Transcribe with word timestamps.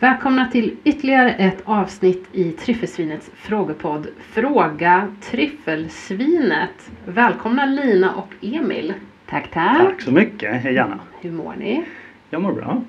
Välkomna 0.00 0.48
till 0.50 0.76
ytterligare 0.84 1.34
ett 1.34 1.62
avsnitt 1.64 2.28
i 2.32 2.50
Tryffelsvinets 2.52 3.30
frågepodd 3.34 4.06
Fråga 4.20 5.08
Tryffelsvinet. 5.22 6.90
Välkomna 7.04 7.66
Lina 7.66 8.14
och 8.14 8.34
Emil. 8.40 8.94
Tack, 9.26 9.50
tack. 9.50 9.78
Tack 9.78 10.00
så 10.00 10.12
mycket. 10.12 10.62
Hej 10.62 10.78
Anna. 10.78 10.98
Hur 11.20 11.32
mår 11.32 11.54
ni? 11.58 11.84
Jag 12.30 12.42
mår 12.42 12.52
bra. 12.52 12.82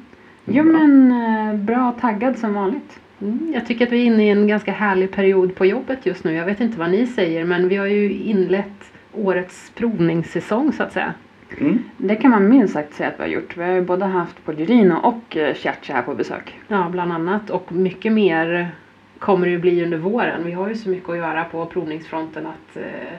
Jo 0.52 0.64
men 0.64 1.12
eh, 1.12 1.56
bra 1.56 1.96
taggad 2.02 2.38
som 2.38 2.54
vanligt. 2.54 3.00
Mm, 3.22 3.52
jag 3.54 3.66
tycker 3.68 3.86
att 3.86 3.92
vi 3.92 4.02
är 4.02 4.06
inne 4.06 4.26
i 4.26 4.30
en 4.30 4.48
ganska 4.48 4.72
härlig 4.72 5.12
period 5.12 5.56
på 5.56 5.66
jobbet 5.66 6.06
just 6.06 6.24
nu. 6.24 6.34
Jag 6.34 6.46
vet 6.46 6.62
inte 6.62 6.80
vad 6.80 6.92
ni 6.92 7.08
säger 7.08 7.46
men 7.46 7.68
vi 7.70 7.76
har 7.76 7.86
ju 7.86 8.14
inlett 8.14 8.92
årets 9.14 9.72
provningssäsong 9.76 10.74
så 10.74 10.84
att 10.84 10.94
säga. 10.94 11.14
Mm. 11.58 11.84
Det 11.98 12.16
kan 12.16 12.32
man 12.32 12.50
minst 12.50 12.74
sagt 12.74 12.94
säga 12.94 13.10
att 13.10 13.20
vi 13.20 13.24
har 13.24 13.30
gjort. 13.30 13.58
Vi 13.58 13.64
har 13.64 13.72
ju 13.72 13.82
både 13.82 14.06
haft 14.06 14.46
Polgerino 14.46 14.94
och 14.94 15.38
eh, 15.38 15.56
Chiachi 15.56 15.94
här 15.94 16.02
på 16.02 16.16
besök. 16.16 16.60
Ja, 16.68 16.88
bland 16.92 17.14
annat. 17.14 17.50
Och 17.50 17.72
mycket 17.72 18.12
mer 18.12 18.72
kommer 19.20 19.46
det 19.46 19.52
ju 19.52 19.60
bli 19.60 19.84
under 19.84 19.98
våren. 19.98 20.46
Vi 20.46 20.52
har 20.52 20.70
ju 20.70 20.76
så 20.76 20.90
mycket 20.90 21.10
att 21.10 21.18
göra 21.18 21.44
på 21.44 21.66
provningsfronten 21.66 22.48
att 22.48 22.78
eh, 22.78 23.18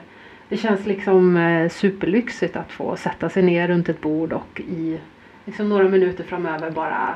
det 0.49 0.57
känns 0.57 0.85
liksom 0.85 1.37
eh, 1.37 1.69
superlyxigt 1.69 2.55
att 2.55 2.71
få 2.71 2.95
sätta 2.95 3.29
sig 3.29 3.43
ner 3.43 3.67
runt 3.67 3.89
ett 3.89 4.01
bord 4.01 4.33
och 4.33 4.61
i 4.61 4.97
liksom 5.45 5.69
några 5.69 5.87
minuter 5.89 6.23
framöver 6.23 6.71
bara 6.71 7.09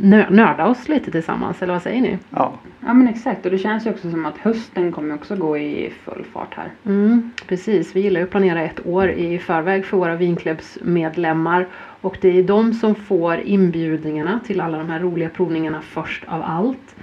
nö- 0.00 0.30
nörda 0.30 0.66
oss 0.66 0.88
lite 0.88 1.10
tillsammans. 1.10 1.62
Eller 1.62 1.72
vad 1.72 1.82
säger 1.82 2.00
ni? 2.02 2.18
Ja. 2.30 2.52
Ja 2.86 2.94
men 2.94 3.08
exakt 3.08 3.44
och 3.44 3.50
det 3.52 3.58
känns 3.58 3.86
ju 3.86 3.90
också 3.90 4.10
som 4.10 4.26
att 4.26 4.38
hösten 4.38 4.92
kommer 4.92 5.14
också 5.14 5.36
gå 5.36 5.58
i 5.58 5.92
full 6.04 6.24
fart 6.32 6.54
här. 6.54 6.70
Mm, 6.86 7.30
precis, 7.46 7.96
vi 7.96 8.00
gillar 8.00 8.20
ju 8.20 8.24
att 8.24 8.30
planera 8.30 8.62
ett 8.62 8.86
år 8.86 9.10
i 9.10 9.38
förväg 9.38 9.84
för 9.84 9.96
våra 9.96 10.16
vinklubbsmedlemmar. 10.16 11.66
Och 12.00 12.18
det 12.20 12.38
är 12.38 12.42
de 12.42 12.72
som 12.72 12.94
får 12.94 13.40
inbjudningarna 13.40 14.40
till 14.46 14.60
alla 14.60 14.78
de 14.78 14.90
här 14.90 15.00
roliga 15.00 15.28
provningarna 15.28 15.80
först 15.82 16.24
av 16.28 16.42
allt. 16.42 16.96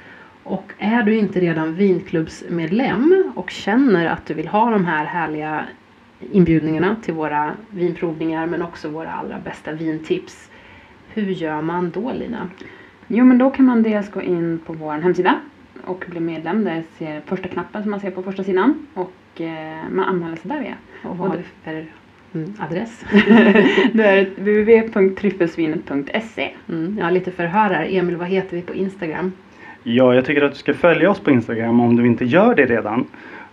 Och 0.44 0.72
är 0.78 1.04
du 1.04 1.16
inte 1.18 1.40
redan 1.40 1.76
vinklubbsmedlem 1.76 3.32
och 3.36 3.50
känner 3.50 4.06
att 4.06 4.26
du 4.26 4.34
vill 4.34 4.48
ha 4.48 4.70
de 4.72 4.86
här 4.86 5.06
härliga 5.06 5.64
inbjudningarna 6.32 6.96
till 7.02 7.14
våra 7.14 7.54
vinprovningar 7.70 8.48
men 8.48 8.62
också 8.62 8.90
våra 8.90 9.12
allra 9.12 9.40
bästa 9.40 9.72
vintips. 9.72 10.50
Hur 11.14 11.32
gör 11.32 11.62
man 11.62 11.92
då 11.92 12.12
Lina? 12.12 12.50
Jo 13.08 13.26
men 13.26 13.38
då 13.38 13.50
kan 13.50 13.66
man 13.66 13.84
dels 13.84 14.12
gå 14.12 14.22
in 14.22 14.60
på 14.66 14.74
vår 14.74 14.94
hemsida 14.94 15.40
och 15.86 16.06
bli 16.08 16.20
medlem. 16.20 16.64
Där 16.64 16.84
ser 16.98 17.22
första 17.22 17.48
knappen 17.48 17.82
som 17.82 17.92
man 17.92 18.00
ser 18.00 18.12
på 18.12 18.24
första 18.24 18.44
sidan 18.44 18.88
och 18.94 19.42
eh, 19.42 19.90
man 19.92 20.06
anmäler 20.06 20.36
sig 20.36 20.52
där 20.52 20.60
via. 20.60 20.76
Och 21.04 21.18
vad 21.18 21.30
har 21.30 21.38
du 21.38 21.44
för 21.64 21.86
mm, 22.34 22.54
adress? 22.60 23.06
det 23.94 24.04
är 24.04 24.26
www.tryffelsvinet.se 24.26 26.54
Mm, 26.70 26.98
ja, 27.00 27.10
lite 27.10 27.32
förhör 27.32 27.70
här. 27.70 27.88
Emil, 27.90 28.16
vad 28.16 28.28
heter 28.28 28.56
vi 28.56 28.62
på 28.62 28.74
Instagram? 28.74 29.32
ja, 29.88 30.16
jag 30.16 30.26
tycker 30.26 30.42
att 30.42 30.52
du 30.52 30.58
ska 30.58 30.74
följa 30.74 31.12
oss 31.12 31.20
på 31.20 31.32
Instagram 31.32 31.80
om 31.80 31.96
du 31.96 32.08
inte 32.08 32.26
gör 32.26 32.56
det 32.56 32.66
redan. 32.66 33.06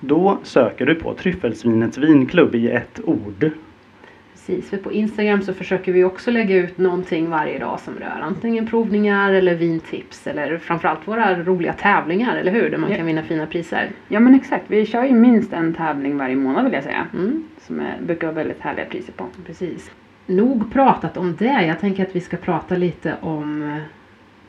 Då 0.06 0.38
söker 0.42 0.86
du 0.86 0.94
på 0.94 1.14
Tryffelsvinets 1.14 1.98
vinklubb 1.98 2.55
i 2.55 2.70
ett 2.70 3.00
ord. 3.05 3.50
Precis, 4.33 4.70
för 4.70 4.77
på 4.77 4.92
Instagram 4.92 5.42
så 5.42 5.55
försöker 5.55 5.92
vi 5.92 6.05
också 6.05 6.30
lägga 6.30 6.56
ut 6.56 6.78
någonting 6.78 7.30
varje 7.30 7.58
dag 7.58 7.80
som 7.80 7.94
rör 7.94 8.20
antingen 8.22 8.66
provningar 8.66 9.33
eller 9.33 9.55
vintips 9.55 10.27
eller 10.27 10.58
framförallt 10.58 11.08
våra 11.08 11.42
roliga 11.42 11.72
tävlingar, 11.72 12.36
eller 12.36 12.52
hur? 12.52 12.70
Där 12.70 12.78
man 12.78 12.91
Ja. 12.91 12.96
kan 12.96 13.06
vinna 13.06 13.22
fina 13.22 13.46
priser. 13.46 13.88
Ja 14.08 14.20
men 14.20 14.34
exakt, 14.34 14.64
vi 14.69 14.86
kör 14.86 15.05
ju 15.05 15.12
minst 15.12 15.52
en 15.52 15.74
tävling 15.74 16.17
varje 16.18 16.36
månad 16.36 16.64
vill 16.64 16.73
jag 16.73 16.83
säga. 16.84 17.07
Mm, 17.14 17.45
Som 17.61 17.80
är, 17.80 17.96
brukar 18.07 18.27
vara 18.27 18.34
väldigt 18.36 18.61
härliga 18.61 18.84
priser 18.86 19.12
på. 19.12 19.27
precis. 19.46 19.90
Nog 20.27 20.73
pratat 20.73 21.17
om 21.17 21.36
det. 21.39 21.64
Jag 21.67 21.80
tänker 21.80 22.02
att 22.02 22.17
vi 22.17 22.20
ska 22.20 22.36
prata 22.36 22.77
lite 22.77 23.14
om, 23.20 23.62
eh, 23.62 23.78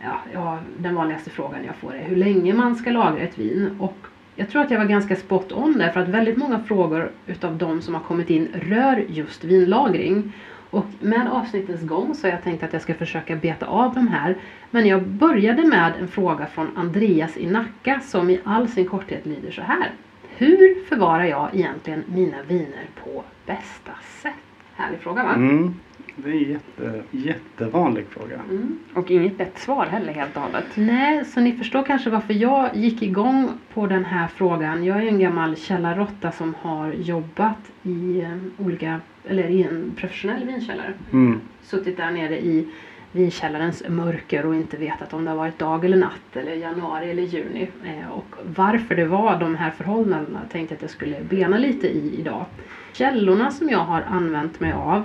ja, 0.03 0.21
ja, 0.33 0.59
den 0.79 0.95
vanligaste 0.95 1.31
frågan 1.31 1.65
jag 1.65 1.77
får 1.77 1.95
är 1.95 2.03
hur 2.03 2.17
länge 2.17 2.55
man 2.55 2.75
ska 2.75 2.91
lagra 2.91 3.21
ett 3.21 3.39
vin 3.39 3.71
och 3.79 3.97
jag 4.37 4.49
tror 4.49 4.63
att 4.63 4.71
jag 4.71 4.79
var 4.79 4.85
ganska 4.85 5.17
spot 5.17 5.53
on 5.53 5.79
där 5.79 5.91
för 5.91 6.01
att 6.01 6.09
väldigt 6.09 6.37
många 6.37 6.59
frågor 6.59 7.11
utav 7.27 7.57
de 7.57 7.81
som 7.81 7.95
har 7.95 8.01
kommit 8.01 8.31
in 8.31 8.49
rör 8.53 9.05
just 9.09 9.45
vinlagring. 9.45 10.33
Och 10.71 10.87
med 11.01 11.29
avsnittens 11.33 11.83
gång 11.83 12.15
så 12.15 12.27
har 12.27 12.33
jag 12.33 12.43
tänkt 12.43 12.63
att 12.63 12.73
jag 12.73 12.83
ska 12.83 12.95
försöka 12.95 13.37
beta 13.37 13.67
av 13.67 13.95
de 13.95 14.09
här. 14.09 14.37
Men 14.71 14.87
jag 14.87 15.03
började 15.03 15.67
med 15.67 15.93
en 16.01 16.09
fråga 16.09 16.47
från 16.47 16.77
Andreas 16.77 17.37
i 17.37 17.47
Nacka 17.47 18.01
som 18.01 18.31
i 18.31 18.41
all 18.45 18.69
sin 18.69 18.89
korthet 18.89 19.27
lyder 19.27 19.51
så 19.51 19.63
här. 19.63 19.91
Hur 20.37 20.85
förvarar 20.85 21.25
jag 21.25 21.55
egentligen 21.55 22.05
mina 22.07 22.43
viner 22.43 22.87
på 23.05 23.25
bästa 23.47 23.93
sätt? 24.23 24.33
Härlig 24.75 25.01
fråga 25.01 25.23
va? 25.23 25.35
Mm. 25.35 25.75
Det 26.17 26.31
är 26.31 26.35
en 26.35 26.51
jätte, 26.51 27.03
jättevanlig 27.11 28.07
fråga. 28.07 28.41
Mm. 28.51 28.79
och 28.95 29.11
inget 29.11 29.39
lätt 29.39 29.59
svar 29.59 29.87
heller 29.87 30.13
helt 30.13 30.37
och 30.37 30.43
hållet. 30.43 30.65
Nej, 30.75 31.25
så 31.25 31.41
ni 31.41 31.53
förstår 31.53 31.83
kanske 31.83 32.11
varför 32.11 32.35
jag 32.35 32.77
gick 32.77 33.03
igång 33.03 33.49
på 33.75 33.87
den 33.87 34.05
här 34.05 34.27
frågan. 34.27 34.85
Jag 34.85 34.97
är 35.03 35.09
en 35.09 35.19
gammal 35.19 35.57
källarråtta 35.57 36.33
som 36.33 36.55
har 36.61 36.93
jobbat 36.93 37.73
i 37.83 38.21
eh, 38.21 38.67
olika, 38.67 39.01
eller 39.25 39.49
i 39.49 39.63
en 39.63 39.93
professionell 39.97 40.45
vinkällare. 40.45 40.93
Mm. 41.13 41.41
Suttit 41.63 41.97
där 41.97 42.11
nere 42.11 42.41
i 42.41 42.69
vinkällarens 43.13 43.83
mörker 43.89 44.47
och 44.47 44.55
inte 44.55 44.77
vetat 44.77 45.13
om 45.13 45.25
det 45.25 45.31
har 45.31 45.39
varit 45.39 45.59
dag 45.59 45.85
eller 45.85 45.97
natt 45.97 46.37
eller 46.37 46.55
januari 46.55 47.11
eller 47.11 47.23
juni. 47.23 47.69
Eh, 47.85 48.11
och 48.11 48.37
varför 48.57 48.95
det 48.95 49.05
var 49.05 49.41
de 49.41 49.57
här 49.57 49.71
förhållandena 49.71 50.41
tänkte 50.53 50.75
jag 50.75 50.77
att 50.77 50.83
jag 50.83 50.91
skulle 50.91 51.17
bena 51.21 51.59
lite 51.59 51.89
i 51.89 52.21
idag. 52.21 52.45
Källorna 52.93 53.51
som 53.51 53.69
jag 53.69 53.79
har 53.79 54.03
använt 54.03 54.61
mig 54.61 54.73
av 54.73 55.05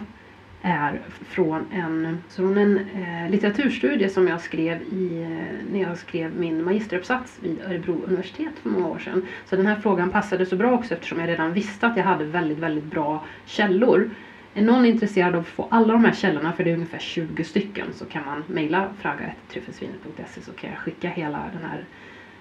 är 0.66 1.02
från 1.30 1.66
en, 1.72 2.18
från 2.30 2.58
en 2.58 2.78
eh, 2.78 3.32
litteraturstudie 3.32 4.10
som 4.10 4.28
jag 4.28 4.42
skrev 4.42 4.82
i, 4.82 5.22
eh, 5.22 5.72
när 5.72 5.82
jag 5.82 5.98
skrev 5.98 6.36
min 6.40 6.64
magisteruppsats 6.64 7.38
vid 7.42 7.62
Örebro 7.62 8.02
universitet 8.06 8.54
för 8.64 8.70
många 8.70 8.88
år 8.88 9.00
sedan. 9.00 9.26
Så 9.46 9.56
den 9.56 9.66
här 9.66 9.76
frågan 9.76 10.10
passade 10.10 10.46
så 10.46 10.56
bra 10.56 10.72
också 10.72 10.94
eftersom 10.94 11.20
jag 11.20 11.30
redan 11.30 11.54
visste 11.54 11.88
att 11.88 11.98
jag 11.98 12.04
hade 12.04 12.26
väldigt, 12.26 12.58
väldigt 12.58 12.84
bra 12.84 13.26
källor. 13.46 14.10
Är 14.54 14.62
någon 14.62 14.86
intresserad 14.86 15.36
av 15.36 15.42
att 15.42 15.48
få 15.48 15.68
alla 15.72 15.94
de 15.94 16.06
här 16.06 16.14
källorna, 16.14 16.54
för 16.54 16.64
det 16.64 16.70
är 16.70 16.76
ungefär 16.76 17.00
20 17.00 17.44
stycken, 17.44 17.88
så 17.94 18.06
kan 18.06 18.26
man 18.26 18.44
mejla 18.48 18.90
fraga.tryffelsvinet.se 19.00 20.42
så 20.42 20.52
kan 20.52 20.70
jag 20.70 20.80
skicka 20.80 21.10
hela 21.10 21.38
den 21.54 21.70
här 21.70 21.86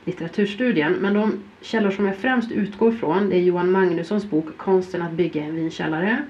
litteraturstudien. 0.04 0.92
Men 0.92 1.14
de 1.14 1.42
källor 1.60 1.90
som 1.90 2.06
jag 2.06 2.16
främst 2.16 2.52
utgår 2.52 2.92
från 2.92 3.28
det 3.28 3.36
är 3.36 3.40
Johan 3.40 3.70
Magnussons 3.70 4.30
bok 4.30 4.56
Konsten 4.56 5.02
att 5.02 5.12
bygga 5.12 5.42
en 5.42 5.56
vinkällare. 5.56 6.22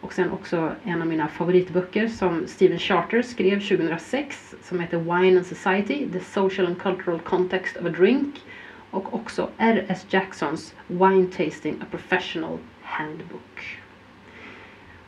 Och 0.00 0.12
sen 0.12 0.30
också 0.30 0.72
en 0.84 1.02
av 1.02 1.08
mina 1.08 1.28
favoritböcker 1.28 2.08
som 2.08 2.46
Stephen 2.46 2.78
Charter 2.78 3.22
skrev 3.22 3.60
2006 3.60 4.54
som 4.62 4.80
heter 4.80 4.98
Wine 4.98 5.36
and 5.36 5.46
Society, 5.46 6.08
The 6.12 6.20
Social 6.20 6.66
and 6.66 6.82
Cultural 6.82 7.18
Context 7.18 7.76
of 7.76 7.86
a 7.86 7.88
Drink. 7.88 8.34
Och 8.90 9.14
också 9.14 9.48
R.S. 9.56 10.06
Jacksons 10.10 10.74
Wine 10.86 11.26
Tasting, 11.26 11.76
A 11.80 11.84
Professional 11.90 12.58
Handbook. 12.82 13.78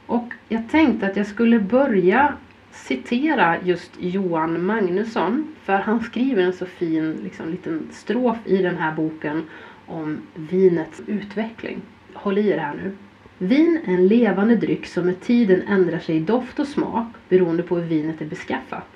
Och 0.07 0.33
jag 0.49 0.69
tänkte 0.71 1.07
att 1.07 1.17
jag 1.17 1.27
skulle 1.27 1.61
börja 1.61 2.35
citera 2.73 3.63
just 3.63 3.93
Johan 3.99 4.67
Magnusson 4.67 5.55
för 5.63 5.73
han 5.73 6.03
skriver 6.03 6.43
en 6.43 6.53
så 6.53 6.67
fin 6.67 7.21
liksom, 7.25 7.49
liten 7.49 7.89
strof 7.93 8.37
i 8.45 8.57
den 8.57 8.77
här 8.77 8.93
boken 8.93 9.45
om 9.87 10.19
vinets 10.35 11.03
utveckling. 11.07 11.81
Håll 12.15 12.39
i 12.39 12.49
er 12.49 12.59
här 12.59 12.75
nu. 12.75 12.97
Vin 13.43 13.81
är 13.85 13.93
en 13.93 14.09
levande 14.09 14.57
dryck 14.57 14.87
som 14.87 15.07
med 15.07 15.21
tiden 15.21 15.63
ändrar 15.63 15.99
sig 15.99 16.17
i 16.17 16.21
doft 16.21 16.59
och 16.59 16.67
smak 16.67 17.07
beroende 17.29 17.63
på 17.63 17.77
hur 17.79 17.89
vinet 17.89 18.21
är 18.21 18.27
beskaffat. 18.27 18.87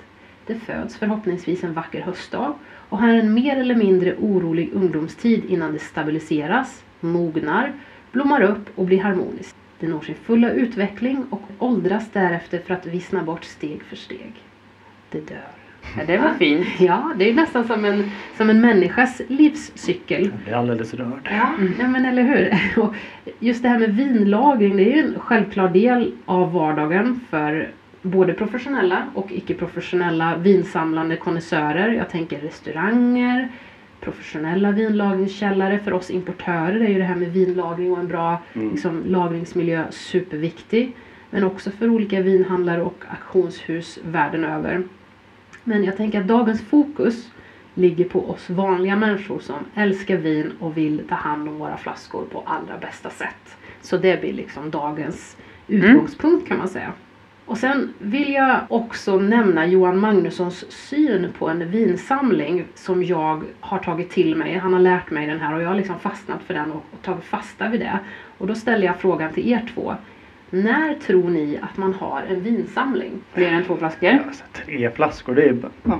Det 0.45 0.55
föds 0.55 0.97
förhoppningsvis 0.97 1.63
en 1.63 1.73
vacker 1.73 2.01
höstdag 2.01 2.53
och 2.89 2.99
har 2.99 3.07
en 3.07 3.33
mer 3.33 3.57
eller 3.57 3.75
mindre 3.75 4.15
orolig 4.15 4.69
ungdomstid 4.73 5.45
innan 5.45 5.73
det 5.73 5.79
stabiliseras, 5.79 6.83
mognar, 6.99 7.73
blommar 8.11 8.41
upp 8.41 8.69
och 8.75 8.85
blir 8.85 8.99
harmoniskt. 8.99 9.55
Det 9.79 9.87
når 9.87 10.01
sin 10.01 10.15
fulla 10.15 10.51
utveckling 10.51 11.25
och 11.29 11.41
åldras 11.59 12.11
därefter 12.13 12.59
för 12.59 12.73
att 12.73 12.85
vissna 12.85 13.23
bort 13.23 13.43
steg 13.43 13.83
för 13.83 13.95
steg. 13.95 14.33
Det 15.09 15.19
dör. 15.19 15.64
Ja, 15.97 16.03
det 16.07 16.17
var 16.17 16.33
fint. 16.33 16.67
Ja, 16.79 17.13
det 17.17 17.29
är 17.29 17.33
nästan 17.33 17.67
som 17.67 17.85
en, 17.85 18.11
som 18.37 18.49
en 18.49 18.61
människas 18.61 19.21
livscykel. 19.27 20.21
Jag 20.23 20.33
blir 20.45 20.53
alldeles 20.53 20.93
rörd. 20.93 21.29
Ja, 21.31 21.49
nej 21.77 21.87
men 21.87 22.05
eller 22.05 22.23
hur. 22.23 22.53
Och 22.83 22.95
just 23.39 23.63
det 23.63 23.69
här 23.69 23.79
med 23.79 23.95
vinlagring, 23.95 24.77
det 24.77 24.83
är 24.91 24.95
ju 24.95 24.99
en 25.07 25.19
självklar 25.19 25.69
del 25.69 26.11
av 26.25 26.53
vardagen 26.53 27.19
för 27.29 27.69
både 28.01 28.33
professionella 28.33 29.03
och 29.13 29.31
icke-professionella 29.31 30.37
vinsamlande 30.37 31.15
konnässörer. 31.15 31.91
Jag 31.93 32.09
tänker 32.09 32.39
restauranger, 32.39 33.49
professionella 34.01 34.71
vinlagringskällare. 34.71 35.79
För 35.79 35.93
oss 35.93 36.09
importörer 36.11 36.81
är 36.81 36.87
ju 36.89 36.97
det 36.97 37.03
här 37.03 37.15
med 37.15 37.33
vinlagring 37.33 37.91
och 37.91 37.99
en 37.99 38.07
bra 38.07 38.37
Mm. 38.53 38.71
liksom, 38.71 39.03
lagringsmiljö 39.05 39.83
superviktig. 39.91 40.95
Men 41.29 41.43
också 41.43 41.71
för 41.71 41.89
olika 41.89 42.21
vinhandlare 42.21 42.81
och 42.81 43.03
auktionshus 43.09 43.99
världen 44.05 44.43
över. 44.43 44.83
Men 45.67 45.83
jag 45.83 45.97
tänker 45.97 46.21
att 46.21 46.27
dagens 46.27 46.61
fokus 46.61 47.31
ligger 47.73 48.05
på 48.05 48.29
oss 48.29 48.49
vanliga 48.49 48.95
människor 48.95 49.39
som 49.39 49.55
älskar 49.75 50.17
vin 50.17 50.51
och 50.59 50.77
vill 50.77 51.07
ta 51.09 51.15
hand 51.15 51.49
om 51.49 51.57
våra 51.57 51.77
flaskor 51.77 52.25
på 52.31 52.43
allra 52.45 52.77
bästa 52.77 53.09
sätt. 53.09 53.57
Så 53.81 53.97
det 53.97 54.21
blir 54.21 54.33
liksom 54.33 54.71
dagens 54.71 55.37
utgångspunkt 55.67 56.47
kan 56.47 56.57
man 56.57 56.67
säga. 56.67 56.93
Och 57.45 57.57
sen 57.57 57.93
vill 57.99 58.33
jag 58.33 58.59
också 58.69 59.17
nämna 59.17 59.65
Johan 59.65 59.99
Magnussons 59.99 60.71
syn 60.71 61.27
på 61.37 61.49
en 61.49 61.71
vinsamling 61.71 62.65
som 62.75 63.03
jag 63.03 63.43
har 63.59 63.79
tagit 63.79 64.09
till 64.09 64.35
mig. 64.35 64.57
Han 64.57 64.73
har 64.73 64.79
lärt 64.79 65.11
mig 65.11 65.27
den 65.27 65.39
här 65.39 65.55
och 65.55 65.61
jag 65.61 65.67
har 65.67 65.75
liksom 65.75 65.99
fastnat 65.99 66.43
för 66.43 66.53
den 66.53 66.71
och, 66.71 66.85
och 66.91 67.01
tagit 67.01 67.23
fasta 67.23 67.69
vid 67.69 67.79
det. 67.79 67.99
Och 68.37 68.47
då 68.47 68.55
ställer 68.55 68.85
jag 68.85 68.99
frågan 68.99 69.33
till 69.33 69.51
er 69.51 69.71
två. 69.75 69.95
När 70.49 70.93
tror 70.93 71.29
ni 71.29 71.59
att 71.61 71.77
man 71.77 71.93
har 71.93 72.21
en 72.29 72.41
vinsamling? 72.41 73.11
Fler 73.33 73.51
än 73.51 73.63
två 73.63 73.75
flaskor. 73.77 74.09
Ja, 74.09 74.19
så 74.33 74.43
tre 74.53 74.91
flaskor, 74.91 75.35
det 75.35 75.43
är 75.43 75.53
bara- 75.53 75.71
ja, 75.83 75.99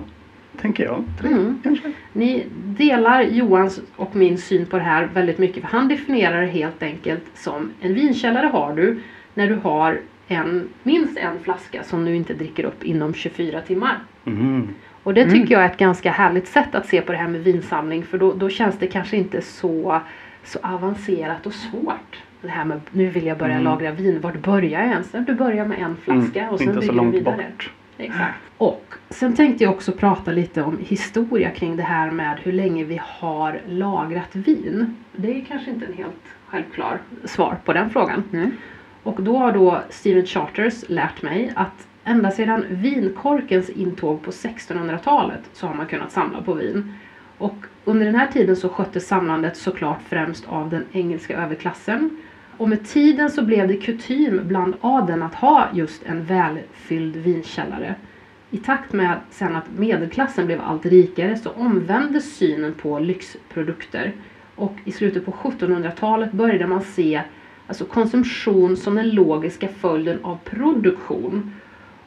tänker 0.61 0.83
jag. 0.83 1.03
Tre 1.21 1.29
Mm. 1.29 1.59
kanske. 1.63 1.91
Ni 2.13 2.45
delar 2.65 3.21
Johans 3.21 3.81
och 3.95 4.15
min 4.15 4.37
syn 4.37 4.65
på 4.65 4.77
det 4.77 4.83
här 4.83 5.09
väldigt 5.13 5.37
mycket 5.37 5.61
för 5.63 5.77
han 5.77 5.87
definierar 5.87 6.41
det 6.41 6.47
helt 6.47 6.83
enkelt 6.83 7.23
som 7.33 7.71
en 7.81 7.93
vinkällare 7.93 8.47
har 8.47 8.75
du 8.75 8.99
när 9.33 9.47
du 9.47 9.55
har 9.55 9.99
en, 10.27 10.67
minst 10.83 11.17
en 11.17 11.39
flaska 11.39 11.83
som 11.83 12.05
du 12.05 12.15
inte 12.15 12.33
dricker 12.33 12.63
upp 12.65 12.83
inom 12.83 13.13
24 13.13 13.61
timmar. 13.61 13.99
Mm. 14.25 14.67
Och 15.03 15.13
det 15.13 15.21
Mm. 15.21 15.33
tycker 15.33 15.53
jag 15.55 15.63
är 15.63 15.69
ett 15.69 15.77
ganska 15.77 16.11
härligt 16.11 16.47
sätt 16.47 16.75
att 16.75 16.85
se 16.87 17.01
på 17.01 17.11
det 17.11 17.17
här 17.17 17.27
med 17.27 17.43
vinsamling 17.43 18.03
för 18.03 18.17
då, 18.17 18.33
då 18.33 18.49
känns 18.49 18.77
det 18.77 18.87
kanske 18.87 19.17
inte 19.17 19.41
så, 19.41 20.01
så 20.43 20.59
avancerat 20.61 21.45
och 21.45 21.53
svårt. 21.53 22.23
Det 22.45 22.51
här 22.51 22.65
med 22.65 22.81
nu 22.91 23.09
vill 23.09 23.25
jag 23.25 23.37
börja 23.37 23.53
Mm. 23.53 23.63
lagra 23.63 23.91
vin, 23.91 24.21
vart 24.21 24.37
börjar 24.37 24.81
jag 24.81 24.89
ens? 24.89 25.11
Du 25.11 25.33
börjar 25.35 25.65
med 25.65 25.79
en 25.79 25.97
flaska 25.97 26.39
Mm. 26.41 26.53
och 26.53 26.59
sen 26.59 26.67
Inte 26.67 26.79
bygger 26.79 27.01
du 27.03 27.11
vidare. 27.11 27.35
bort. 27.35 27.71
Exakt. 27.97 28.37
Och 28.57 28.93
sen 29.09 29.35
tänkte 29.35 29.63
jag 29.63 29.73
också 29.73 29.91
prata 29.91 30.31
lite 30.31 30.61
om 30.61 30.77
historia 30.81 31.49
kring 31.51 31.75
det 31.77 31.83
här 31.83 32.11
med 32.11 32.37
hur 32.43 32.51
länge 32.51 32.83
vi 32.83 33.01
har 33.03 33.59
lagrat 33.67 34.35
vin. 34.35 34.95
Det 35.15 35.41
är 35.41 35.45
kanske 35.45 35.71
inte 35.71 35.85
en 35.85 35.93
helt 35.93 36.15
självklar 36.47 36.99
svar 37.23 37.57
på 37.65 37.73
den 37.73 37.89
frågan. 37.89 38.23
Mm. 38.33 38.51
Och 39.03 39.23
då 39.23 39.37
har 39.37 39.51
då 39.51 39.81
Steven 39.89 40.25
Charters 40.25 40.83
lärt 40.89 41.21
mig 41.21 41.51
att 41.55 41.87
ända 42.03 42.31
sedan 42.31 42.65
vinkorkens 42.69 43.69
intåg 43.69 44.21
på 44.21 44.31
1600-talet 44.31 45.41
så 45.53 45.67
har 45.67 45.73
man 45.73 45.85
kunnat 45.85 46.11
samla 46.11 46.41
på 46.41 46.53
vin. 46.53 46.93
Och 47.37 47.55
under 47.85 48.05
den 48.05 48.15
här 48.15 48.27
tiden 48.27 48.55
så 48.55 48.69
sköttes 48.69 49.07
samlandet 49.07 49.57
såklart 49.57 49.99
främst 50.09 50.47
av 50.47 50.69
den 50.69 50.85
engelska 50.91 51.37
överklassen. 51.37 52.17
Och 52.57 52.69
med 52.69 52.85
tiden 52.85 53.29
så 53.29 53.41
blev 53.41 53.67
det 53.67 53.77
kutym 53.77 54.41
bland 54.43 54.75
adeln 54.81 55.23
att 55.23 55.35
ha 55.35 55.67
just 55.73 56.03
en 56.03 56.25
välfylld 56.25 57.15
vinkällare. 57.15 57.95
I 58.51 58.57
takt 58.57 58.93
med 58.93 59.19
sen 59.29 59.55
att 59.55 59.71
medelklassen 59.77 60.45
blev 60.45 60.61
allt 60.61 60.85
rikare 60.85 61.37
så 61.37 61.49
omvändes 61.49 62.35
synen 62.35 62.73
på 62.73 62.99
lyxprodukter. 62.99 64.13
Och 64.55 64.75
i 64.85 64.91
slutet 64.91 65.25
på 65.25 65.31
1700-talet 65.31 66.31
började 66.31 66.67
man 66.67 66.81
se 66.81 67.21
alltså 67.67 67.85
konsumtion 67.85 68.77
som 68.77 68.95
den 68.95 69.09
logiska 69.09 69.67
följden 69.67 70.19
av 70.25 70.37
produktion. 70.43 71.53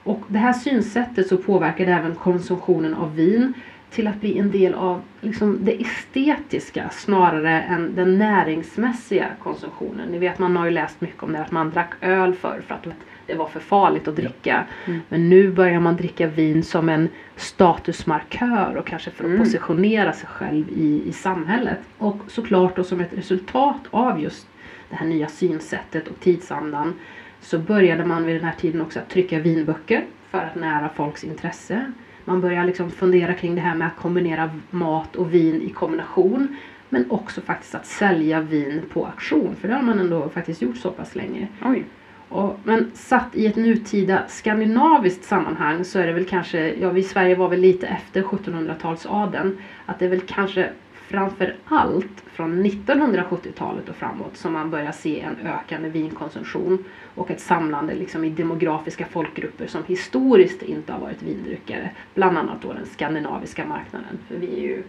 Och 0.03 0.23
det 0.29 0.39
här 0.39 0.53
synsättet 0.53 1.29
så 1.29 1.37
påverkade 1.37 1.93
även 1.93 2.15
konsumtionen 2.15 2.95
av 2.95 3.15
vin 3.15 3.53
till 3.91 4.07
att 4.07 4.21
bli 4.21 4.39
en 4.39 4.51
del 4.51 4.75
av 4.75 5.03
liksom 5.21 5.59
det 5.63 5.81
estetiska 5.83 6.91
snarare 6.91 7.63
än 7.63 7.95
den 7.95 8.19
näringsmässiga 8.19 9.29
konsumtionen. 9.43 10.09
Ni 10.09 10.19
vet 10.19 10.39
man 10.39 10.57
har 10.57 10.65
ju 10.65 10.71
läst 10.71 11.01
mycket 11.01 11.23
om 11.23 11.33
det 11.33 11.41
att 11.41 11.51
man 11.51 11.71
drack 11.71 11.93
öl 12.01 12.35
förr 12.35 12.63
för 12.67 12.75
att 12.75 12.87
det 13.27 13.35
var 13.35 13.47
för 13.49 13.61
farligt 13.61 14.09
att 14.09 14.17
dricka. 14.17 14.65
Mm. 14.87 15.01
Men 15.09 15.29
nu 15.29 15.51
börjar 15.51 15.81
man 15.81 15.97
dricka 15.97 16.27
vin 16.27 16.63
som 16.63 16.89
en 16.89 17.09
statusmarkör 17.37 18.75
och 18.77 18.87
kanske 18.87 19.11
för 19.11 19.25
att 19.25 19.31
Mm. 19.31 19.41
positionera 19.45 20.13
sig 20.13 20.29
själv 20.29 20.69
i, 20.69 21.03
i 21.09 21.13
samhället. 21.13 21.79
Och 21.99 22.19
såklart 22.29 22.77
då 22.77 22.85
som 22.85 23.01
ett 23.01 23.13
resultat 23.19 23.81
av 23.91 24.21
just 24.21 24.47
det 24.91 24.97
här 24.97 25.07
nya 25.07 25.29
synsättet 25.29 26.09
och 26.09 26.21
tidsandan 26.21 26.95
så 27.41 27.59
började 27.59 28.05
man 28.05 28.27
vid 28.27 28.37
den 28.37 28.45
här 28.45 28.55
tiden 28.61 28.81
också 28.81 28.99
att 28.99 29.09
trycka 29.09 29.39
vinböcker 29.39 30.05
för 30.31 30.39
att 30.39 30.55
nära 30.55 30.89
folks 30.89 31.25
intresse. 31.25 31.93
Man 32.29 32.41
börjar 32.41 32.65
liksom 32.65 32.91
fundera 32.91 33.35
kring 33.35 33.55
det 33.55 33.61
här 33.61 33.75
med 33.75 33.89
att 33.89 33.97
kombinera 33.97 34.51
mat 34.71 35.17
och 35.17 35.35
vin 35.35 35.63
i 35.63 35.71
kombination. 35.71 36.57
Men 36.89 37.11
också 37.11 37.41
faktiskt 37.41 37.75
att 37.75 37.87
sälja 37.87 38.41
vin 38.41 38.83
på 38.93 39.07
auktion, 39.07 39.57
för 39.61 39.69
det 39.69 39.75
har 39.75 39.83
man 39.83 39.99
ändå 39.99 40.29
faktiskt 40.29 40.63
gjort 40.63 40.77
så 40.77 40.91
pass 40.91 41.15
länge. 41.15 41.49
Oj. 41.65 41.85
Och, 42.29 42.61
men 42.65 42.91
satt 42.95 43.37
i 43.37 43.47
ett 43.47 43.57
nutida 43.57 44.23
skandinaviskt 44.29 45.25
sammanhang 45.25 45.85
så 45.85 45.99
är 45.99 46.07
det 46.07 46.13
väl 46.13 46.25
kanske, 46.25 46.75
ja 46.75 46.91
vi 46.91 47.01
i 47.01 47.05
Sverige 47.05 47.35
var 47.35 47.49
väl 47.49 47.61
lite 47.61 47.87
efter 47.87 48.23
1700-talsadeln, 48.23 49.57
att 49.87 49.99
det 49.99 50.05
är 50.05 50.09
väl 50.09 50.21
kanske 50.21 50.71
framför 50.93 51.55
allt 51.65 52.25
från 52.39 52.65
1970-talet 52.65 53.89
och 53.89 53.97
framåt 53.97 54.37
som 54.37 54.53
man 54.53 54.71
börjar 54.71 54.93
se 54.93 55.21
en 55.21 55.47
ökande 55.47 55.89
vinkonsumtion 55.89 56.85
och 57.15 57.31
ett 57.31 57.41
samlande 57.41 57.95
liksom 57.95 58.25
i 58.25 58.31
demografiska 58.31 59.07
folkgrupper 59.07 59.67
som 59.67 59.85
historiskt 59.85 60.63
inte 60.63 60.93
har 60.93 61.01
varit 61.01 61.23
vindryckare. 61.23 61.91
Bland 62.15 62.39
annat 62.39 62.63
då 62.63 62.73
den 62.73 62.87
skandinaviska 62.87 63.67
marknaden. 63.67 64.19
För 64.29 64.37
vi 64.37 64.61
ju 64.61 64.83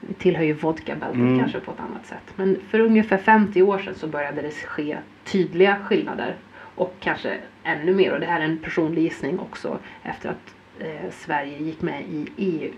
vi 0.00 0.14
tillhör 0.14 0.44
ju 0.44 0.52
vodkabältet 0.52 1.16
Mm. 1.16 1.38
kanske 1.38 1.60
på 1.60 1.70
ett 1.70 1.80
annat 1.80 2.06
sätt. 2.06 2.32
Men 2.36 2.56
för 2.70 2.80
ungefär 2.80 3.18
50 3.18 3.62
år 3.62 3.78
sedan 3.78 3.94
så 3.94 4.06
började 4.06 4.42
det 4.42 4.50
ske 4.50 4.98
tydliga 5.24 5.76
skillnader. 5.84 6.36
Och 6.74 6.94
kanske 7.00 7.38
ännu 7.62 7.94
mer, 7.94 8.12
och 8.12 8.20
det 8.20 8.26
här 8.26 8.40
är 8.40 8.44
en 8.44 8.58
personlig 8.58 9.02
gissning 9.02 9.38
också, 9.38 9.78
efter 10.02 10.28
att 10.28 10.54
eh, 10.84 11.10
Sverige 11.10 11.58
gick 11.58 11.82
med 11.82 12.02
i 12.02 12.26
EU 12.36 12.70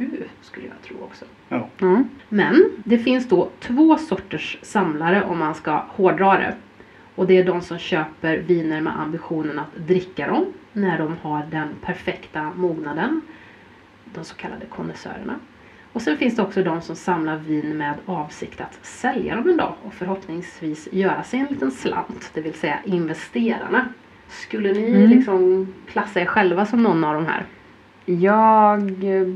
skulle 0.42 0.66
jag 0.66 0.82
tro 0.82 0.96
också. 1.04 1.25
Ja. 1.49 1.68
Mm. 1.80 2.08
Men 2.28 2.70
det 2.84 2.99
finns 2.99 3.28
då 3.28 3.49
två 3.61 3.96
sorters 3.99 4.58
samlare 4.62 5.23
om 5.25 5.38
man 5.38 5.54
ska 5.54 5.73
hårdra 5.88 6.38
det. 6.38 6.54
Och 7.14 7.26
det 7.26 7.38
är 7.38 7.44
de 7.44 7.61
som 7.61 7.78
köper 7.78 8.38
viner 8.38 8.80
med 8.80 9.00
ambitionen 9.00 9.58
att 9.58 9.76
dricka 9.87 10.26
dem 10.26 10.46
när 10.73 10.99
de 10.99 11.16
har 11.23 11.46
den 11.50 11.68
perfekta 11.82 12.52
mognaden. 12.56 13.20
De 14.14 14.25
så 14.25 14.34
kallade 14.34 14.66
konnässörerna. 14.66 15.34
Och 15.92 16.02
sen 16.02 16.16
finns 16.16 16.37
det 16.37 16.42
också 16.42 16.62
de 16.62 16.80
som 16.82 16.96
samlar 16.96 17.37
vin 17.37 17.76
med 17.78 17.94
avsikt 18.06 18.61
att 18.61 18.78
sälja 18.87 19.37
dem 19.37 19.49
en 19.49 19.56
dag 19.56 19.75
och 19.82 19.94
förhoppningsvis 19.94 20.88
göra 20.92 21.23
sig 21.23 21.40
en 21.40 21.46
liten 21.46 21.70
slant, 21.70 22.30
det 22.34 22.40
vill 22.40 22.54
säga 22.54 22.78
investerarna. 22.84 23.88
Skulle 24.28 24.73
ni 24.73 24.88
Mm. 24.90 25.11
liksom 25.11 25.68
klassa 25.87 26.20
er 26.20 26.26
själva 26.26 26.66
som 26.66 26.82
någon 26.82 27.04
av 27.04 27.14
de 27.14 27.26
här? 27.26 27.44
Jag 28.06 28.92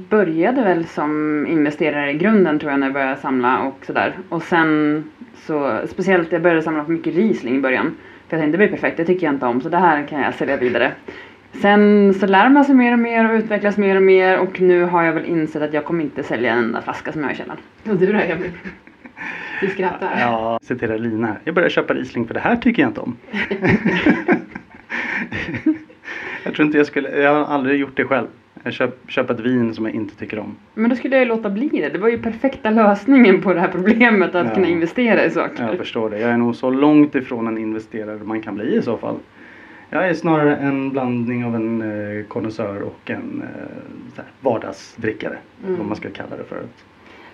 började 0.08 0.62
väl 0.62 0.87
som 0.87 1.46
investerare 1.46 2.10
i 2.10 2.14
grunden 2.14 2.58
tror 2.58 2.70
jag 2.70 2.80
när 2.80 2.87
jag 2.87 2.94
började 2.94 3.16
samla 3.16 3.62
och 3.62 3.87
sådär. 3.87 4.18
Och 4.28 4.42
sen 4.42 5.04
så, 5.37 5.80
speciellt 5.87 6.32
jag 6.32 6.42
började 6.42 6.62
samla 6.62 6.84
på 6.84 6.90
mycket 6.90 7.14
Riesling 7.14 7.56
i 7.56 7.60
början. 7.60 7.94
För 8.28 8.37
jag 8.37 8.42
tänkte 8.42 8.58
det 8.58 8.68
blir 8.68 8.76
perfekt, 8.76 8.96
det 8.96 9.04
tycker 9.04 9.26
jag 9.26 9.34
inte 9.34 9.46
om 9.46 9.60
så 9.60 9.68
det 9.68 9.76
här 9.76 10.06
kan 10.06 10.20
jag 10.20 10.34
sälja 10.34 10.56
vidare. 10.56 10.92
Sen 11.52 12.14
så 12.14 12.26
lär 12.26 12.48
man 12.48 12.64
sig 12.64 12.75
mer 12.75 12.92
och 12.92 12.98
mer 12.98 13.30
och 13.30 13.38
utvecklas 13.38 13.76
mer 13.76 13.96
och 13.96 14.02
mer 14.02 14.38
och 14.38 14.60
nu 14.60 14.84
har 14.84 15.02
jag 15.02 15.12
väl 15.12 15.25
insett 15.25 15.62
att 15.62 15.75
jag 15.75 15.84
kommer 15.84 16.04
inte 16.04 16.22
sälja 16.22 16.52
en 16.52 16.58
enda 16.58 16.82
flaska 16.82 17.12
som 17.12 17.20
jag 17.20 17.28
har 17.28 17.34
i 17.34 17.37
källaren. 17.37 17.60
Och 17.90 17.96
du 17.96 18.12
då 18.12 18.18
Emil? 18.18 18.52
Du 19.60 19.68
skrattar. 19.68 20.20
Ja, 20.20 20.58
citerar 20.62 20.98
Lina 20.98 21.26
här. 21.26 21.38
Jag 21.44 21.54
börjar 21.54 21.68
köpa 21.68 21.94
Riesling 21.94 22.26
för 22.26 22.34
det 22.34 22.40
här 22.40 22.56
tycker 22.56 22.82
jag 22.82 22.90
inte 22.90 23.00
om. 23.00 23.16
jag 26.44 26.54
tror 26.54 26.54
tror 26.54 26.66
inte 26.66 26.78
jag 26.78 26.87
skulle, 26.87 27.20
jag 27.20 27.34
har 27.34 27.54
aldrig 27.54 27.80
gjort 27.80 27.96
det 27.96 28.04
själv. 28.04 28.26
Jag 28.68 28.75
köp, 28.75 29.10
köper 29.10 29.34
ett 29.34 29.40
vin 29.40 29.75
som 29.75 29.84
jag 29.84 29.94
inte 29.94 30.16
tycker 30.16 30.38
om. 30.38 30.56
Men 30.75 30.90
då 30.90 30.96
skulle 30.96 31.16
jag 31.16 31.22
ju 31.25 31.28
låta 31.28 31.50
bli 31.50 31.68
det. 31.68 31.88
Det 31.88 31.98
var 31.98 32.08
ju 32.08 32.18
perfekta 32.18 32.70
lösningen 32.70 33.42
på 33.42 33.54
det 33.54 33.60
här 33.60 33.68
problemet 33.68 34.34
att 34.34 34.46
Ja. 34.46 34.54
kunna 34.54 34.66
investera 34.68 35.25
i 35.25 35.30
saker. 35.30 35.66
Jag 35.66 35.76
förstår 35.76 36.10
det. 36.10 36.18
Jag 36.18 36.30
är 36.30 36.37
nog 36.37 36.56
så 36.56 36.70
långt 36.70 37.14
ifrån 37.14 37.46
en 37.48 37.58
investerare 37.58 38.18
man 38.25 38.40
kan 38.40 38.54
bli 38.54 38.76
i 38.76 38.82
så 38.82 38.96
fall. 38.96 39.16
Jag 39.90 40.08
är 40.08 40.14
snarare 40.14 40.56
en 40.56 40.90
blandning 40.90 41.44
av 41.44 41.54
en 41.54 41.82
eh, 41.82 42.25
konnässör 42.26 42.82
och 42.82 43.10
en 43.10 43.42
eh, 44.16 44.22
vardagsdrickare. 44.40 45.37
Mm. 45.66 45.78
Vad 45.78 45.87
man 45.87 45.96
ska 45.96 46.10
kalla 46.10 46.37
det 46.37 46.44
för. 46.44 46.62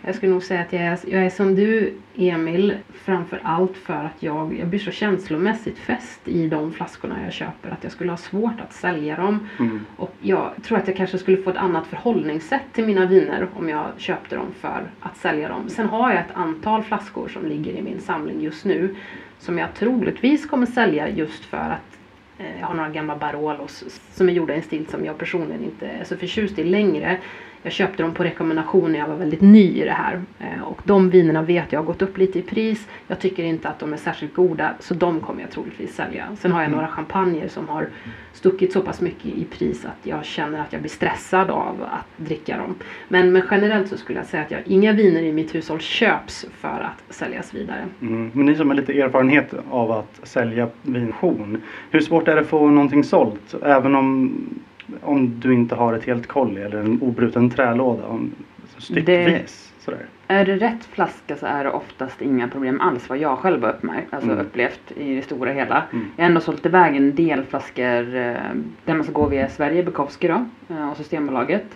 Jag 0.07 0.15
skulle 0.15 0.33
nog 0.33 0.43
säga 0.43 0.61
att 0.61 0.73
jag 0.73 0.83
är, 0.83 0.99
jag 1.07 1.27
är 1.27 1.31
som 1.31 1.55
du 1.55 1.95
Emil 2.17 2.75
framför 2.93 3.41
allt 3.43 3.77
för 3.77 4.05
att 4.05 4.23
jag, 4.23 4.59
jag 4.59 4.69
blir 4.69 4.79
så 4.79 4.91
känslomässigt 4.91 5.79
fäst 5.79 6.29
i 6.29 6.49
de 6.49 6.73
flaskorna 6.73 7.17
jag 7.25 7.33
köper 7.33 7.71
att 7.71 7.83
jag 7.83 7.93
skulle 7.93 8.13
ha 8.13 8.17
svårt 8.17 8.61
att 8.61 8.73
sälja 8.73 9.17
dem. 9.17 9.49
Mm. 9.59 9.87
Och 9.97 10.15
jag 10.21 10.51
tror 10.63 10.79
att 10.79 10.89
jag 10.89 10.97
kanske 10.97 11.19
skulle 11.19 11.37
få 11.37 11.51
ett 11.51 11.57
annat 11.57 11.87
förhållningssätt 11.87 12.63
till 12.73 12.85
mina 12.85 13.07
viner 13.07 13.49
om 13.55 13.69
jag 13.69 13.87
köpte 13.97 14.37
dem 14.37 14.47
för 14.61 14.91
att 15.01 15.17
sälja 15.17 15.49
dem. 15.49 15.69
Sen 15.69 15.87
har 15.87 16.11
jag 16.11 16.21
ett 16.21 16.35
antal 16.35 16.83
flaskor 16.83 17.29
som 17.29 17.47
ligger 17.47 17.73
i 17.73 17.83
min 17.83 18.01
samling 18.01 18.41
just 18.41 18.65
nu 18.65 18.97
som 19.39 19.59
jag 19.59 19.75
troligtvis 19.75 20.47
kommer 20.47 20.67
sälja 20.67 21.09
just 21.09 21.45
för 21.45 21.57
att 21.57 21.99
eh, 22.39 22.61
jag 22.61 22.67
har 22.67 22.75
några 22.75 22.89
gamla 22.89 23.17
Barolos 23.17 24.01
som 24.13 24.29
är 24.29 24.33
gjorda 24.33 24.55
i 24.55 24.57
en 24.57 24.63
stil 24.63 24.87
som 24.87 25.05
jag 25.05 25.19
personligen 25.19 25.65
inte 25.65 25.87
är 25.87 26.05
så 26.05 26.17
förtjust 26.17 26.59
i 26.59 26.65
längre. 26.65 27.19
Jag 27.65 27.73
köpte 27.73 28.03
dem 28.03 28.15
på 28.15 28.25
rekommendation 28.25 28.93
när 28.93 28.99
jag 28.99 29.09
var 29.09 29.17
väldigt 29.17 29.41
ny 29.41 29.83
i 29.83 29.85
det 29.85 29.93
här. 29.93 30.23
Eh, 30.39 30.63
och 30.63 30.81
de 30.85 31.11
vinerna 31.11 31.43
vet 31.43 31.73
jag 31.73 31.81
har 31.81 31.85
gått 31.85 32.03
upp 32.03 32.19
lite 32.19 32.39
i 32.39 32.43
pris. 32.43 32.89
Jag 33.09 33.21
tycker 33.21 33.45
inte 33.45 33.69
att 33.69 33.79
de 33.79 33.93
är 33.93 33.97
särskilt 33.97 34.35
goda 34.35 34.75
så 34.81 34.95
de 34.95 35.21
kommer 35.21 35.41
jag 35.41 35.51
troligtvis 35.51 35.95
sälja. 35.95 36.25
Sen 36.39 36.53
har 36.53 36.63
jag 36.63 36.71
några 36.71 36.89
champagner 36.89 37.49
som 37.49 37.69
har 37.69 37.89
stuckit 38.33 38.73
så 38.73 38.81
pass 38.81 39.01
mycket 39.01 39.27
i 39.27 39.45
pris 39.45 39.85
att 39.85 40.07
jag 40.07 40.25
känner 40.25 40.61
att 40.61 40.73
jag 40.73 40.83
blir 40.83 40.91
stressad 40.91 41.51
av 41.51 41.83
att 41.83 42.07
dricka 42.27 42.57
dem. 42.57 42.75
Men, 43.09 43.33
men 43.33 43.43
generellt 43.51 43.89
så 43.89 43.97
skulle 43.97 44.19
jag 44.19 44.27
säga 44.27 44.43
att 44.43 44.51
jag, 44.51 44.61
inga 44.65 44.93
viner 44.93 45.23
i 45.23 45.33
mitt 45.33 45.55
hushåll 45.55 45.81
köps 45.81 46.47
för 46.61 46.69
att 46.69 47.15
säljas 47.15 47.55
vidare. 47.55 47.85
Mm. 48.01 48.31
Men 48.35 48.47
ni 48.47 48.55
som 48.55 48.69
har 48.69 48.77
lite 48.77 49.01
erfarenhet 49.01 49.55
av 49.71 49.93
att 49.93 50.21
sälja 50.23 50.69
vintion. 50.83 51.63
Hur 51.91 52.01
svårt 52.01 52.29
är 52.29 52.35
det 52.35 52.41
att 52.41 52.47
få 52.47 52.71
någonting 52.71 53.05
sålt? 53.05 53.55
Även 53.63 53.95
om, 53.95 54.35
om 55.03 55.41
du 55.41 55.55
inte 55.55 55.75
har 55.75 55.95
ett 55.95 56.05
helt 56.05 56.27
kolli 56.27 56.63
eller 56.63 56.79
en 56.79 57.03
obruten 57.03 57.51
trälåda. 57.51 58.07
Om, 58.07 58.31
styckvis. 58.79 59.73
Sådär. 59.79 60.07
Är 60.29 60.45
det 60.45 60.57
rätt 60.57 60.85
flaska 60.85 61.37
så 61.37 61.47
är 61.47 61.65
det 61.65 61.71
oftast 61.71 62.23
inga 62.23 62.49
problem 62.49 62.81
alls 62.81 63.09
vad 63.09 63.19
jag 63.19 63.39
själv 63.39 63.63
har 63.63 63.71
uppmärkt, 63.71 64.15
alltså 64.15 64.31
Mm. 64.31 64.47
upplevt 64.47 64.93
i 64.97 65.15
det 65.15 65.23
stora 65.23 65.53
hela. 65.53 65.83
Mm. 65.93 66.07
Jag 66.17 66.25
har 66.25 66.29
ändå 66.29 66.41
sålt 66.41 66.67
iväg 66.67 66.97
en 66.97 67.15
del 67.15 67.45
flaskor 67.45 68.17
eh, 68.17 68.35
där 68.85 68.95
man 68.95 69.05
ska 69.05 69.13
gå 69.13 69.27
via 69.29 69.49
Sverige, 69.49 69.83
Bukowski 69.83 70.29
då, 70.29 70.45
eh, 70.69 70.91
och 70.91 70.97
Systembolaget. 70.97 71.67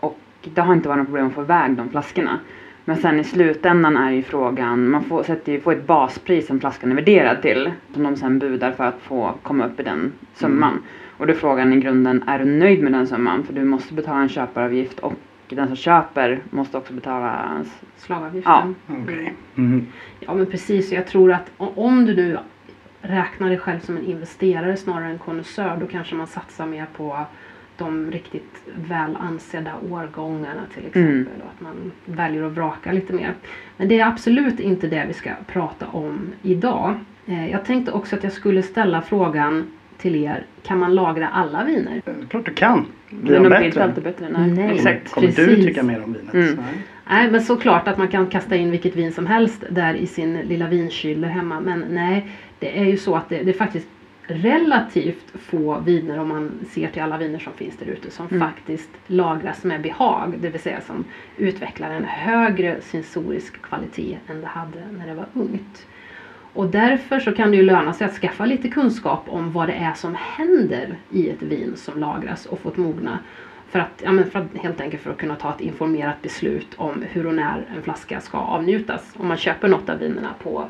Och 0.00 0.18
det 0.54 0.60
har 0.60 0.72
inte 0.74 0.88
varit 0.88 0.98
något 0.98 1.06
problem 1.06 1.26
att 1.26 1.32
få 1.32 1.42
iväg 1.42 1.70
de 1.76 1.88
flaskorna. 1.90 2.38
Men 2.84 2.96
sen 2.96 3.20
i 3.20 3.24
slutändan 3.24 3.96
är 3.96 4.10
ju 4.10 4.22
frågan, 4.22 4.88
man 4.90 5.04
får, 5.04 5.22
sätter 5.22 5.52
ju, 5.52 5.60
får 5.60 5.72
ett 5.72 5.86
baspris 5.86 6.46
som 6.46 6.60
flaskan 6.60 6.90
är 6.90 6.94
värderad 6.94 7.42
till. 7.42 7.70
Som 7.94 8.02
de 8.02 8.16
sen 8.16 8.38
budar 8.38 8.72
för 8.72 8.84
att 8.84 9.00
få 9.00 9.34
komma 9.42 9.66
upp 9.66 9.80
i 9.80 9.82
den 9.82 10.12
summan. 10.34 10.82
Och 11.18 11.26
då 11.26 11.32
är 11.32 11.36
frågan 11.36 11.72
i 11.72 11.80
grunden, 11.80 12.24
är 12.26 12.38
du 12.38 12.44
nöjd 12.44 12.82
med 12.82 12.92
den 12.92 13.06
summan? 13.06 13.44
För 13.44 13.52
du 13.52 13.64
måste 13.64 13.94
betala 13.94 14.20
en 14.20 14.28
köparavgift 14.28 14.98
och 14.98 15.14
den 15.48 15.66
som 15.66 15.76
köper 15.76 16.40
måste 16.50 16.78
också 16.78 16.92
betala 16.92 17.64
Slagavgiften. 17.96 18.74
Okej. 18.88 19.34
Mm. 19.56 19.86
Ja 20.20 20.34
men 20.34 20.46
precis, 20.46 20.92
jag 20.92 21.06
tror 21.06 21.32
att 21.32 21.50
om 21.56 22.04
du 22.06 22.16
nu 22.16 22.38
räknar 23.00 23.48
dig 23.48 23.58
själv 23.58 23.80
som 23.80 23.96
en 23.96 24.04
investerare 24.04 24.76
snarare 24.76 25.10
än 25.10 25.18
konnässör 25.18 25.76
då 25.80 25.86
kanske 25.86 26.14
man 26.14 26.26
satsar 26.26 26.66
mer 26.66 26.86
på 26.96 27.24
de 27.78 28.10
riktigt 28.10 28.62
väl 28.88 29.16
ansedda 29.16 29.72
årgångarna 29.90 30.60
till 30.74 30.86
exempel. 30.86 31.12
Mm. 31.12 31.26
Och 31.40 31.50
att 31.54 31.60
man 31.60 31.92
väljer 32.04 32.42
att 32.42 32.52
vraka 32.52 32.92
lite 32.92 33.12
mer. 33.12 33.34
Men 33.76 33.88
det 33.88 34.00
är 34.00 34.06
absolut 34.06 34.60
inte 34.60 34.86
det 34.86 35.04
vi 35.08 35.12
ska 35.12 35.30
prata 35.46 35.86
om 35.86 36.32
idag. 36.42 36.94
Eh, 37.26 37.50
Jag 37.50 37.64
tänkte 37.64 37.92
också 37.92 38.16
att 38.16 38.22
jag 38.24 38.32
skulle 38.32 38.62
ställa 38.62 39.02
frågan 39.02 39.72
till 39.98 40.24
er. 40.24 40.44
Kan 40.62 40.78
man 40.78 40.94
lagra 40.94 41.28
alla 41.28 41.64
viner? 41.64 42.02
Klart 42.28 42.44
du 42.46 42.54
kan. 42.54 42.86
Blir 43.10 43.32
Men 43.40 43.42
de 43.42 43.48
de 43.48 43.56
blir 43.56 43.66
inte 43.66 43.68
bättre? 43.78 43.84
alltid 43.84 44.04
bättre. 44.04 44.28
Nej. 44.30 44.50
Nej. 44.50 44.74
Exakt. 44.74 45.10
Kommer 45.12 45.28
du 45.28 45.34
Precis. 45.34 45.64
tycka 45.66 45.82
mer 45.82 46.02
om 46.04 46.12
vinet? 46.12 46.34
Mm. 46.34 46.46
Nej. 46.56 46.74
Nej 47.10 47.30
men 47.30 47.40
såklart 47.42 47.88
att 47.88 47.98
man 47.98 48.08
kan 48.08 48.26
kasta 48.26 48.56
in 48.56 48.70
vilket 48.70 48.96
vin 48.96 49.12
som 49.12 49.26
helst 49.26 49.64
där 49.70 49.94
i 49.94 50.06
sin 50.06 50.34
lilla 50.38 50.68
vinkyl 50.68 51.24
hemma. 51.24 51.60
Men 51.60 51.84
nej, 51.90 52.26
det 52.58 52.78
är 52.80 52.84
ju 52.84 52.96
så 52.96 53.16
att 53.16 53.28
det, 53.28 53.42
det 53.42 53.50
är 53.50 53.54
faktiskt 53.58 53.88
relativt 54.28 55.32
få 55.34 55.80
viner 55.86 56.18
om 56.18 56.28
man 56.28 56.50
ser 56.70 56.88
till 56.88 57.02
alla 57.02 57.18
viner 57.18 57.38
som 57.38 57.52
finns 57.52 57.76
där 57.76 57.86
ute 57.86 58.10
som 58.10 58.26
Mm. 58.26 58.40
faktiskt 58.40 58.90
lagras 59.06 59.64
med 59.64 59.80
behag. 59.82 60.34
Det 60.40 60.48
vill 60.48 60.60
säga 60.60 60.80
som 60.80 61.04
utvecklar 61.36 61.90
en 61.90 62.04
högre 62.04 62.80
sensorisk 62.80 63.62
kvalitet 63.62 64.16
än 64.28 64.40
det 64.40 64.46
hade 64.46 64.78
när 64.98 65.06
det 65.06 65.14
var 65.14 65.26
ungt. 65.32 65.86
Och 66.56 66.66
därför 66.66 67.20
så 67.20 67.32
kan 67.32 67.50
det 67.50 67.56
ju 67.56 67.62
löna 67.62 67.92
sig 67.92 68.04
att 68.06 68.12
skaffa 68.12 68.46
lite 68.46 68.68
kunskap 68.68 69.24
om 69.26 69.52
vad 69.52 69.68
det 69.68 69.74
är 69.74 69.94
som 69.94 70.14
händer 70.14 70.96
i 71.10 71.30
ett 71.30 71.42
vin 71.42 71.72
som 71.76 72.00
lagras 72.00 72.46
och 72.46 72.58
fått 72.58 72.76
mogna. 72.76 73.18
För 73.68 73.78
att, 73.78 74.02
ja, 74.04 74.12
men 74.12 74.30
för 74.30 74.38
att 74.38 74.56
helt 74.62 74.80
enkelt 74.80 75.02
för 75.02 75.10
att 75.10 75.16
kunna 75.16 75.36
ta 75.36 75.50
ett 75.50 75.60
informerat 75.60 76.22
beslut 76.22 76.74
om 76.76 77.02
hur 77.12 77.26
och 77.26 77.34
när 77.34 77.64
en 77.76 77.82
flaska 77.82 78.20
ska 78.20 78.38
avnjutas. 78.38 79.14
Om 79.16 79.28
man 79.28 79.36
köper 79.36 79.68
något 79.68 79.88
av 79.88 79.98
vinerna 79.98 80.34
på, 80.42 80.68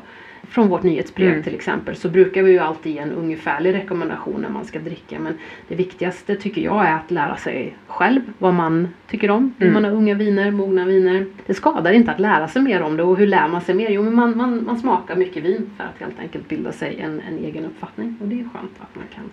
från 0.49 0.67
vårt 0.67 0.83
nyhetsbrev 0.83 1.29
Mm. 1.31 1.43
till 1.43 1.55
exempel 1.55 1.95
så 1.95 2.09
brukar 2.09 2.43
vi 2.43 2.51
ju 2.51 2.59
alltid 2.59 2.91
ge 2.93 2.99
en 2.99 3.11
ungefärlig 3.11 3.73
rekommendation 3.73 4.41
när 4.41 4.49
man 4.49 4.65
ska 4.65 4.79
dricka. 4.79 5.19
Men 5.19 5.33
det 5.67 5.75
viktigaste 5.75 6.35
tycker 6.35 6.61
jag 6.61 6.85
är 6.87 6.93
att 6.95 7.11
lära 7.11 7.37
sig 7.37 7.75
själv 7.87 8.21
vad 8.37 8.53
man 8.53 8.87
tycker 9.07 9.31
om. 9.31 9.53
Hur 9.57 9.67
Mm. 9.67 9.73
man 9.73 9.91
har 9.91 9.97
unga 9.97 10.15
viner, 10.15 10.51
mogna 10.51 10.85
viner. 10.85 11.25
Det 11.45 11.53
skadar 11.53 11.91
inte 11.91 12.11
att 12.11 12.19
lära 12.19 12.47
sig 12.47 12.61
mer 12.61 12.81
om 12.81 12.97
det 12.97 13.03
och 13.03 13.17
hur 13.17 13.27
lär 13.27 13.47
man 13.47 13.61
sig 13.61 13.75
mer? 13.75 13.89
Jo 13.89 14.03
men 14.03 14.15
man, 14.15 14.37
man, 14.37 14.65
man 14.65 14.77
smakar 14.77 15.15
mycket 15.15 15.43
vin 15.43 15.69
för 15.77 15.83
att 15.83 15.99
helt 15.99 16.19
enkelt 16.19 16.47
bilda 16.49 16.71
sig 16.71 16.99
en, 16.99 17.21
en 17.31 17.37
egen 17.45 17.65
uppfattning. 17.65 18.17
Och 18.21 18.27
det 18.27 18.35
är 18.35 18.43
skönt 18.43 18.71
att 18.79 18.95
man 18.95 19.05
kan 19.15 19.23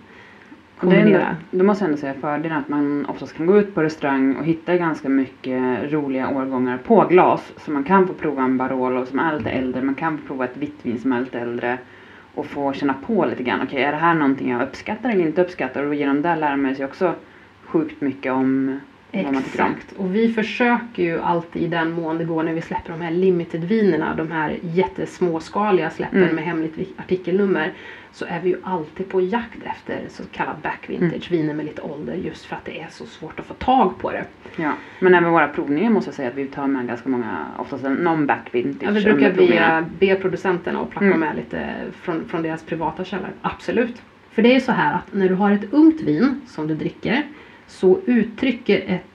Det 0.81 0.85
ändå, 0.87 0.95
kombinera. 0.95 1.35
då 1.51 1.63
måste 1.63 1.83
jag 1.83 1.89
ändå 1.89 1.99
säga 1.99 2.13
fördelen 2.13 2.57
att 2.57 2.69
man 2.69 3.05
oftast 3.05 3.37
kan 3.37 3.45
gå 3.45 3.57
ut 3.57 3.75
på 3.75 3.83
restaurang 3.83 4.35
och 4.35 4.45
hitta 4.45 4.77
ganska 4.77 5.09
mycket 5.09 5.91
roliga 5.93 6.29
årgångar 6.29 6.77
på 6.77 7.05
glas. 7.05 7.53
Så 7.57 7.71
man 7.71 7.83
kan 7.83 8.07
få 8.07 8.13
prova 8.13 8.43
en 8.43 8.57
Barolo 8.57 9.05
som 9.05 9.19
är 9.19 9.37
lite 9.37 9.49
äldre, 9.49 9.81
man 9.81 9.95
kan 9.95 10.17
få 10.17 10.27
prova 10.27 10.45
ett 10.45 10.57
vitt 10.57 10.79
vin 10.85 10.99
som 10.99 11.11
är 11.11 11.19
lite 11.19 11.39
äldre. 11.39 11.77
Och 12.35 12.45
få 12.45 12.73
känna 12.73 12.93
på 12.93 13.25
lite 13.25 13.43
grann, 13.43 13.61
okej 13.63 13.83
är 13.83 13.91
det 13.91 13.97
här 13.97 14.13
någonting 14.13 14.49
jag 14.49 14.61
uppskattar 14.61 15.09
eller 15.09 15.25
inte 15.25 15.41
uppskattar? 15.41 15.83
Och 15.83 15.95
genom 15.95 16.21
det 16.21 16.35
lär 16.35 16.55
man 16.55 16.75
sig 16.75 16.85
också 16.85 17.13
sjukt 17.63 18.01
mycket 18.01 18.31
om 18.31 18.79
Exakt. 19.15 19.91
Och 19.97 20.15
vi 20.15 20.33
försöker 20.33 21.03
ju 21.03 21.21
alltid 21.21 21.61
i 21.61 21.67
den 21.67 21.91
mån 21.91 22.17
det 22.17 22.25
går 22.25 22.43
när 22.43 22.53
vi 22.53 22.61
släpper 22.61 22.91
de 22.91 23.01
här 23.01 23.11
limited-vinerna, 23.11 24.15
de 24.15 24.31
här 24.31 24.57
jättesmåskaliga 24.61 25.89
släppen 25.89 26.23
Mm. 26.23 26.35
med 26.35 26.43
hemligt 26.43 26.77
artikelnummer, 26.97 27.73
så 28.11 28.25
är 28.25 28.39
vi 28.41 28.49
ju 28.49 28.57
alltid 28.63 29.09
på 29.09 29.21
jakt 29.21 29.57
efter 29.65 29.99
så 30.09 30.23
kallad 30.31 30.55
back 30.61 30.89
Mm. 30.89 31.11
viner 31.29 31.53
med 31.53 31.65
lite 31.65 31.81
ålder, 31.81 32.13
just 32.13 32.45
för 32.45 32.55
att 32.55 32.65
det 32.65 32.79
är 32.81 32.87
så 32.91 33.05
svårt 33.05 33.39
att 33.39 33.45
få 33.45 33.53
tag 33.53 33.93
på 33.99 34.11
det. 34.11 34.25
Ja. 34.55 34.71
Men 34.99 35.15
även 35.15 35.31
våra 35.31 35.47
provningar 35.47 35.89
måste 35.89 36.07
jag 36.07 36.15
säga 36.15 36.29
att 36.29 36.35
vi 36.35 36.47
tar 36.47 36.67
med 36.67 36.87
ganska 36.87 37.09
många, 37.09 37.45
oftast 37.57 37.83
en 37.83 37.97
non-back 38.07 38.49
vintage. 38.51 38.87
Ja, 38.89 38.91
vi 38.91 39.03
brukar 39.03 39.33
provningarna. 39.33 39.85
be, 39.99 40.15
producenterna 40.15 40.81
att 40.81 40.89
plocka 40.89 41.05
Mm. 41.05 41.19
med 41.19 41.35
lite 41.35 41.69
från, 42.01 42.25
från 42.25 42.41
deras 42.43 42.63
privata 42.63 43.03
källor. 43.05 43.29
Absolut. 43.41 44.01
För 44.31 44.41
det 44.41 44.49
är 44.49 44.53
ju 44.53 44.61
så 44.61 44.71
här 44.71 44.93
att 44.93 45.13
när 45.13 45.29
du 45.29 45.35
har 45.35 45.51
ett 45.51 45.73
ungt 45.73 46.01
vin 46.01 46.41
som 46.47 46.67
du 46.67 46.75
dricker 46.75 47.23
så 47.67 47.99
uttrycker 48.05 48.83
ett, 48.87 49.05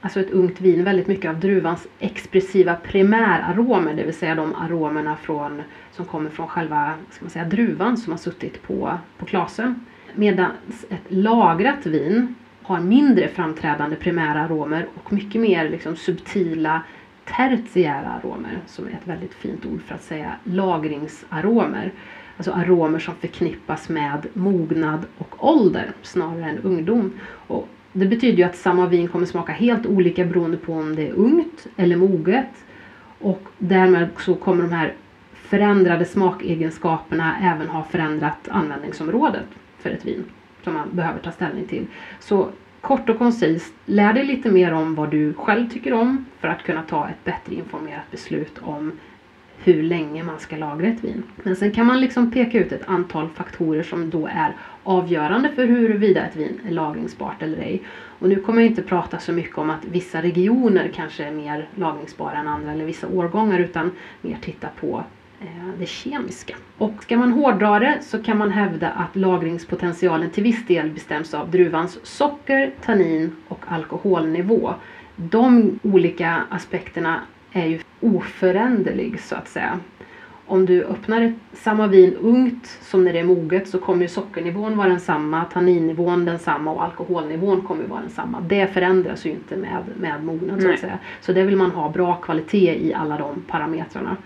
alltså 0.00 0.20
ett 0.20 0.30
ungt 0.30 0.60
vin 0.60 0.84
väldigt 0.84 1.06
mycket 1.06 1.30
av 1.30 1.40
druvans 1.40 1.86
expressiva 1.98 2.74
primäraromer, 2.74 3.94
det 3.94 4.04
vill 4.04 4.14
säga 4.14 4.34
de 4.34 4.54
aromerna 4.54 5.16
från, 5.16 5.62
som 5.92 6.04
kommer 6.04 6.30
från 6.30 6.48
själva 6.48 6.94
ska 7.10 7.24
man 7.24 7.30
säga, 7.30 7.44
druvan 7.44 7.96
som 7.96 8.12
har 8.12 8.18
suttit 8.18 8.62
på, 8.62 8.98
på 9.18 9.26
klasen. 9.26 9.86
Medan 10.14 10.50
ett 10.88 11.04
lagrat 11.08 11.86
vin 11.86 12.34
har 12.62 12.80
mindre 12.80 13.28
framträdande 13.28 13.96
primära 13.96 14.40
aromer 14.40 14.86
och 14.94 15.12
mycket 15.12 15.40
mer 15.40 15.68
liksom 15.68 15.96
subtila 15.96 16.82
tertiära 17.24 18.08
aromer 18.08 18.58
som 18.66 18.86
är 18.86 18.90
ett 18.90 19.08
väldigt 19.08 19.34
fint 19.34 19.66
ord 19.66 19.82
för 19.82 19.94
att 19.94 20.02
säga 20.02 20.32
lagringsaromer. 20.44 21.92
Alltså 22.36 22.52
aromer 22.52 22.98
som 22.98 23.14
förknippas 23.14 23.88
med 23.88 24.26
mognad 24.32 25.04
och 25.18 25.48
ålder 25.48 25.92
snarare 26.02 26.50
än 26.50 26.58
ungdom. 26.58 27.12
Och 27.46 27.68
det 27.98 28.06
betyder 28.06 28.38
ju 28.38 28.44
att 28.44 28.56
samma 28.56 28.86
vin 28.86 29.08
kommer 29.08 29.26
smaka 29.26 29.52
helt 29.52 29.86
olika 29.86 30.24
beroende 30.24 30.56
på 30.56 30.72
om 30.72 30.96
det 30.96 31.08
är 31.08 31.12
ungt 31.12 31.66
eller 31.76 31.96
moget. 31.96 32.64
Och 33.18 33.42
därmed 33.58 34.08
så 34.18 34.34
kommer 34.34 34.62
de 34.62 34.72
här 34.72 34.94
förändrade 35.34 36.04
smakegenskaperna 36.04 37.36
även 37.42 37.68
ha 37.68 37.84
förändrat 37.84 38.48
användningsområdet 38.48 39.46
för 39.78 39.90
ett 39.90 40.06
vin 40.06 40.24
som 40.64 40.74
man 40.74 40.88
behöver 40.92 41.20
ta 41.20 41.32
ställning 41.32 41.66
till. 41.66 41.86
Så 42.20 42.48
kort 42.80 43.08
och 43.08 43.18
koncist, 43.18 43.74
lär 43.86 44.12
dig 44.12 44.24
lite 44.24 44.50
mer 44.50 44.72
om 44.72 44.94
vad 44.94 45.10
du 45.10 45.34
själv 45.34 45.68
tycker 45.70 45.92
om 45.92 46.24
för 46.40 46.48
att 46.48 46.62
kunna 46.62 46.82
ta 46.82 47.08
ett 47.08 47.24
bättre 47.24 47.54
informerat 47.54 48.10
beslut 48.10 48.58
om 48.62 48.92
hur 49.64 49.82
länge 49.82 50.22
man 50.22 50.38
ska 50.38 50.56
lagra 50.56 50.86
ett 50.86 51.04
vin. 51.04 51.22
Men 51.42 51.56
sen 51.56 51.72
kan 51.72 51.86
man 51.86 52.00
liksom 52.00 52.30
peka 52.30 52.58
ut 52.58 52.72
ett 52.72 52.88
antal 52.88 53.28
faktorer 53.28 53.82
som 53.82 54.10
då 54.10 54.26
är 54.26 54.56
avgörande 54.88 55.48
för 55.48 55.66
huruvida 55.66 56.26
ett 56.26 56.36
vin 56.36 56.60
är 56.68 56.70
lagringsbart 56.70 57.42
eller 57.42 57.58
ej. 57.58 57.82
Och 58.18 58.28
nu 58.28 58.36
kommer 58.36 58.62
jag 58.62 58.70
inte 58.70 58.82
prata 58.82 59.18
så 59.18 59.32
mycket 59.32 59.58
om 59.58 59.70
att 59.70 59.84
vissa 59.84 60.22
regioner 60.22 60.90
kanske 60.94 61.24
är 61.24 61.30
mer 61.30 61.68
lagringsbara 61.74 62.38
än 62.38 62.48
andra 62.48 62.72
eller 62.72 62.84
vissa 62.84 63.06
årgångar 63.08 63.58
utan 63.58 63.90
mer 64.20 64.38
titta 64.40 64.68
på 64.80 65.04
eh, 65.40 65.46
det 65.78 65.86
kemiska. 65.86 66.56
Och 66.78 67.02
ska 67.02 67.16
man 67.16 67.32
hårdra 67.32 67.78
det 67.78 67.98
så 68.02 68.22
kan 68.22 68.38
man 68.38 68.50
hävda 68.50 68.90
att 68.90 69.16
lagringspotentialen 69.16 70.30
till 70.30 70.42
viss 70.42 70.66
del 70.66 70.90
bestäms 70.90 71.34
av 71.34 71.50
druvans 71.50 71.98
socker, 72.02 72.72
tannin 72.84 73.36
och 73.48 73.64
alkoholnivå. 73.68 74.74
De 75.16 75.78
olika 75.82 76.42
aspekterna 76.50 77.20
är 77.52 77.66
ju 77.66 77.80
oföränderlig 78.00 79.20
så 79.20 79.34
att 79.36 79.48
säga. 79.48 79.80
Om 80.50 80.66
du 80.66 80.84
öppnar 80.84 81.34
samma 81.52 81.86
vin 81.86 82.14
ungt 82.20 82.66
som 82.82 83.04
när 83.04 83.12
det 83.12 83.18
är 83.18 83.24
moget 83.24 83.68
så 83.68 83.78
kommer 83.78 84.02
ju 84.02 84.08
sockernivån 84.08 84.76
vara 84.76 84.88
densamma, 84.88 85.44
tanninnivån 85.44 86.24
densamma 86.24 86.72
och 86.72 86.84
alkoholnivån 86.84 87.60
kommer 87.60 87.84
vara 87.84 88.00
densamma. 88.00 88.40
Det 88.40 88.66
förändras 88.66 89.26
ju 89.26 89.30
inte 89.30 89.56
med, 89.56 89.84
med 90.00 90.24
mognaden 90.24 90.62
så 90.62 90.72
att 90.72 90.78
säga. 90.78 90.98
Så 91.20 91.32
det 91.32 91.42
vill 91.42 91.56
man 91.56 91.70
ha 91.70 91.88
bra 91.88 92.14
kvalitet 92.14 92.86
i 92.86 92.94
alla 92.94 93.18
de 93.18 93.42
parametrarna. 93.48 94.16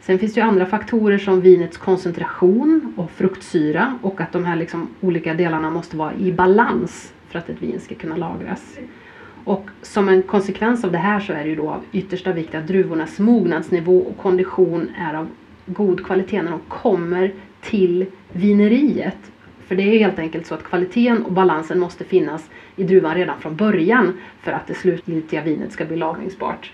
Sen 0.00 0.18
finns 0.18 0.34
det 0.34 0.40
ju 0.40 0.46
andra 0.46 0.66
faktorer 0.66 1.18
som 1.18 1.40
vinets 1.40 1.76
koncentration 1.76 2.94
och 2.96 3.10
fruktsyra 3.10 3.98
och 4.02 4.20
att 4.20 4.32
de 4.32 4.44
här 4.44 4.56
liksom 4.56 4.88
olika 5.00 5.34
delarna 5.34 5.70
måste 5.70 5.96
vara 5.96 6.14
i 6.14 6.32
balans 6.32 7.12
för 7.28 7.38
att 7.38 7.48
ett 7.48 7.62
vin 7.62 7.80
ska 7.80 7.94
kunna 7.94 8.16
lagras. 8.16 8.78
Och 9.44 9.70
som 9.82 10.08
en 10.08 10.22
konsekvens 10.22 10.84
av 10.84 10.92
det 10.92 10.98
här 10.98 11.20
så 11.20 11.32
är 11.32 11.42
det 11.42 11.48
ju 11.48 11.56
då 11.56 11.70
av 11.70 11.84
yttersta 11.92 12.32
vikt 12.32 12.54
att 12.54 12.66
druvornas 12.66 13.18
mognadsnivå 13.18 13.98
och 13.98 14.16
kondition 14.16 14.90
är 14.98 15.14
av 15.14 15.28
god 15.68 16.06
kvalitet 16.06 16.42
när 16.42 16.50
de 16.50 16.60
kommer 16.68 17.32
till 17.60 18.06
vineriet. 18.32 19.32
För 19.66 19.76
det 19.76 19.82
är 19.82 19.98
helt 19.98 20.18
enkelt 20.18 20.46
så 20.46 20.54
att 20.54 20.64
kvaliteten 20.64 21.22
och 21.22 21.32
balansen 21.32 21.78
måste 21.78 22.04
finnas 22.04 22.50
i 22.76 22.84
druvan 22.84 23.14
redan 23.14 23.40
från 23.40 23.56
början 23.56 24.12
för 24.42 24.52
att 24.52 24.66
det 24.66 24.74
slutgiltiga 24.74 25.42
vinet 25.42 25.72
ska 25.72 25.84
bli 25.84 25.96
lagringsbart. 25.96 26.72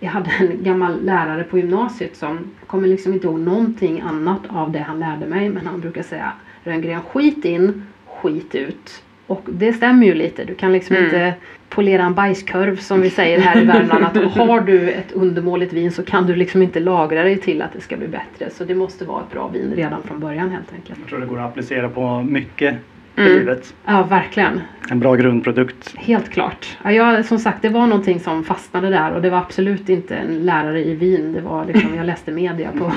Jag 0.00 0.10
hade 0.10 0.30
en 0.30 0.64
gammal 0.64 1.04
lärare 1.04 1.44
på 1.44 1.58
gymnasiet 1.58 2.16
som 2.16 2.50
kommer 2.66 2.88
liksom 2.88 3.12
inte 3.12 3.26
ihåg 3.26 3.38
någonting 3.38 4.00
annat 4.00 4.40
av 4.48 4.72
det 4.72 4.78
han 4.78 4.98
lärde 4.98 5.26
mig 5.26 5.48
men 5.48 5.66
han 5.66 5.80
brukar 5.80 6.02
säga 6.02 6.32
Rönngren 6.64 7.02
skit 7.02 7.44
in, 7.44 7.82
skit 8.06 8.54
ut. 8.54 9.02
Och 9.26 9.42
det 9.46 9.72
stämmer 9.72 10.06
ju 10.06 10.14
lite. 10.14 10.44
Du 10.44 10.54
kan 10.54 10.72
liksom 10.72 10.96
Mm. 10.96 11.04
inte 11.08 11.34
polera 11.68 12.02
en 12.04 12.14
bajskorv 12.14 12.76
som 12.76 13.00
vi 13.00 13.10
säger 13.10 13.40
här 13.40 13.62
i 13.62 13.64
Värmland. 13.64 14.04
Att 14.04 14.16
har 14.32 14.60
du 14.60 14.90
ett 14.90 15.12
undermåligt 15.12 15.72
vin 15.72 15.92
så 15.92 16.02
kan 16.02 16.26
du 16.26 16.36
liksom 16.36 16.62
inte 16.62 16.80
lagra 16.80 17.22
dig 17.22 17.36
till 17.38 17.62
att 17.62 17.72
det 17.72 17.80
ska 17.80 17.96
bli 17.96 18.08
bättre. 18.08 18.50
Så 18.50 18.64
det 18.64 18.74
måste 18.74 19.04
vara 19.04 19.22
ett 19.22 19.32
bra 19.32 19.48
vin 19.48 19.72
redan 19.76 20.02
från 20.02 20.20
början 20.20 20.50
helt 20.50 20.72
enkelt. 20.74 20.98
Jag 21.00 21.08
tror 21.08 21.20
det 21.20 21.26
går 21.26 21.38
att 21.38 21.46
applicera 21.50 21.88
på 21.88 22.22
mycket 22.22 22.74
i 23.16 23.20
Mm. 23.20 23.32
livet. 23.32 23.74
Ja, 23.86 24.02
verkligen. 24.10 24.60
En 24.90 25.00
bra 25.00 25.14
grundprodukt. 25.14 25.94
Helt 25.98 26.28
klart. 26.30 26.76
Ja, 26.84 26.92
jag, 26.92 27.24
som 27.24 27.38
sagt, 27.38 27.62
det 27.62 27.68
var 27.68 27.86
någonting 27.86 28.20
som 28.20 28.44
fastnade 28.44 28.88
där 28.88 29.14
och 29.14 29.22
det 29.22 29.30
var 29.30 29.38
absolut 29.38 29.88
inte 29.88 30.16
en 30.16 30.38
lärare 30.46 30.84
i 30.84 30.94
vin. 30.94 31.32
Det 31.32 31.40
var 31.40 31.64
liksom, 31.64 31.94
jag 31.96 32.06
läste 32.06 32.32
media 32.32 32.70
på, 32.78 32.92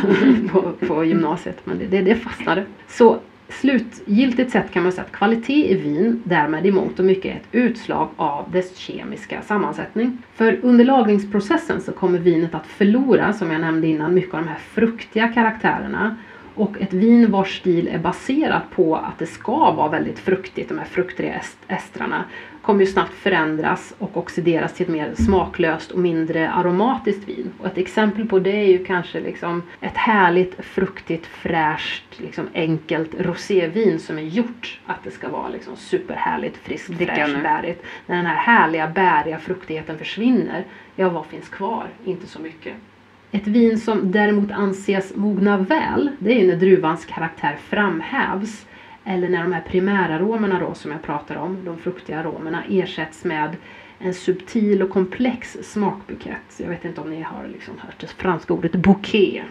på, 0.51 0.85
på 0.87 1.03
gymnasiet 1.05 1.57
men 1.63 1.79
det, 1.79 1.85
det, 1.85 2.01
det 2.01 2.15
fastnade. 2.15 2.63
Så 2.87 3.17
slutgiltigt 3.49 4.51
sett 4.51 4.71
kan 4.71 4.83
man 4.83 4.91
säga 4.91 5.03
att 5.03 5.11
kvalitet 5.11 5.71
i 5.71 5.75
vin 5.75 6.21
därmed 6.25 6.65
i 6.65 6.71
mångt 6.71 6.99
och 6.99 7.05
mycket 7.05 7.25
är 7.25 7.35
ett 7.35 7.47
utslag 7.51 8.09
av 8.15 8.51
dess 8.51 8.77
kemiska 8.77 9.41
sammansättning. 9.41 10.17
För 10.35 10.59
under 10.61 10.85
lagringsprocessen 10.85 11.81
så 11.81 11.91
kommer 11.91 12.19
vinet 12.19 12.55
att 12.55 12.67
förlora, 12.67 13.33
som 13.33 13.51
jag 13.51 13.61
nämnde 13.61 13.87
innan, 13.87 14.13
mycket 14.13 14.33
av 14.33 14.39
de 14.39 14.47
här 14.47 14.59
fruktiga 14.59 15.27
karaktärerna. 15.27 16.15
Och 16.55 16.81
ett 16.81 16.93
vin 16.93 17.31
vars 17.31 17.59
stil 17.59 17.87
är 17.87 17.99
baserat 17.99 18.63
på 18.71 18.95
att 18.95 19.19
det 19.19 19.25
ska 19.25 19.71
vara 19.71 19.89
väldigt 19.89 20.19
fruktigt, 20.19 20.69
de 20.69 20.77
här 20.77 20.85
fruktiga 20.85 21.41
estrarna, 21.67 22.23
kommer 22.61 22.79
ju 22.79 22.91
snabbt 22.91 23.13
förändras 23.13 23.93
och 23.99 24.17
oxideras 24.17 24.73
till 24.73 24.85
ett 24.85 24.91
mer 24.91 25.13
smaklöst 25.15 25.91
och 25.91 25.99
mindre 25.99 26.51
aromatiskt 26.51 27.27
vin. 27.27 27.51
Och 27.59 27.65
ett 27.65 27.77
exempel 27.77 28.25
på 28.25 28.39
det 28.39 28.51
är 28.51 28.67
ju 28.67 28.85
kanske 28.85 29.19
liksom 29.19 29.63
ett 29.81 29.97
härligt, 29.97 30.65
fruktigt, 30.65 31.25
fräscht, 31.25 32.19
liksom 32.19 32.47
enkelt 32.53 33.09
rosévin 33.19 33.99
som 33.99 34.17
är 34.17 34.23
gjort 34.23 34.79
att 34.85 35.03
det 35.03 35.11
ska 35.11 35.29
vara 35.29 35.49
liksom 35.49 35.75
superhärligt, 35.75 36.57
friskt, 36.57 36.97
fräscht, 36.97 37.43
bärigt. 37.43 37.83
När 38.05 38.15
den 38.15 38.25
här 38.25 38.35
härliga, 38.35 38.87
bäriga 38.87 39.39
fruktigheten 39.39 39.97
försvinner, 39.97 40.65
ja 40.95 41.09
vad 41.09 41.25
finns 41.25 41.49
kvar? 41.49 41.87
Inte 42.05 42.27
så 42.27 42.39
mycket. 42.39 42.73
Ett 43.31 43.47
vin 43.47 43.79
som 43.79 44.11
däremot 44.11 44.51
anses 44.51 45.15
mogna 45.15 45.57
väl, 45.57 46.09
det 46.19 46.31
är 46.31 46.39
ju 46.39 46.47
när 46.47 46.55
druvans 46.55 47.05
karaktär 47.05 47.57
framhävs. 47.69 48.65
Eller 49.03 49.29
när 49.29 49.41
de 49.41 49.53
här 49.53 49.61
primäraromerna 49.61 50.59
då 50.59 50.73
som 50.73 50.91
jag 50.91 51.01
pratar 51.01 51.35
om, 51.35 51.57
de 51.65 51.77
fruktiga 51.77 52.19
aromerna, 52.19 52.63
ersätts 52.69 53.25
med 53.25 53.55
en 53.99 54.13
subtil 54.13 54.81
och 54.81 54.89
komplex 54.89 55.57
smakbukett. 55.61 56.57
Jag 56.57 56.69
vet 56.69 56.85
inte 56.85 57.01
om 57.01 57.09
ni 57.09 57.21
har 57.21 57.47
liksom 57.47 57.73
hört 57.79 57.99
det 57.99 58.07
franska 58.07 58.53
ordet 58.53 58.71
bouquet. 58.71 59.43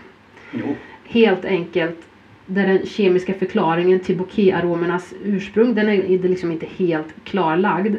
Jo. 0.53 0.75
Helt 1.05 1.45
enkelt 1.45 2.09
där 2.47 2.67
den 2.67 2.87
kemiska 2.87 3.35
förklaringen 3.35 4.01
till 4.01 4.17
bouquetaromernas 4.17 5.15
ursprung, 5.25 5.75
den 5.75 5.89
är 5.89 6.29
liksom 6.29 6.53
inte 6.53 6.67
helt 6.67 7.25
klarlagd. 7.25 7.97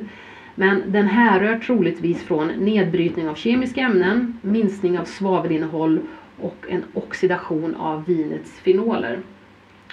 Men 0.56 0.84
den 0.92 1.08
härrör 1.08 1.60
troligtvis 1.60 2.24
från 2.24 2.48
nedbrytning 2.48 3.30
av 3.30 3.36
kemiska 3.36 3.82
ämnen, 3.82 4.40
minskning 4.42 5.00
av 5.00 5.06
svavelinnehåll 5.06 6.00
och 6.42 6.66
en 6.70 6.84
oxidation 6.94 7.76
av 7.76 8.06
vinets 8.06 8.52
fenoler. 8.60 9.20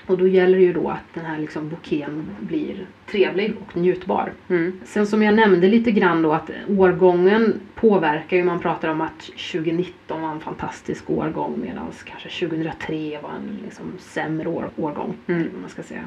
Och 0.07 0.19
då 0.19 0.29
gäller 0.29 0.59
det 0.59 0.65
ju 0.65 0.73
då 0.73 0.89
att 0.89 1.15
den 1.15 1.25
här 1.25 1.39
liksom 1.39 1.69
bouqueten 1.69 2.27
blir 2.41 2.87
trevlig 3.11 3.55
och 3.61 3.77
njutbar. 3.77 4.33
Mm. 4.49 4.81
Sen 4.85 5.07
som 5.07 5.23
jag 5.23 5.35
nämnde 5.35 5.69
lite 5.69 5.91
grann 5.91 6.23
då 6.23 6.33
att 6.33 6.51
årgången 6.69 7.61
påverkar 7.75 8.37
ju. 8.37 8.45
Man 8.45 8.61
pratar 8.61 8.89
om 8.89 9.01
att 9.01 9.21
2019 9.21 10.23
var 10.23 10.31
en 10.31 10.41
fantastisk 10.41 11.11
årgång 11.11 11.61
medan 11.63 11.87
kanske 12.05 12.47
2003 12.47 13.19
var 13.23 13.31
en 13.31 13.59
liksom 13.65 13.85
sämre 13.99 14.49
år, 14.49 14.71
årgång. 14.77 15.15
Mm. 15.27 15.49
Man 15.61 15.71
ska 15.71 15.83
säga. 15.83 16.01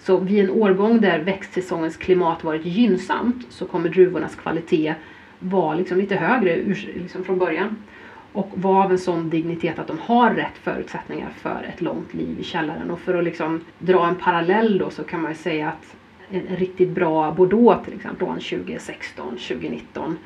Så 0.00 0.16
vid 0.16 0.44
en 0.44 0.50
årgång 0.50 1.00
där 1.00 1.18
växtsäsongens 1.18 1.96
klimat 1.96 2.44
varit 2.44 2.64
gynnsamt 2.64 3.46
så 3.48 3.66
kommer 3.66 3.88
druvornas 3.88 4.34
kvalitet 4.34 4.94
vara 5.38 5.74
liksom 5.74 5.98
lite 5.98 6.16
högre 6.16 6.56
ur, 6.56 6.90
liksom 6.94 7.24
från 7.24 7.38
början. 7.38 7.76
Och 8.38 8.48
vara 8.54 8.84
av 8.84 8.90
en 8.90 8.98
sån 8.98 9.30
dignitet 9.30 9.78
att 9.78 9.86
de 9.86 9.98
har 9.98 10.34
rätt 10.34 10.58
förutsättningar 10.62 11.30
för 11.30 11.62
ett 11.74 11.80
långt 11.80 12.14
liv 12.14 12.40
i 12.40 12.44
källaren. 12.44 12.90
Och 12.90 13.00
för 13.00 13.14
att 13.14 13.24
liksom 13.24 13.60
dra 13.78 14.08
en 14.08 14.14
parallell 14.14 14.78
då 14.78 14.90
så 14.90 15.04
kan 15.04 15.22
man 15.22 15.30
ju 15.30 15.36
säga 15.36 15.68
att 15.68 15.96
en, 16.30 16.56
riktigt 16.56 16.88
bra 16.88 17.32
Bordeaux 17.32 17.84
till 17.84 17.94
exempel 17.94 18.26
från 18.26 18.40
2016, 18.40 19.26
2019 19.30 20.16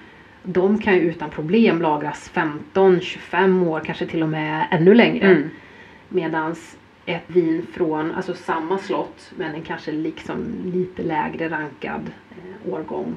de 0.43 0.79
kan 0.79 0.95
ju 0.95 1.01
utan 1.01 1.31
problem 1.31 1.83
lagras 1.83 2.29
15, 2.29 3.01
25 3.01 3.63
år, 3.63 3.81
kanske 3.81 4.07
till 4.07 4.23
och 4.23 4.29
med 4.29 4.67
ännu 4.71 4.95
längre. 4.95 5.27
Mm. 5.27 5.51
Medans 6.09 6.77
ett 7.07 7.25
vin 7.27 7.67
från 7.73 8.13
alltså 8.13 8.35
samma 8.35 8.79
slott 8.79 9.33
men 9.37 9.55
en 9.55 9.63
kanske 9.63 9.93
liksom 9.93 10.45
lite 10.65 11.03
lägre 11.03 11.49
rankad 11.49 12.11
eh, 12.31 12.73
årgång 12.73 13.17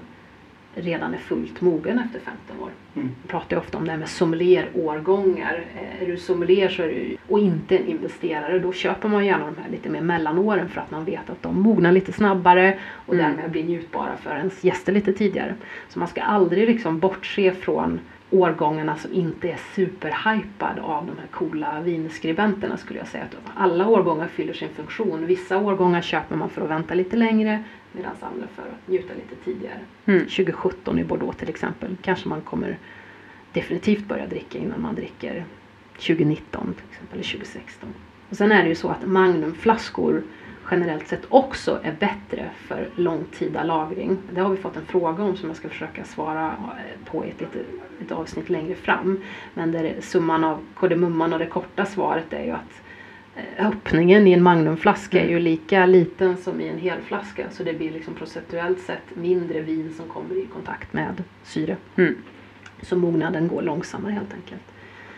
redan 0.75 1.13
är 1.13 1.17
fullt 1.17 1.61
mogen 1.61 1.99
efter 1.99 2.19
15 2.19 2.59
år. 2.63 2.69
Mm. 2.95 3.09
Jag 3.21 3.29
pratar 3.31 3.57
ofta 3.57 3.77
om 3.77 3.85
det 3.85 3.91
här 3.91 3.97
med 3.99 4.09
sommelierårgångar. 4.09 5.63
Eh, 5.75 6.01
Är 6.03 6.07
du 6.07 6.17
sommelier 6.17 6.69
så 6.69 6.83
är 6.83 6.87
du, 6.87 7.17
och 7.27 7.39
inte 7.39 7.77
en 7.77 7.87
investerare 7.87 8.59
då 8.59 8.71
köper 8.71 9.09
man 9.09 9.25
gärna 9.25 9.45
de 9.45 9.55
här 9.63 9.71
lite 9.71 9.89
mer 9.89 10.01
mellanåren 10.01 10.69
för 10.69 10.81
att 10.81 10.91
man 10.91 11.05
vet 11.05 11.29
att 11.29 11.41
de 11.43 11.61
mognar 11.61 11.91
lite 11.91 12.11
snabbare 12.11 12.77
och 12.91 13.13
Mm. 13.13 13.25
därmed 13.35 13.51
blir 13.51 13.63
njutbara 13.63 14.17
för 14.17 14.35
ens 14.35 14.63
gäster 14.63 14.93
lite 14.93 15.13
tidigare. 15.13 15.53
Så 15.89 15.99
man 15.99 16.07
ska 16.07 16.21
aldrig 16.21 16.67
liksom 16.67 16.99
bortse 16.99 17.51
från 17.51 17.99
årgångarna 18.31 18.97
som 18.97 19.13
inte 19.13 19.49
är 19.49 19.59
superhypad 19.75 20.79
av 20.79 21.05
de 21.05 21.17
här 21.19 21.27
coola 21.31 21.81
vinskribenterna 21.81 22.77
skulle 22.77 22.99
jag 22.99 23.07
säga. 23.07 23.23
Att 23.23 23.35
alla 23.55 23.87
årgångar 23.87 24.27
fyller 24.27 24.53
sin 24.53 24.69
funktion. 24.69 25.25
Vissa 25.25 25.57
årgångar 25.57 26.01
köper 26.01 26.35
man 26.35 26.49
för 26.49 26.61
att 26.61 26.69
vänta 26.69 26.93
lite 26.93 27.17
längre 27.17 27.63
medan 27.91 28.11
andra 28.21 28.47
för 28.55 28.61
att 28.61 28.87
njuta 28.87 29.13
lite 29.13 29.35
tidigare. 29.45 29.79
Mm. 30.05 30.19
2017 30.19 30.99
i 30.99 31.03
Bordeaux 31.03 31.37
till 31.37 31.49
exempel 31.49 31.95
kanske 32.01 32.29
man 32.29 32.41
kommer 32.41 32.77
definitivt 33.53 34.07
börja 34.07 34.27
dricka 34.27 34.57
innan 34.57 34.81
man 34.81 34.95
dricker 34.95 35.45
2019 35.93 36.73
till 36.73 36.85
exempel 36.91 37.19
eller 37.19 37.31
2016. 37.31 37.89
Och 38.29 38.37
sen 38.37 38.51
är 38.51 38.63
det 38.63 38.69
ju 38.69 38.75
så 38.75 38.89
att 38.89 39.05
Magnumflaskor 39.05 40.23
generellt 40.71 41.07
sett 41.07 41.25
också 41.29 41.79
är 41.83 41.91
bättre 41.99 42.49
för 42.55 42.89
långtida 42.95 43.63
lagring. 43.63 44.17
Det 44.33 44.41
har 44.41 44.49
vi 44.49 44.57
fått 44.57 44.77
en 44.77 44.85
fråga 44.85 45.23
om 45.23 45.37
som 45.37 45.49
jag 45.49 45.57
ska 45.57 45.69
försöka 45.69 46.03
svara 46.03 46.45
eh, 46.47 47.11
på 47.11 47.25
i 47.25 47.29
ett, 47.29 47.41
litet, 47.41 47.67
ett 48.01 48.11
avsnitt 48.11 48.49
längre 48.49 48.75
fram. 48.75 49.21
Men 49.53 49.71
där 49.71 49.83
är 49.83 50.01
summan 50.01 50.43
av 50.43 50.59
kardemumman 50.75 51.33
och 51.33 51.39
det 51.39 51.45
korta 51.45 51.85
svaret 51.85 52.33
är 52.33 52.43
ju 52.43 52.51
att 52.51 52.81
eh, 53.35 53.67
öppningen 53.67 54.27
i 54.27 54.31
en 54.31 54.43
Magnumflaska 54.43 55.21
är 55.21 55.29
ju 55.29 55.39
lika 55.39 55.85
liten 55.85 56.37
som 56.37 56.61
i 56.61 56.67
en 56.67 56.79
helflaska. 56.79 57.49
Så 57.51 57.63
det 57.63 57.73
blir 57.73 57.91
liksom 57.91 58.13
procentuellt 58.13 58.79
sett 58.79 59.15
mindre 59.15 59.61
vin 59.61 59.93
som 59.97 60.07
kommer 60.07 60.43
i 60.43 60.45
kontakt 60.45 60.93
med 60.93 61.23
syre. 61.43 61.77
Mm. 61.95 62.15
Så 62.81 62.95
mognaden 62.95 63.47
går 63.47 63.61
långsammare 63.61 64.11
helt 64.11 64.33
enkelt. 64.33 64.74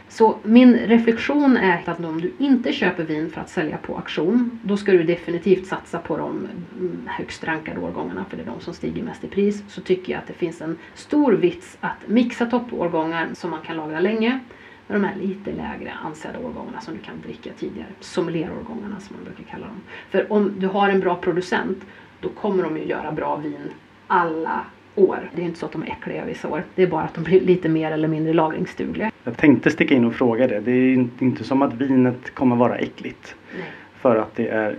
Så 0.09 0.37
min 0.43 0.73
reflektion 0.77 1.57
är 1.57 1.89
att 1.89 1.99
om 2.05 2.21
du 2.21 2.33
inte 2.37 2.73
köper 2.73 3.03
vin 3.03 3.29
för 3.29 3.41
att 3.41 3.49
sälja 3.49 3.77
på 3.77 3.95
auktion, 3.95 4.59
då 4.63 4.77
ska 4.77 4.91
du 4.91 5.03
definitivt 5.03 5.67
satsa 5.67 5.99
på 5.99 6.17
de 6.17 6.47
mm, 6.79 7.01
högst 7.05 7.43
rankade 7.43 7.79
årgångarna, 7.79 8.25
för 8.29 8.37
det 8.37 8.43
är 8.43 8.47
de 8.47 8.59
som 8.59 8.73
stiger 8.73 9.03
mest 9.03 9.23
i 9.23 9.27
pris. 9.27 9.63
Så 9.67 9.81
tycker 9.81 10.13
jag 10.13 10.19
att 10.19 10.27
det 10.27 10.33
finns 10.33 10.61
en 10.61 10.77
stor 10.95 11.33
vits 11.33 11.77
att 11.79 12.07
mixa 12.07 12.45
toppårgångar 12.45 13.27
som 13.33 13.51
man 13.51 13.61
kan 13.61 13.77
lagra 13.77 13.99
länge 13.99 14.39
med 14.87 15.01
de 15.01 15.07
här 15.07 15.15
lite 15.15 15.51
lägre 15.51 15.93
ansedda 16.05 16.39
årgångarna 16.39 16.81
som 16.81 16.93
du 16.93 16.99
kan 16.99 17.21
dricka 17.25 17.49
tidigare. 17.59 17.87
Sommelierårgångarna 17.99 18.99
som 18.99 19.15
man 19.15 19.25
brukar 19.25 19.43
kalla 19.51 19.65
dem. 19.65 19.81
För 20.09 20.33
om 20.33 20.59
du 20.59 20.67
har 20.67 20.89
en 20.89 20.99
bra 20.99 21.15
producent, 21.15 21.77
då 22.21 22.29
kommer 22.29 22.63
de 22.63 22.77
ju 22.77 22.83
göra 22.83 23.11
bra 23.11 23.35
vin 23.35 23.71
alla 24.07 24.65
år. 24.99 25.29
Det 25.35 25.41
är 25.41 25.45
inte 25.45 25.59
så 25.59 25.65
att 25.65 25.71
de 25.71 25.81
är 25.83 25.87
äckliga 25.87 26.25
vissa 26.25 26.47
år. 26.47 26.63
Det 26.75 26.83
är 26.83 26.87
bara 26.87 27.03
att 27.03 27.13
de 27.13 27.23
blir 27.23 27.41
lite 27.41 27.69
mer 27.69 27.91
eller 27.91 28.07
mindre 28.07 28.33
lagringsdugliga. 28.33 29.11
Jag 29.23 29.37
tänkte 29.37 29.69
sticka 29.69 29.95
in 29.95 30.05
och 30.05 30.13
fråga 30.13 30.47
det. 30.47 30.59
Det 30.59 30.71
är 30.71 30.93
inte- 31.19 31.43
som 31.43 31.61
att 31.61 31.73
vinet 31.73 32.33
kommer 32.35 32.55
vara 32.55 32.75
äckligt. 32.77 33.35
Nej. 33.57 33.65
För 33.95 34.15
att 34.15 34.35
det 34.35 34.47
är 34.47 34.75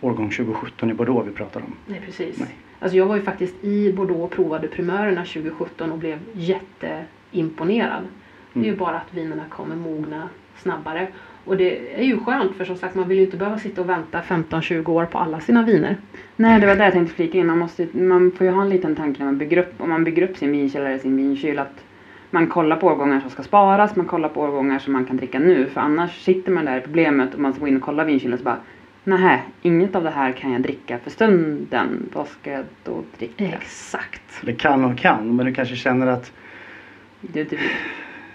årgång 0.00 0.30
2017 0.30 0.90
i 0.90 0.94
Bordeaux 0.94 1.28
vi 1.28 1.32
pratar 1.32 1.60
om. 1.60 1.74
Nej 1.86 2.02
precis. 2.06 2.38
Nej. 2.38 2.48
Alltså 2.78 2.96
jag 2.96 3.06
var 3.06 3.16
ju 3.16 3.22
faktiskt 3.22 3.64
i 3.64 3.92
Bordeaux 3.92 4.22
och 4.24 4.30
provade 4.30 4.68
primörerna 4.68 5.24
2017 5.24 5.92
och 5.92 5.98
blev 5.98 6.18
jätteimponerad. 6.32 8.02
Det 8.52 8.60
är 8.60 8.64
ju 8.64 8.68
Mm. 8.68 8.78
bara 8.78 8.96
att 8.96 9.14
vinerna 9.14 9.42
kommer 9.48 9.76
mogna 9.76 10.28
snabbare. 10.58 11.08
Och 11.50 11.56
det 11.56 11.94
är 12.00 12.04
ju 12.04 12.18
skönt 12.18 12.56
för 12.56 12.64
som 12.64 12.76
sagt 12.76 12.94
man 12.94 13.08
vill 13.08 13.18
ju 13.18 13.24
inte 13.24 13.36
behöva 13.36 13.58
sitta 13.58 13.80
och 13.80 13.88
vänta 13.88 14.20
15-20 14.20 14.88
år 14.88 15.04
på 15.04 15.18
alla 15.18 15.40
sina 15.40 15.62
viner. 15.62 15.96
Nej, 16.36 16.60
det 16.60 16.66
var 16.66 16.76
det 16.76 16.84
jag 16.84 16.92
tänkte 16.92 17.14
flika 17.14 17.38
in. 17.38 17.46
Man, 17.46 17.58
måste, 17.58 17.86
man 17.92 18.32
får 18.32 18.46
ju 18.46 18.52
ha 18.52 18.62
en 18.62 18.68
liten 18.68 18.96
tanke 18.96 19.18
när 19.18 19.26
man 19.26 19.38
bygger 19.38 19.56
upp, 19.56 19.74
om 19.78 19.88
man 19.88 20.04
bygger 20.04 20.22
upp 20.22 20.36
sin 20.36 20.52
vinkällare, 20.52 20.98
sin 20.98 21.16
vinkyl, 21.16 21.58
att 21.58 21.84
man 22.30 22.46
kollar 22.46 22.76
på 22.76 22.86
årgångar 22.86 23.20
som 23.20 23.30
ska 23.30 23.42
sparas, 23.42 23.96
man 23.96 24.06
kollar 24.06 24.28
på 24.28 24.40
årgångar 24.40 24.78
som 24.78 24.92
man 24.92 25.04
kan 25.04 25.16
dricka 25.16 25.38
nu. 25.38 25.66
För 25.66 25.80
annars 25.80 26.24
sitter 26.24 26.52
man 26.52 26.64
där 26.64 26.78
i 26.78 26.80
problemet 26.80 27.34
och 27.34 27.40
man 27.40 27.52
ska 27.52 27.60
gå 27.60 27.68
in 27.68 27.76
och 27.76 27.82
kolla 27.82 28.04
vinkylen 28.04 28.32
och 28.32 28.38
så 28.38 28.44
bara 28.44 28.58
Nej, 29.04 29.42
inget 29.62 29.96
av 29.96 30.04
det 30.04 30.10
här 30.10 30.32
kan 30.32 30.52
jag 30.52 30.62
dricka 30.62 30.98
för 30.98 31.10
stunden. 31.10 32.08
Vad 32.12 32.28
ska 32.28 32.50
jag 32.50 32.64
då 32.84 33.02
dricka? 33.18 33.44
Exakt. 33.44 34.22
Det 34.42 34.52
kan 34.52 34.84
och 34.84 34.98
kan, 34.98 35.36
men 35.36 35.46
du 35.46 35.54
kanske 35.54 35.76
känner 35.76 36.06
att 36.06 36.32
Du, 37.20 37.44
du, 37.44 37.58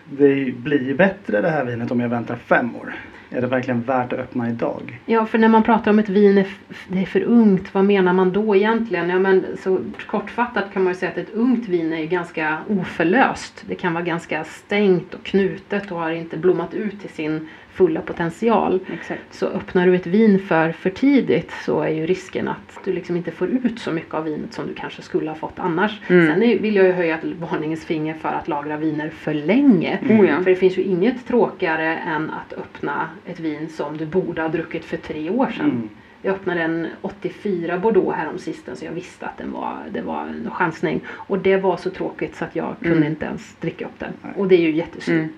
det 0.10 0.56
blir 0.56 0.94
bättre 0.94 1.42
det 1.42 1.50
här 1.50 1.66
vinet 1.66 1.92
om 1.92 2.00
jag 2.00 2.10
väntar 2.10 2.36
fem 2.36 2.76
år. 2.76 2.94
Är 3.30 3.42
det 3.42 3.48
verkligen 3.48 3.82
värt 3.82 4.14
att 4.14 4.20
öppna 4.20 4.50
idag? 4.50 5.00
Ja, 5.06 5.26
för 5.26 5.38
när 5.38 5.48
man 5.48 5.64
pratar 5.64 5.92
om 5.92 6.00
ett 6.00 6.10
vin 6.10 6.38
är, 6.38 6.48
det 6.88 7.02
är 7.02 7.06
för 7.06 7.24
ungt, 7.24 7.74
vad 7.74 7.86
menar 7.86 8.14
man 8.14 8.32
då 8.32 8.56
egentligen? 8.56 9.10
Ja, 9.10 9.20
men 9.20 9.46
så 9.64 9.80
kortfattat 10.08 10.74
kan 10.74 10.84
man 10.84 10.94
ju 10.94 11.00
säga 11.00 11.12
att 11.12 11.18
ett 11.18 11.34
ungt 11.34 11.68
vin 11.68 11.94
är 11.94 11.98
ju 11.98 12.08
ganska 12.08 12.58
oförlöst. 12.70 13.64
Det 13.68 13.76
kan 13.76 13.94
vara 13.94 14.04
ganska 14.04 14.44
stängt 14.44 15.14
och 15.14 15.24
knutet 15.24 15.92
och 15.92 16.00
har 16.00 16.12
inte 16.12 16.38
blommat 16.38 16.74
ut 16.74 17.02
till 17.02 17.10
sin 17.10 17.48
fulla 17.76 18.02
potential. 18.02 18.80
exakt. 18.94 19.22
Så 19.34 19.46
öppnar 19.48 19.88
du 19.88 19.96
ett 19.96 20.08
vin 20.08 20.40
för 20.40 20.72
för 20.72 20.90
tidigt 20.90 21.52
så 21.66 21.82
är 21.82 21.90
ju 21.90 22.06
risken 22.06 22.48
att 22.48 22.80
du 22.84 22.94
liksom 22.94 23.18
inte 23.18 23.32
får 23.32 23.48
ut 23.48 23.80
så 23.80 23.92
mycket 23.92 24.14
av 24.14 24.24
vinet 24.24 24.54
som 24.54 24.68
du 24.68 24.74
kanske 24.74 25.02
skulle 25.02 25.30
ha 25.30 25.36
fått 25.36 25.60
annars. 25.60 26.00
Mm. 26.08 26.28
Sen 26.28 26.40
vill 26.40 26.76
jag 26.76 26.86
ju 26.86 26.92
höja 26.92 27.18
ett 27.18 27.26
varningens 27.40 27.86
finger 27.86 28.14
för 28.14 28.30
att 28.30 28.48
lagra 28.48 28.78
viner 28.78 29.10
för 29.10 29.34
länge. 29.34 30.00
Oh 30.10 30.26
ja. 30.30 30.38
För 30.44 30.50
det 30.50 30.56
finns 30.56 30.78
ju 30.78 30.82
inget 30.82 31.28
tråkigare 31.28 31.96
än 31.98 32.30
att 32.30 32.54
öppna 32.54 33.10
ett 33.26 33.40
vin 33.40 33.70
som 33.70 33.98
du 33.98 34.06
borde 34.06 34.42
ha 34.42 34.50
druckit 34.50 34.86
för 34.86 34.98
tre 34.98 35.30
år 35.30 35.48
sedan. 35.58 35.66
Mm. 35.72 35.90
Jag 36.22 36.34
öppnade 36.36 36.62
en 36.62 36.88
84 37.02 37.78
Bordeaux 37.78 38.18
här 38.18 38.30
om 38.30 38.38
sisten 38.38 38.76
så 38.76 38.86
jag 38.86 38.92
visste 38.92 39.26
att 39.26 39.38
den 39.38 39.52
var, 39.52 39.78
det 39.92 40.02
var 40.02 40.22
en 40.22 40.50
chansning. 40.52 41.02
Och 41.10 41.40
det 41.40 41.58
var 41.58 41.78
så 41.78 41.90
tråkigt 41.90 42.36
så 42.36 42.46
att 42.46 42.56
jag 42.56 42.76
kunde 42.82 42.98
Mm. 42.98 43.10
inte 43.10 43.26
ens 43.26 43.56
dricka 43.56 43.86
upp 43.86 44.00
den. 44.00 44.12
Och 44.36 44.48
det 44.48 44.56
är 44.56 44.60
ju 44.62 44.72
jättesynd. 44.72 45.30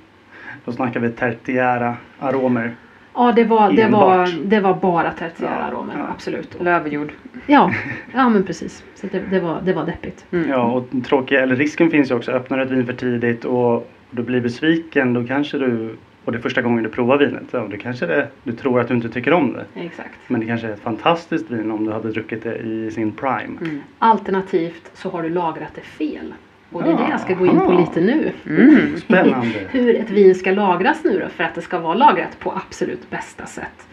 Då 0.65 0.71
snackar 0.71 0.99
vi 0.99 1.09
tertiära 1.09 1.95
aromer. 2.19 2.71
Ja, 3.13 3.31
det 3.35 3.43
var, 3.43 3.71
det 3.71 3.87
var, 3.87 4.29
det 4.45 4.59
var 4.59 4.73
bara 4.73 5.11
tertiära 5.11 5.57
Ja, 5.59 5.65
aromer, 5.65 5.93
ja. 5.97 6.05
absolut. 6.13 6.57
Löverjord. 6.61 7.11
Ja, 7.47 7.71
ja 8.13 8.29
men 8.29 8.43
precis. 8.43 8.83
Så 8.95 9.07
det, 9.11 9.19
det, 9.29 9.39
var, 9.39 9.61
det 9.65 9.73
var 9.73 9.85
deppigt. 9.85 10.25
Mm. 10.31 10.49
Ja, 10.49 10.63
och 10.63 11.05
tråkiga, 11.05 11.43
eller 11.43 11.55
risken 11.55 11.89
finns 11.91 12.11
ju 12.11 12.15
också. 12.15 12.31
Öppnar 12.31 12.57
du 12.57 12.63
ett 12.63 12.71
vin 12.71 12.85
för 12.85 12.93
tidigt 12.93 13.45
och 13.45 13.91
du 14.11 14.23
blir 14.23 14.41
besviken, 14.41 15.13
då 15.13 15.23
kanske 15.23 15.57
du, 15.57 15.95
och 16.25 16.31
det 16.31 16.37
är 16.37 16.41
första 16.41 16.61
gången 16.61 16.83
du 16.83 16.89
provar 16.89 17.17
vinet, 17.17 17.43
ja, 17.51 17.67
då 17.71 17.77
kanske 17.77 18.05
det, 18.05 18.27
du 18.43 18.51
tror 18.51 18.79
att 18.79 18.87
du 18.87 18.93
inte 18.93 19.09
tycker 19.09 19.33
om 19.33 19.53
det. 19.53 19.81
Exakt. 19.81 20.19
Men 20.27 20.41
det 20.41 20.47
kanske 20.47 20.67
är 20.67 20.71
ett 20.71 20.79
fantastiskt 20.79 21.51
vin 21.51 21.71
om 21.71 21.85
du 21.85 21.91
hade 21.91 22.11
druckit 22.11 22.43
det 22.43 22.55
i 22.55 22.91
sin 22.91 23.11
prime. 23.11 23.57
Mm. 23.61 23.81
Alternativt 23.99 24.91
så 24.93 25.09
har 25.09 25.23
du 25.23 25.29
lagrat 25.29 25.71
det 25.75 25.81
fel. 25.81 26.33
Och 26.71 26.83
det 26.83 26.89
är 26.89 26.93
det 26.93 27.03
Ja, 27.03 27.09
jag 27.09 27.19
ska 27.19 27.33
gå 27.33 27.45
in 27.45 27.59
på 27.59 27.71
aha. 27.71 27.79
lite 27.79 28.01
nu. 28.01 28.31
Mm. 28.45 28.97
Spännande! 28.97 29.47
Hur 29.71 29.95
ett 29.95 30.09
vin 30.09 30.35
ska 30.35 30.51
lagras 30.51 31.03
nu 31.03 31.19
då 31.19 31.29
för 31.29 31.43
att 31.43 31.55
det 31.55 31.61
ska 31.61 31.79
vara 31.79 31.93
lagrat 31.93 32.39
på 32.39 32.51
absolut 32.51 33.09
bästa 33.09 33.45
sätt. 33.45 33.87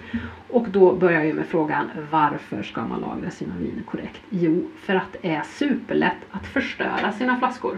Och 0.49 0.69
då 0.69 0.93
börjar 0.93 1.23
jag 1.23 1.37
med 1.37 1.47
frågan 1.47 1.91
varför 2.11 2.63
ska 2.63 2.87
man 2.87 3.01
lagra 3.01 3.31
sina 3.31 3.55
viner 3.61 3.83
korrekt? 3.83 4.21
Jo, 4.31 4.71
för 4.81 4.95
att 4.95 5.17
det 5.23 5.29
är 5.29 5.43
superlätt 5.43 6.17
att 6.31 6.47
förstöra 6.47 7.13
sina 7.19 7.37
flaskor. 7.39 7.77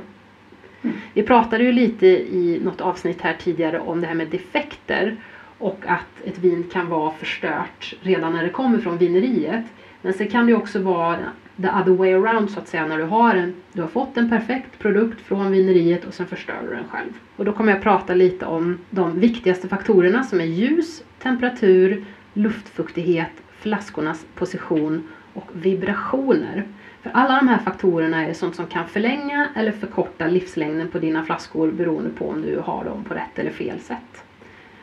Vi 1.13 1.23
pratade 1.23 1.65
ju 1.65 1.73
lite 1.73 2.07
i 2.07 2.61
något 2.65 2.81
avsnitt 2.81 3.23
här 3.23 3.37
tidigare 3.39 3.81
om 3.81 4.01
det 4.01 4.07
här 4.07 4.15
med 4.15 4.29
defekter 4.29 5.17
och 5.59 5.79
att 5.87 6.25
ett 6.25 6.39
vin 6.39 6.65
kan 6.73 6.89
vara 6.89 7.11
förstört 7.11 7.95
redan 8.03 8.33
när 8.33 8.43
det 8.43 8.49
kommer 8.49 8.79
från 8.79 8.99
vineriet. 8.99 9.65
Men 10.03 10.13
sen 10.13 10.29
kan 10.29 10.47
det 10.47 10.53
ju 10.53 10.57
också 10.59 10.79
vara 10.79 11.19
the 11.57 11.69
other 11.69 11.93
way 11.93 12.13
around 12.13 12.51
så 12.51 12.61
att 12.61 12.69
säga 12.69 12.87
när 12.87 12.99
du 12.99 13.05
har, 13.05 13.35
en, 13.35 13.55
du 13.73 13.81
har 13.81 13.89
fått 13.89 14.17
en 14.17 14.31
perfekt 14.31 14.79
produkt 14.79 15.21
från 15.21 15.51
vineriet 15.51 16.05
och 16.05 16.15
sen 16.15 16.27
förstör 16.27 16.63
du 16.63 16.75
den 16.75 16.89
själv. 16.89 17.13
Och 17.37 17.45
då 17.45 17.53
kommer 17.53 17.73
jag 17.73 17.83
prata 17.83 18.15
lite 18.15 18.47
om 18.47 18.79
de 18.91 19.21
viktigaste 19.21 19.69
faktorerna 19.69 20.25
som 20.25 20.41
är 20.41 20.45
ljus, 20.45 21.03
temperatur, 21.19 22.05
luftfuktighet, 22.33 23.33
flaskornas 23.59 24.27
position 24.35 25.09
och 25.33 25.49
vibrationer. 25.53 26.65
För 27.03 27.11
alla 27.11 27.37
de 27.37 27.49
här 27.49 27.59
faktorerna 27.59 28.27
är 28.27 28.33
sånt 28.33 28.57
som 28.57 28.67
kan 28.67 28.89
förlänga 28.89 29.49
eller 29.57 29.73
förkorta 29.73 30.27
livslängden 30.27 30.89
på 30.89 30.99
dina 30.99 31.25
flaskor 31.25 31.71
beroende 31.71 32.11
på 32.11 32.29
om 32.29 32.43
du 32.43 32.59
har 32.59 32.85
dem 32.85 33.05
på 33.05 33.15
rätt 33.15 33.39
eller 33.39 33.51
fel 33.51 33.81
sätt. 33.81 34.25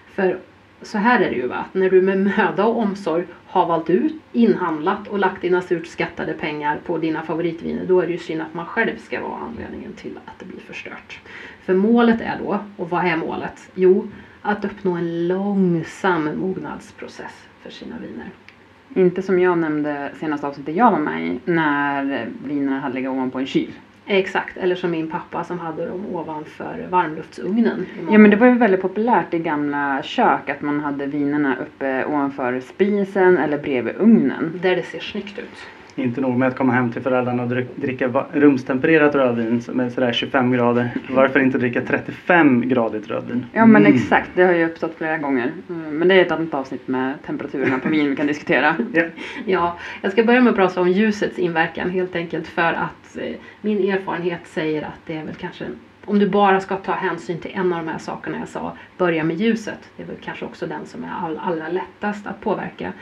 För 0.08 0.40
så 0.84 0.98
här 0.98 1.20
är 1.20 1.30
det 1.30 1.36
ju 1.36 1.48
va, 1.48 1.56
att 1.56 1.74
när 1.74 1.90
du 1.90 2.02
med 2.02 2.18
möda 2.18 2.66
och 2.66 2.80
omsorg 2.80 3.26
har 3.46 3.66
valt 3.66 3.90
ut, 3.90 4.22
inhandlat 4.32 5.08
och 5.08 5.20
lagt 5.20 5.42
dina 5.42 5.62
surt 5.62 5.88
skattade 5.88 6.34
pengar 6.34 6.80
på 6.86 6.98
dina 6.98 7.24
favoritviner, 7.24 7.86
då 7.86 8.00
är 8.00 8.06
det 8.08 8.12
ju 8.12 8.18
synd 8.18 8.42
att 8.42 8.54
man 8.54 8.66
själv 8.66 8.98
ska 8.98 9.22
vara 9.22 9.40
anledningen 9.40 9.94
till 9.94 10.20
att 10.26 10.40
det 10.40 10.46
blir 10.46 10.60
förstört. 10.60 11.20
För 11.66 11.74
målet 11.74 12.22
är 12.22 12.38
då, 12.38 12.60
och 12.78 12.90
vad 12.90 13.06
är 13.06 13.16
målet? 13.16 13.72
Jo, 13.76 14.08
att 14.42 14.66
uppnå 14.66 14.92
en 14.92 15.28
långsam 15.28 16.30
mognadsprocess 16.38 17.48
för 17.62 17.70
sina 17.70 17.96
viner. 17.98 18.30
Inte 18.96 19.22
som 19.22 19.40
jag 19.40 19.58
nämnde 19.58 20.12
senaste 20.20 20.48
avsnittet 20.48 20.76
jag 20.76 20.92
var 20.92 21.00
med 21.00 21.28
i, 21.28 21.40
när 21.46 22.28
vinerna 22.46 22.80
hade 22.80 22.94
legat 22.94 23.12
ovanpå 23.12 23.40
en 23.40 23.46
kyl. 23.46 23.72
Exakt, 24.08 24.58
eller 24.58 24.76
som 24.76 24.92
min 24.92 25.10
pappa 25.10 25.44
som 25.44 25.60
hade 25.60 25.86
dem 25.86 26.06
ovanför 26.16 26.88
varmluftsugnen. 26.90 27.86
Ja 28.10 28.18
men 28.18 28.32
det 28.32 28.38
var 28.38 28.48
ju 28.48 28.58
väldigt 28.58 28.82
populärt 28.82 29.34
i 29.34 29.40
gamla 29.40 30.04
kök 30.04 30.50
att 30.50 30.62
man 30.62 30.80
hade 30.80 31.06
vinerna 31.06 31.56
uppe 31.62 32.06
ovanför 32.06 32.60
spisen 32.60 33.38
eller 33.38 33.58
bredvid 33.58 33.96
ugnen. 33.98 34.60
Där 34.62 34.76
det 34.76 34.84
ser 34.84 35.00
snyggt 35.00 35.40
ut. 35.40 35.68
Inte 35.96 36.22
nog 36.22 36.38
med 36.38 36.48
att 36.48 36.56
komma 36.56 36.74
hem 36.74 36.90
till 36.90 37.02
föräldrarna 37.02 37.44
och 37.44 37.50
dricka 37.76 38.26
rumstempererat 38.34 39.16
rödvin 39.16 39.62
med 39.72 39.92
sådär 39.92 40.12
25 40.12 40.52
grader. 40.52 40.90
Varför 41.10 41.40
inte 41.40 41.58
dricka 41.58 41.82
35 41.82 42.68
gradigt 42.68 43.08
rödvin? 43.08 43.46
Ja 43.52 43.66
men 43.66 43.82
Mm. 43.86 43.96
exakt, 43.96 44.30
det 44.34 44.44
har 44.44 44.54
ju 44.54 44.66
uppstått 44.66 44.94
flera 44.98 45.18
gånger. 45.18 45.52
Mm, 45.70 45.98
Men 46.00 46.08
det 46.08 46.14
är 46.16 46.22
ett 46.22 46.32
annat 46.32 46.54
avsnitt 46.54 46.88
med 46.88 47.24
temperaturerna 47.26 47.80
på 47.80 47.90
vin 47.90 48.10
vi 48.10 48.16
kan 48.16 48.28
diskutera. 48.28 48.76
Ja. 48.94 49.04
Ja, 49.46 49.78
jag 50.02 50.12
ska 50.12 50.24
börja 50.24 50.42
med 50.42 50.50
att 50.50 50.56
prata 50.56 50.82
om 50.82 50.90
ljusets 50.90 51.40
inverkan 51.40 51.90
helt 51.90 52.16
enkelt 52.16 52.48
för 52.48 52.74
att 52.74 53.18
eh, 53.18 53.36
min 53.62 53.90
erfarenhet 53.90 54.42
säger 54.48 54.82
att 54.82 55.00
det 55.06 55.16
är 55.18 55.24
väl 55.24 55.36
kanske 55.36 55.66
om 56.06 56.20
du 56.20 56.28
bara 56.28 56.60
ska 56.60 56.76
ta 56.76 56.92
hänsyn 56.92 57.40
till 57.40 57.52
en 57.54 57.74
av 57.74 57.86
de 57.86 57.92
här 57.92 57.98
sakerna 57.98 58.38
jag 58.40 58.48
sa, 58.48 58.74
börja 58.98 59.24
med 59.24 59.36
ljuset. 59.42 59.80
Det 59.98 60.04
är 60.04 60.08
väl 60.08 60.16
kanske 60.24 60.46
också 60.46 60.68
den 60.68 60.86
som 60.86 61.04
är 61.04 61.10
all, 61.26 61.40
allra 61.44 61.68
lättast 61.68 62.28
att 62.28 62.42
påverka. 62.42 62.94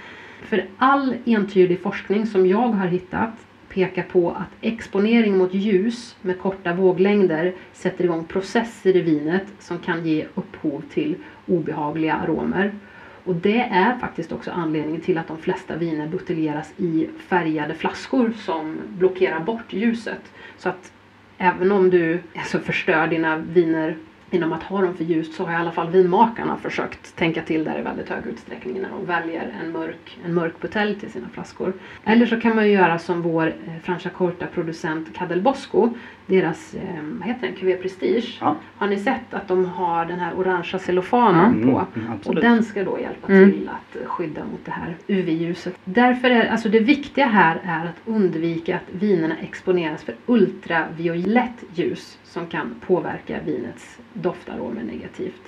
För 0.41 0.65
all 0.77 1.15
entydig 1.25 1.81
forskning 1.81 2.25
som 2.25 2.47
jag 2.47 2.67
har 2.67 2.87
hittat 2.87 3.33
pekar 3.69 4.03
på 4.03 4.31
att 4.31 4.49
exponering 4.61 5.37
mot 5.37 5.53
ljus 5.53 6.15
med 6.21 6.39
korta 6.39 6.73
våglängder 6.73 7.53
sätter 7.73 8.03
igång 8.03 8.25
processer 8.25 8.95
i 8.95 9.01
vinet 9.01 9.45
som 9.59 9.79
kan 9.79 10.05
ge 10.05 10.25
upphov 10.35 10.83
till 10.93 11.15
obehagliga 11.47 12.15
aromer. 12.15 12.71
Och 13.23 13.35
det 13.35 13.59
är 13.59 13.97
faktiskt 13.99 14.31
också 14.31 14.51
anledningen 14.51 15.01
till 15.01 15.17
att 15.17 15.27
de 15.27 15.37
flesta 15.37 15.75
viner 15.75 16.07
buteljeras 16.07 16.73
i 16.77 17.07
färgade 17.17 17.73
flaskor 17.73 18.31
som 18.37 18.77
blockerar 18.97 19.39
bort 19.39 19.73
ljuset. 19.73 20.31
Så 20.57 20.69
att 20.69 20.91
även 21.37 21.71
om 21.71 21.89
du 21.89 22.19
alltså, 22.35 22.59
förstör 22.59 23.07
dina 23.07 23.37
viner 23.37 23.95
genom 24.31 24.53
att 24.53 24.63
ha 24.63 24.81
dem 24.81 24.93
för 24.93 25.03
ljust 25.03 25.33
så 25.33 25.45
har 25.45 25.53
i 25.53 25.55
alla 25.55 25.71
fall 25.71 25.89
vinmakarna 25.89 26.57
försökt 26.57 27.15
tänka 27.15 27.41
till 27.41 27.63
där 27.63 27.79
i 27.79 27.81
väldigt 27.81 28.09
hög 28.09 28.25
utsträckning 28.25 28.81
när 28.81 28.89
de 28.89 29.05
väljer 29.05 29.53
en 29.63 29.71
mörk, 29.71 30.19
en 30.25 30.33
mörk 30.33 30.59
butelj 30.61 30.99
till 30.99 31.11
sina 31.11 31.29
flaskor. 31.29 31.73
Eller 32.03 32.25
så 32.25 32.41
kan 32.41 32.55
man 32.55 32.67
ju 32.67 32.73
göra 32.73 32.99
som 32.99 33.21
vår 33.21 33.47
eh, 33.47 33.53
Franciacorta-producent 33.83 35.13
Cadel 35.13 35.41
Bosco, 35.41 35.89
deras, 36.25 36.73
eh, 36.73 36.81
vad 37.03 37.27
heter 37.27 37.47
den, 37.47 37.55
Cuvée 37.55 37.77
Prestige. 37.77 38.37
Ja. 38.41 38.55
Har 38.77 38.87
ni 38.87 38.97
sett 38.97 39.33
att 39.33 39.47
de 39.47 39.65
har 39.65 40.05
den 40.05 40.19
här 40.19 40.33
orangea 40.37 40.79
cellofanen 40.79 41.45
Mm, 41.53 41.71
på? 41.71 41.85
mm, 41.95 42.11
Och 42.25 42.35
den 42.35 42.63
ska 42.63 42.83
då 42.83 42.99
hjälpa 42.99 43.33
Mm. 43.33 43.51
till 43.51 43.69
att 43.69 44.07
skydda 44.07 44.41
mot 44.45 44.65
det 44.65 44.71
här 44.71 44.95
UV-ljuset. 45.07 45.75
Därför 45.85 46.29
är 46.29 46.49
alltså 46.49 46.69
det 46.69 46.79
viktiga 46.79 47.25
här 47.25 47.59
är 47.63 47.85
att 47.85 48.01
undvika 48.05 48.75
att 48.75 48.83
vinerna 48.91 49.35
exponeras 49.41 50.03
för 50.03 50.15
ultraviolett 50.25 51.63
ljus 51.73 52.17
som 52.23 52.47
kan 52.47 52.75
påverka 52.87 53.39
vinets 53.45 53.99
doftaromer 54.13 54.83
negativt. 54.83 55.41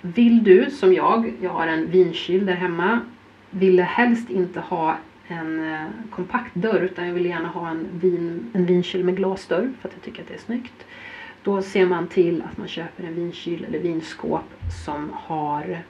Vill 0.00 0.44
du 0.44 0.70
som 0.70 0.92
jag, 0.94 1.32
jag 1.40 1.50
har 1.50 1.66
en 1.66 1.90
vinkyl 1.90 2.46
där 2.46 2.54
hemma, 2.54 3.00
ville 3.50 3.82
helst 3.82 4.30
inte 4.30 4.60
ha 4.60 4.96
en 5.32 5.72
eh, 5.72 5.80
kompakt 6.10 6.54
dörr 6.54 6.80
utan 6.80 7.06
jag 7.06 7.14
vill 7.14 7.26
gärna 7.26 7.48
ha 7.48 7.68
en, 7.70 7.88
vin, 7.92 8.50
en 8.52 8.66
vinkyl 8.66 9.04
med 9.04 9.16
glasdörr 9.16 9.72
för 9.80 9.88
att 9.88 9.94
jag 9.94 10.02
tycker 10.02 10.22
att 10.22 10.28
det 10.28 10.34
är 10.34 10.38
snyggt. 10.38 10.86
Då 11.42 11.62
ser 11.62 11.86
man 11.86 12.06
till 12.06 12.42
att 12.50 12.58
man 12.58 12.68
köper 12.68 13.04
en 13.04 13.14
vinkyl 13.14 13.64
eller 13.64 13.78
vinskåp 13.78 14.44
som 14.84 15.10
har 15.14 15.82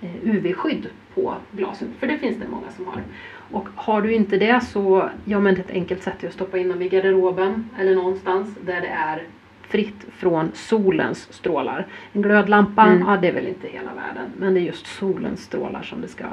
eh, 0.00 0.14
UV-skydd 0.24 0.86
på 1.14 1.34
glasen. 1.52 1.88
För 1.98 2.06
det 2.06 2.18
finns 2.18 2.36
det 2.38 2.48
många 2.48 2.70
som 2.76 2.86
har. 2.86 3.02
Och 3.50 3.68
har 3.74 4.02
du 4.02 4.12
inte 4.14 4.36
det 4.36 4.60
så, 4.60 5.10
ja 5.24 5.40
men 5.40 5.56
ett 5.56 5.70
enkelt 5.70 6.02
sätt 6.02 6.24
är 6.24 6.28
att 6.28 6.34
stoppa 6.34 6.58
in 6.58 6.68
dem 6.68 6.82
i 6.82 6.88
garderoben 6.88 7.68
eller 7.78 7.94
någonstans 7.94 8.48
där 8.66 8.80
det 8.80 8.86
är 8.88 9.22
fritt 9.62 10.04
från 10.16 10.50
solens 10.54 11.32
strålar. 11.32 11.86
En 12.12 12.22
glödlampa, 12.22 12.82
Mm. 12.82 13.08
ja 13.08 13.16
det 13.16 13.28
är 13.28 13.32
väl 13.32 13.46
inte 13.46 13.68
hela 13.68 13.94
världen. 13.94 14.30
Men 14.38 14.54
det 14.54 14.60
är 14.60 14.62
just 14.62 14.86
solens 14.86 15.40
strålar 15.40 15.82
som 15.82 16.00
det 16.00 16.08
ska 16.08 16.24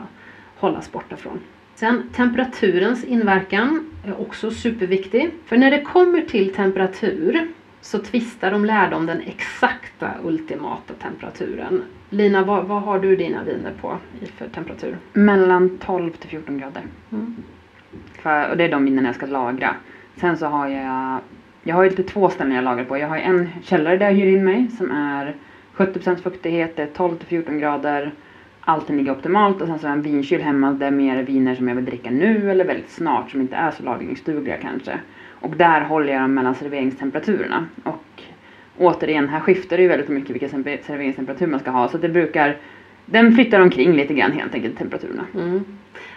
hållas 0.56 0.92
borta 0.92 1.16
från. 1.16 1.40
Sen 1.80 2.04
temperaturens 2.14 3.04
inverkan 3.04 3.90
är 4.06 4.22
också 4.22 4.52
superviktig. 4.52 5.32
För 5.46 5.58
när 5.58 5.72
det 5.72 5.82
kommer 5.82 6.22
till 6.22 6.54
temperatur 6.54 7.48
så 7.82 8.00
tvistar 8.00 8.52
de 8.52 8.66
lärde 8.66 8.96
om 8.96 9.06
den 9.06 9.22
exakta 9.22 10.12
ultimata 10.24 10.94
temperaturen. 10.94 11.84
Lina, 12.10 12.44
vad, 12.44 12.66
vad 12.66 12.82
har 12.82 13.00
du 13.00 13.16
dina 13.16 13.44
viner 13.44 13.74
på 13.82 13.98
för 14.38 14.48
temperatur? 14.48 14.98
Mellan 15.14 15.78
12 15.78 16.12
till 16.12 16.30
14 16.30 16.58
grader. 16.58 16.84
Mm. 17.12 17.36
För, 18.14 18.50
och 18.50 18.58
det 18.58 18.64
är 18.64 18.72
de 18.72 18.86
vinerna 18.86 19.10
jag 19.10 19.16
ska 19.16 19.26
lagra. 19.26 19.76
Sen 20.16 20.38
så 20.38 20.46
har 20.46 20.68
jag, 20.68 21.20
jag 21.64 21.76
har 21.76 21.84
ju 21.84 21.90
lite 21.90 22.04
två 22.04 22.30
ställen 22.30 22.56
jag 22.56 22.64
lagrar 22.64 22.86
på. 22.86 22.98
Jag 22.98 23.08
har 23.08 23.18
en 23.18 23.50
källare 23.64 23.98
där 23.98 24.06
jag 24.06 24.14
hyr 24.14 24.38
in 24.38 24.44
mig 24.44 24.68
som 24.78 24.92
är 24.92 25.36
70% 25.76 26.16
fuktighet, 26.16 26.76
det 26.76 26.84
är 26.84 26.88
12 26.88 27.18
till 27.18 27.28
14 27.28 27.60
grader. 27.60 28.14
Allting 28.70 28.98
ligger 28.98 29.12
optimalt 29.12 29.62
och 29.62 29.68
sen 29.68 29.80
så 29.80 29.88
har 29.88 29.92
jag 29.92 29.98
en 29.98 30.04
vinkyl 30.04 30.42
hemma 30.42 30.72
där 30.72 30.92
mer 30.92 31.18
är 31.18 31.24
viner 31.24 31.56
som 31.56 31.68
jag 31.68 31.76
vill 31.76 31.86
dricka 31.86 32.12
nu 32.12 32.52
eller 32.52 32.66
väldigt 32.66 32.90
snart 32.90 33.32
som 33.32 33.42
inte 33.42 33.56
är 33.56 33.72
så 33.72 33.84
lagringsdugliga 33.84 34.58
kanske. 34.58 35.00
Och 35.30 35.56
där 35.58 35.82
håller 35.82 36.14
jag 36.14 36.22
dem 36.22 36.34
mellan 36.34 36.56
serveringstemperaturerna. 36.56 37.66
Och 37.84 38.24
återigen, 38.78 39.30
här 39.30 39.40
skiftar 39.40 39.78
det 39.78 39.84
ju 39.84 39.90
väldigt 39.90 40.10
mycket 40.10 40.30
vilken 40.30 40.50
serveringstemperatur 40.50 41.48
man 41.48 41.60
ska 41.60 41.72
ha 41.72 41.88
så 41.88 41.98
det 41.98 42.10
brukar 42.10 42.58
den 43.06 43.36
flyttar 43.36 43.60
omkring 43.60 43.94
lite 43.94 44.14
grann 44.14 44.32
helt 44.32 44.56
enkelt 44.56 44.78
temperaturerna. 44.78 45.26
Mm. 45.34 45.66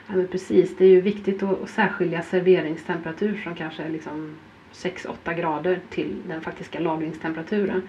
Ja, 0.06 0.16
men 0.16 0.26
precis, 0.26 0.76
det 0.76 0.84
är 0.84 0.88
ju 0.88 1.00
viktigt 1.00 1.42
att, 1.42 1.70
särskilja 1.70 2.22
serveringstemperatur 2.22 3.34
från 3.34 3.54
kanske 3.54 3.88
liksom 3.88 4.34
6-8 4.72 5.34
grader 5.34 5.80
till 5.90 6.16
den 6.28 6.40
faktiska 6.40 6.80
lagringstemperaturen. 6.80 7.82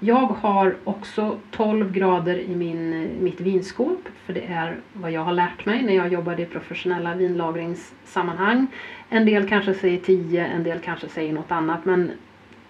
Jag 0.00 0.26
har 0.26 0.76
också 0.84 1.38
12 1.50 1.92
grader 1.92 2.38
i 2.38 2.56
min, 2.56 3.10
mitt 3.20 3.40
vinskåp 3.40 4.08
för 4.24 4.32
det 4.32 4.44
är 4.46 4.76
vad 4.92 5.10
jag 5.10 5.20
har 5.20 5.32
lärt 5.32 5.66
mig 5.66 5.82
när 5.82 5.92
jag 5.92 6.12
jobbade 6.12 6.42
i 6.42 6.46
professionella 6.46 7.14
vinlagringssammanhang. 7.14 8.66
En 9.08 9.26
del 9.26 9.48
kanske 9.48 9.74
säger 9.74 9.98
10, 9.98 10.46
en 10.46 10.62
del 10.62 10.78
kanske 10.78 11.08
säger 11.08 11.32
något 11.32 11.52
annat 11.52 11.84
men 11.84 12.10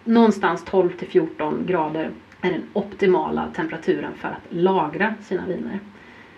någonstans 0.05 0.65
12 0.65 0.91
till 0.91 1.09
14 1.09 1.65
grader 1.67 2.11
är 2.41 2.51
den 2.51 2.63
optimala 2.73 3.49
temperaturen 3.57 4.13
för 4.15 4.29
att 4.29 4.43
lagra 4.49 5.15
sina 5.23 5.47
viner. 5.47 5.81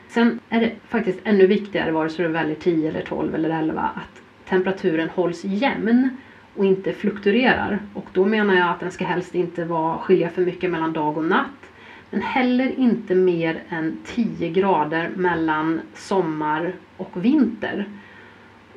Sen 0.09 0.40
är 0.48 0.61
det 0.61 0.72
faktiskt 0.88 1.18
ännu 1.24 1.46
viktigare 1.46 1.90
vare 1.90 2.11
sig 2.11 2.27
du 2.27 2.33
väljer 2.33 2.57
10 2.57 2.88
eller 2.88 3.03
12 3.03 3.35
eller 3.35 3.51
11 3.51 3.90
att 3.94 4.22
temperaturen 4.48 5.09
hålls 5.09 5.44
jämn 5.44 6.16
och 6.59 6.64
inte 6.64 6.92
fluktuerar. 6.92 7.79
Och 7.94 8.07
då 8.12 8.25
menar 8.27 8.55
jag 8.55 8.68
att 8.68 8.81
den 8.81 8.90
ska 8.90 9.05
helst 9.05 9.35
inte 9.35 9.64
vara, 9.64 9.99
skilja 9.99 10.29
för 10.29 10.42
mycket 10.42 10.71
mellan 10.71 10.92
dag 10.92 11.18
och 11.18 11.25
natt. 11.25 11.71
Men 12.11 12.23
heller 12.23 12.79
inte 12.79 13.14
mer 13.14 13.62
än 13.68 13.97
10 14.05 14.49
grader 14.49 15.11
mellan 15.16 15.81
sommar 15.94 16.73
och 16.97 17.25
vinter. 17.25 17.85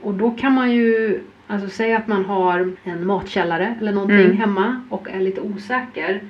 Och 0.02 0.14
då 0.14 0.32
kan 0.32 0.54
man 0.54 0.72
ju, 0.72 1.20
alltså 1.48 1.70
säga 1.70 1.98
att 1.98 2.08
man 2.08 2.26
har 2.26 2.72
en 2.84 3.06
matkällare 3.06 3.76
eller 3.82 3.92
någonting 3.92 4.20
Mm. 4.20 4.38
hemma 4.38 4.82
och 4.90 5.10
är 5.10 5.20
lite 5.20 5.42
osäker. 5.42 6.22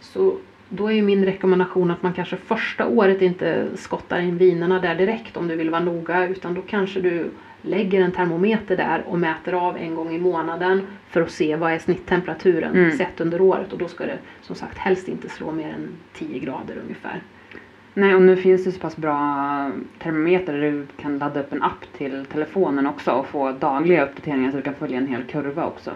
Så 0.00 0.36
då 0.68 0.86
är 0.86 0.94
ju 0.94 1.02
min 1.02 1.24
rekommendation 1.24 1.90
att 1.90 2.02
man 2.02 2.12
kanske 2.12 2.36
första 2.36 2.86
året 2.86 3.22
inte 3.22 3.66
skottar 3.74 4.20
in 4.20 4.38
vinerna 4.38 4.80
där 4.80 4.94
direkt 4.94 5.36
om 5.36 5.48
du 5.48 5.56
vill 5.56 5.70
vara 5.70 5.84
noga 5.84 6.28
utan 6.28 6.54
då 6.54 6.62
kanske 6.62 7.00
du 7.00 7.30
lägger 7.62 8.00
en 8.00 8.12
termometer 8.12 8.76
där 8.76 9.02
och 9.06 9.18
mäter 9.18 9.52
av 9.52 9.76
en 9.76 9.94
gång 9.94 10.14
i 10.14 10.18
månaden 10.18 10.86
för 11.10 11.22
att 11.22 11.30
se 11.30 11.56
vad 11.56 11.72
är 11.72 11.78
snitttemperaturen 11.78 12.76
Mm. 12.76 12.96
sett 12.98 13.20
under 13.20 13.40
året 13.40 13.72
och 13.72 13.78
då 13.78 13.88
ska 13.88 14.06
det 14.06 14.18
som 14.42 14.56
sagt 14.56 14.78
helst 14.78 15.08
inte 15.08 15.28
slå 15.28 15.52
mer 15.52 15.68
än 15.68 15.88
10 16.14 16.38
grader 16.38 16.76
ungefär. 16.84 17.22
Nej, 17.94 18.14
och 18.14 18.22
nu 18.22 18.36
finns 18.36 18.64
det 18.64 18.72
så 18.72 18.80
pass 18.80 18.96
bra 18.96 19.16
termometer 19.98 20.52
där 20.52 20.60
du 20.60 20.86
kan 20.96 21.18
ladda 21.18 21.40
upp 21.40 21.52
en 21.52 21.62
app 21.62 21.84
till 21.98 22.24
telefonen 22.32 22.86
också 22.86 23.10
och 23.10 23.26
få 23.26 23.52
dagliga 23.52 24.04
uppdateringar 24.04 24.50
så 24.50 24.56
du 24.56 24.62
kan 24.62 24.74
följa 24.74 24.98
en 24.98 25.06
hel 25.06 25.22
kurva 25.24 25.66
också. 25.66 25.90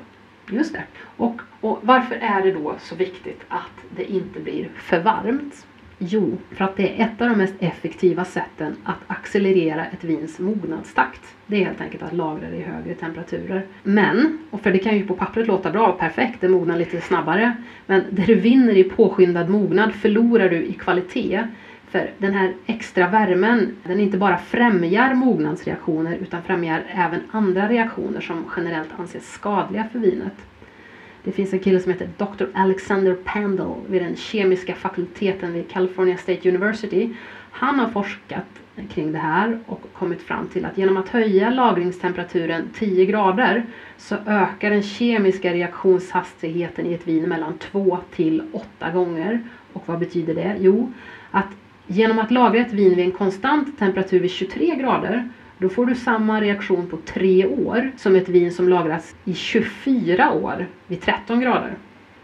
Just 0.51 0.73
det. 0.73 0.83
Och, 1.17 1.41
och 1.61 1.79
varför 1.83 2.15
är 2.15 2.43
det 2.43 2.53
då 2.53 2.75
så 2.79 2.95
viktigt 2.95 3.41
att 3.49 3.85
det 3.97 4.13
inte 4.13 4.41
blir 4.41 4.69
för 4.77 5.01
varmt? 5.01 5.67
Jo, 6.05 6.39
för 6.51 6.65
att 6.65 6.77
det 6.77 7.01
är 7.01 7.05
ett 7.05 7.21
av 7.21 7.29
de 7.29 7.39
mest 7.39 7.55
effektiva 7.59 8.25
sätten 8.25 8.77
att 8.85 8.99
accelerera 9.07 9.85
ett 9.85 10.05
vins 10.05 10.39
mognadstakt. 10.39 11.35
Det 11.47 11.57
är 11.57 11.65
helt 11.65 11.81
enkelt 11.81 12.03
att 12.03 12.13
lagra 12.13 12.49
det 12.51 12.57
i 12.57 12.63
högre 12.63 12.95
temperaturer. 12.95 13.63
Men, 13.83 14.39
och 14.51 14.61
för 14.61 14.71
det 14.71 14.79
kan 14.79 14.97
ju 14.97 15.03
på 15.03 15.15
pappret 15.15 15.47
låta 15.47 15.71
bra, 15.71 15.93
perfekt, 15.93 16.41
det 16.41 16.49
mognar 16.49 16.77
lite 16.77 17.01
snabbare. 17.01 17.53
Men 17.87 18.05
det 18.11 18.23
du 18.23 18.35
vinner 18.35 18.77
i 18.77 18.85
påskyndad 18.85 19.49
mognad 19.49 19.93
förlorar 19.93 20.49
du 20.49 20.65
i 20.65 20.75
kvalitet. 20.75 21.45
För 21.87 22.11
den 22.19 22.33
här 22.33 22.53
extra 22.67 23.07
värmen, 23.07 23.71
den 23.83 24.01
inte 24.01 24.17
bara 24.17 24.37
främjar 24.37 25.15
mognadsreaktioner 25.15 26.15
utan 26.15 26.43
främjar 26.43 26.83
även 26.95 27.21
andra 27.31 27.69
reaktioner 27.69 28.21
som 28.21 28.45
generellt 28.57 28.89
anses 28.97 29.33
skadliga 29.33 29.85
för 29.85 29.99
vinet. 29.99 30.35
Det 31.25 31.33
finns 31.33 31.53
en 31.53 31.59
kille 31.59 31.81
som 31.81 31.93
heter 31.93 32.09
Dr. 32.17 32.45
Alexander 32.55 33.15
Pandel 33.15 33.75
vid 33.89 34.03
den 34.03 34.17
kemiska 34.17 34.75
fakulteten 34.75 35.53
vid 35.53 35.71
California 35.71 36.17
State 36.17 36.49
University. 36.49 37.15
Han 37.51 37.79
har 37.79 37.89
forskat 37.89 38.45
kring 38.91 39.13
det 39.13 39.19
här 39.19 39.59
och 39.67 39.81
kommit 39.93 40.23
fram 40.23 40.49
till 40.49 40.65
att 40.65 40.79
genom 40.79 40.97
att 40.97 41.09
höja 41.09 41.51
lagringstemperaturen 41.51 42.71
10 42.75 43.05
grader 43.05 43.67
så 43.97 44.17
ökar 44.27 44.71
den 44.71 44.83
kemiska 44.83 45.53
reaktionshastigheten 45.53 46.87
i 46.87 46.93
ett 46.93 47.09
vin 47.09 47.29
mellan 47.29 47.59
2 47.59 47.99
till 48.15 48.43
8 48.53 48.91
gånger. 48.91 49.43
Och 49.73 49.83
vad 49.87 49.99
betyder 49.99 50.35
det? 50.35 50.57
Jo, 50.61 50.93
att 51.31 51.49
genom 51.87 52.19
att 52.19 52.31
lagra 52.31 52.61
ett 52.61 52.73
vin 52.73 52.97
vid 52.97 53.05
en 53.05 53.13
konstant 53.13 53.79
temperatur 53.79 54.21
vid 54.21 54.31
23 54.31 54.77
grader 54.77 55.29
då 55.63 55.69
får 55.69 55.87
du 55.87 55.95
samma 55.95 56.41
reaktion 56.41 56.87
på 56.87 56.97
3 56.97 57.47
år 57.47 57.91
som 57.97 58.17
ett 58.17 58.29
vin 58.29 58.53
som 58.53 58.69
lagras 58.69 59.15
i 59.25 59.35
24 59.35 60.33
år 60.33 60.67
vid 60.87 61.01
13 61.01 61.41
grader. 61.41 61.75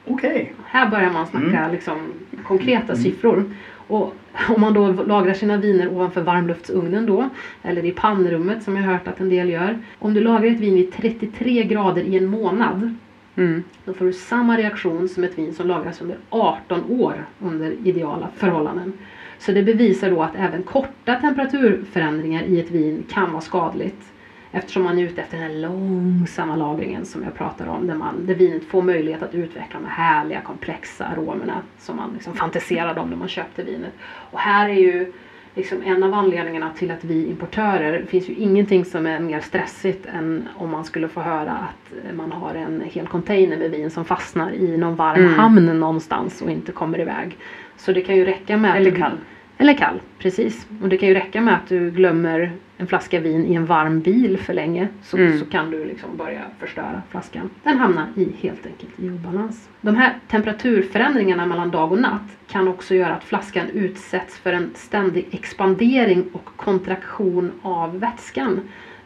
Okej. 0.07 0.55
Här 0.66 0.90
börjar 0.90 1.11
man 1.11 1.27
snacka 1.27 1.46
Mm. 1.59 1.72
liksom, 1.72 1.98
konkreta 2.46 2.92
Mm. 2.92 2.96
siffror. 2.96 3.44
Och 3.74 4.14
om 4.48 4.61
man 4.61 4.74
då 4.74 4.92
lagrar 4.92 5.35
sina 5.35 5.57
viner 5.57 5.88
ovanför 5.92 6.20
varmluftsugnen 6.20 7.07
då, 7.07 7.29
eller 7.62 7.85
i 7.85 7.92
pannrummet 7.92 8.62
som 8.62 8.77
jag 8.77 8.83
hört 8.83 9.09
att 9.09 9.20
en 9.20 9.29
del 9.29 9.51
gör. 9.51 9.79
Om 9.98 10.14
du 10.14 10.20
lagrar 10.20 10.51
ett 10.51 10.61
vin 10.61 10.74
vid 10.74 10.92
33 10.92 11.62
grader 11.64 12.03
i 12.03 12.16
en 12.16 12.27
månad, 12.27 12.94
Mm. 13.37 13.62
då 13.85 13.94
får 13.94 14.05
du 14.05 14.12
samma 14.12 14.57
reaktion 14.57 15.09
som 15.09 15.24
ett 15.24 15.38
vin 15.38 15.55
som 15.55 15.66
lagras 15.66 16.01
under 16.03 16.16
18 16.31 16.85
år 16.90 17.14
under 17.40 17.72
ideala 17.85 18.29
förhållanden. 18.37 18.92
Så 19.38 19.53
det 19.53 19.62
bevisar 19.62 20.11
då 20.11 20.22
att 20.22 20.35
även 20.37 20.62
korta 20.62 21.14
temperaturförändringar 21.14 22.42
i 22.42 22.61
ett 22.61 22.70
vin 22.70 23.05
kan 23.11 23.33
vara 23.33 23.40
skadligt. 23.40 24.12
Eftersom 24.53 24.83
man 24.83 24.98
är 24.98 25.03
ute 25.03 25.20
efter 25.22 25.37
den 25.38 25.46
här 25.51 25.59
långsamma 25.59 26.57
lagringen 26.57 27.05
som 27.07 27.22
jag 27.22 27.35
pratar 27.35 27.66
om. 27.66 27.87
Där, 27.87 27.94
man, 27.94 28.27
där 28.27 28.35
vinet 28.35 28.64
får 28.64 28.83
möjlighet 28.83 29.22
att 29.22 29.35
utveckla 29.35 29.81
de 29.81 29.87
här 29.88 30.05
härliga 30.14 30.40
komplexa 30.40 31.05
aromerna 31.07 31.55
som 31.79 31.96
man 31.96 32.11
liksom 32.14 32.35
fantiserade 32.35 33.01
om 33.01 33.11
när 33.11 33.16
man 33.16 33.29
köpte 33.29 33.62
vinet. 33.62 33.92
Och 34.31 34.38
här 34.38 34.68
är 34.68 34.74
ju 34.74 35.12
liksom 35.55 35.83
en 35.83 36.03
av 36.03 36.14
anledningarna 36.14 36.70
till 36.70 36.90
att 36.90 37.05
vi 37.05 37.27
importörer, 37.27 37.92
det 37.98 38.07
finns 38.07 38.29
ju 38.29 38.35
ingenting 38.35 38.85
som 38.85 39.07
är 39.07 39.20
mer 39.20 39.40
stressigt 39.40 40.07
än 40.07 40.48
om 40.57 40.70
man 40.70 40.85
skulle 40.85 41.09
få 41.09 41.20
höra 41.20 41.51
att 41.53 42.14
man 42.16 42.33
har 42.33 42.55
en 42.55 42.83
hel 42.87 43.07
container 43.07 43.57
med 43.57 43.70
vin 43.70 43.90
som 43.90 44.05
fastnar 44.05 44.53
i 44.53 44.77
någon 44.77 44.96
varm 44.96 45.20
Mm. 45.20 45.35
hamn 45.35 45.81
någonstans 45.81 46.42
och 46.42 46.51
inte 46.51 46.72
kommer 46.72 47.01
iväg. 47.01 47.37
Så 47.79 47.93
det 47.93 48.01
kan 48.01 48.17
ju 48.17 48.25
räcka 48.25 48.57
med 48.57 48.77
Eller 48.77 48.91
kall. 48.91 49.19
Eller 49.59 49.75
kall, 49.75 50.01
precis. 50.19 50.67
Och 50.83 50.88
det 50.88 50.97
kan 50.97 51.09
ju 51.09 51.14
räcka 51.14 51.41
med 51.41 51.55
att 51.55 51.69
du 51.69 51.91
glömmer 51.91 52.53
en 52.77 52.87
flaska 52.87 53.21
vin 53.21 53.47
i 53.47 53.55
en 53.55 53.67
varm 53.67 54.01
bil 54.01 54.38
för 54.38 54.55
länge. 54.55 54.88
Så, 55.03 55.17
Mm. 55.17 55.38
så 55.38 55.45
kan 55.45 55.71
du 55.71 55.85
liksom 55.85 56.17
börja 56.17 56.41
förstöra 56.59 57.03
flaskan. 57.11 57.51
Den 57.62 57.79
hamnar 57.79 58.07
i, 58.17 58.29
helt 58.41 58.67
enkelt 58.67 59.01
i 59.01 59.11
obalans. 59.11 59.69
De 59.81 59.97
här 59.97 60.14
temperaturförändringarna 60.29 61.47
mellan 61.47 61.71
dag 61.71 61.93
och 61.93 61.99
natt 61.99 62.37
kan 62.49 62.69
också 62.69 62.95
göra 62.95 63.14
att 63.14 63.25
flaskan 63.25 63.67
utsätts 63.71 64.38
för 64.38 64.53
en 64.53 64.71
ständig 64.75 65.27
expandering 65.31 66.25
och 66.33 66.45
kontraktion 66.57 67.53
av 67.62 68.01
vätskan. 68.01 68.61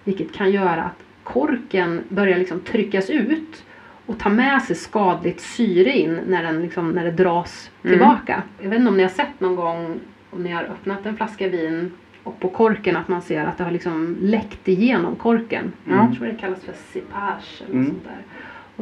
Vilket 0.05 0.33
kan 0.33 0.51
göra 0.53 0.83
att 0.83 1.03
korken 1.25 2.01
börjar 2.09 2.39
liksom 2.39 2.61
tryckas 2.61 3.11
ut 3.11 3.65
och 4.07 4.19
ta 4.19 4.29
med 4.29 4.63
sig 4.63 4.77
skadligt 4.77 5.41
syre 5.41 5.91
in 5.99 6.21
när, 6.27 6.43
den 6.43 6.63
liksom, 6.63 6.91
när 6.91 7.05
det 7.05 7.11
dras 7.11 7.71
Mm. 7.85 7.99
tillbaka. 7.99 8.43
Jag 8.63 8.71
vet 8.71 8.79
inte 8.79 8.89
om 8.91 8.97
ni 8.97 9.03
har 9.03 9.11
sett 9.11 9.41
någon 9.41 9.57
gång 9.57 10.01
om 10.31 10.43
ni 10.43 10.51
har 10.53 10.63
öppnat 10.63 11.07
en 11.07 11.17
flaska 11.17 11.49
vin 11.49 11.93
och 12.23 12.41
på 12.41 12.49
korken 12.49 12.97
att 12.97 13.09
man 13.09 13.23
ser 13.23 13.45
att 13.45 13.59
det 13.59 13.65
har 13.65 13.71
liksom 13.71 14.17
läckt 14.21 14.69
igenom 14.69 15.17
korken. 15.17 15.73
Mm. 15.87 15.99
Jag 15.99 16.17
tror 16.19 16.27
det 16.27 16.35
kallas 16.35 16.61
för 16.65 16.73
cipage 16.93 17.63
eller 17.65 17.75
Mm. 17.75 17.87
sånt 17.87 18.05
där. 18.05 18.23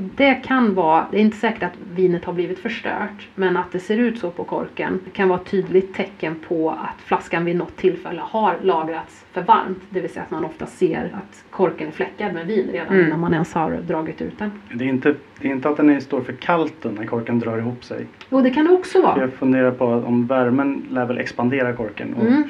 Och 0.01 0.07
det 0.17 0.35
kan 0.35 0.75
vara, 0.75 1.07
det 1.11 1.17
är 1.17 1.21
inte 1.21 1.37
säkert 1.37 1.63
att 1.63 1.73
vinet 1.95 2.25
har 2.25 2.33
blivit 2.33 2.59
förstört, 2.59 3.29
men 3.35 3.57
att 3.57 3.73
det 3.73 3.79
ser 3.81 3.99
ut 3.99 4.19
så 4.19 4.31
på 4.31 4.45
korken 4.45 5.01
kan 5.13 5.29
vara 5.29 5.41
ett 5.41 5.47
tydligt 5.51 5.95
tecken 5.95 6.35
på 6.49 6.71
att 6.71 7.01
flaskan 7.05 7.45
vid 7.45 7.57
något 7.57 7.77
tillfälle 7.77 8.21
har 8.25 8.57
lagrats 8.63 9.25
för 9.33 9.43
varmt. 9.43 9.79
Det 9.91 10.01
vill 10.01 10.11
säga 10.11 10.23
att 10.23 10.31
man 10.31 10.45
ofta 10.45 10.67
ser 10.67 11.05
att 11.15 11.45
korken 11.51 11.89
är 11.89 11.93
fläckad 11.93 12.35
med 12.35 12.47
vin 12.47 12.69
redan 12.73 12.89
Mm. 12.95 13.07
innan 13.07 13.21
man 13.21 13.33
ens 13.33 13.53
har 13.55 13.71
dragit 13.73 14.23
ut 14.23 14.39
den. 14.39 14.51
Det 14.75 14.85
är 14.85 14.89
inte, 14.89 15.15
det 15.41 15.49
är 15.49 15.53
inte 15.53 15.69
att 15.69 15.77
den 15.77 15.91
är, 15.91 16.01
står 16.01 16.21
för 16.21 16.33
kallt 16.33 16.85
när 16.97 17.05
korken 17.07 17.39
drar 17.39 17.59
ihop 17.59 17.85
sig. 17.85 18.07
Jo, 18.31 18.41
det 18.41 18.51
kan 18.51 18.65
det 18.65 18.71
också 18.73 19.03
vara. 19.03 19.21
Jag 19.21 19.33
funderar 19.33 19.71
på 19.71 19.85
om 19.87 20.27
värmen 20.27 20.87
lär 20.91 21.07
väl 21.07 21.19
expandera 21.19 21.73
korken 21.73 22.15
och 22.15 22.27
Mm. 22.27 22.45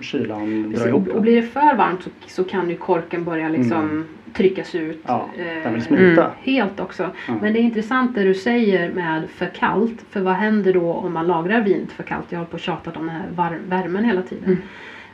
Kylan 0.00 0.72
drar 0.72 0.88
ihop 0.88 1.08
och, 1.08 1.22
blir 1.22 1.36
det 1.36 1.42
för 1.48 1.74
varmt 1.76 2.02
så, 2.02 2.10
så 2.26 2.44
kan 2.44 2.70
ju 2.70 2.76
korken 2.76 3.24
börja 3.24 3.48
liksom 3.48 3.78
Mm. 3.80 4.04
tryckas 4.34 4.74
ut. 4.74 5.00
Ja, 5.06 5.28
eh, 5.38 5.62
den 5.62 5.74
vill 5.74 5.82
smita. 5.82 6.30
Helt 6.42 6.80
också. 6.80 7.10
Ja. 7.28 7.34
Men 7.42 7.52
det 7.52 7.58
är 7.58 7.62
intressant 7.62 8.14
det 8.14 8.22
du 8.22 8.34
säger 8.34 8.92
med 8.92 9.22
för 9.30 9.46
kallt. 9.46 10.04
För 10.10 10.20
vad 10.20 10.34
händer 10.34 10.72
då 10.72 10.92
om 10.92 11.12
man 11.12 11.26
lagrar 11.26 11.60
vinet 11.62 11.92
för 11.92 12.02
kallt? 12.02 12.26
Jag 12.28 12.38
har 12.38 12.46
på 12.46 12.54
och 12.54 12.60
tjatat 12.60 12.96
om 12.96 13.06
den 13.06 13.14
här 13.16 13.24
var- 13.36 13.58
värmen 13.68 14.04
hela 14.04 14.22
tiden. 14.22 14.58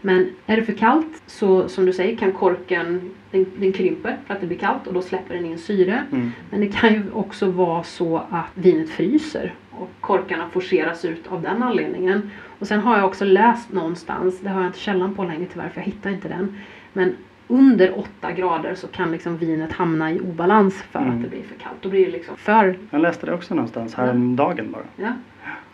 Men 0.00 0.30
är 0.46 0.56
det 0.56 0.62
för 0.62 0.72
kallt 0.72 1.22
så 1.26 1.68
som 1.68 1.86
du 1.86 1.92
säger 1.92 2.16
kan 2.16 2.32
korken 2.32 3.10
den, 3.30 3.46
den 3.56 3.72
krymper 3.72 4.16
för 4.26 4.34
att 4.34 4.40
det 4.40 4.46
blir 4.46 4.58
kallt 4.58 4.86
och 4.86 4.94
då 4.94 5.02
släpper 5.02 5.34
den 5.34 5.44
in 5.44 5.58
syre. 5.58 6.04
Mm. 6.12 6.30
Men 6.50 6.60
det 6.60 6.66
kan 6.68 6.92
ju 6.94 7.02
också 7.12 7.46
vara 7.50 7.82
så 7.82 8.16
att 8.30 8.50
vinet 8.54 8.90
fryser 8.90 9.54
och 9.70 9.90
korkarna 10.00 10.48
forceras 10.48 11.04
ut 11.04 11.26
av 11.28 11.42
den 11.42 11.62
anledningen. 11.62 12.30
Och 12.58 12.66
sen 12.66 12.80
har 12.80 12.96
jag 12.96 13.06
också 13.06 13.24
läst 13.24 13.72
någonstans, 13.72 14.40
det 14.40 14.48
har 14.48 14.60
jag 14.60 14.68
inte 14.68 14.78
källan 14.78 15.14
på 15.14 15.24
längre 15.24 15.46
tyvärr 15.52 15.68
för 15.68 15.80
jag 15.80 15.86
hittar 15.86 16.10
inte 16.10 16.28
den. 16.28 16.56
Men 16.92 17.16
under 17.48 17.98
8 17.98 18.32
grader 18.32 18.74
så 18.74 18.86
kan 18.86 19.12
liksom 19.12 19.36
vinet 19.36 19.72
hamna 19.72 20.12
i 20.12 20.20
obalans 20.20 20.74
för 20.82 20.98
Mm. 20.98 21.16
att 21.16 21.22
det 21.22 21.28
blir 21.28 21.42
för 21.42 21.54
kallt. 21.58 21.76
Då 21.80 21.88
blir 21.88 22.06
det 22.06 22.12
liksom 22.12 22.36
för... 22.36 22.78
Jag 22.90 23.00
läste 23.00 23.26
det 23.26 23.32
också 23.34 23.54
någonstans 23.54 23.94
häromdagen 23.94 24.70
bara. 24.72 24.82
Ja. 24.96 25.12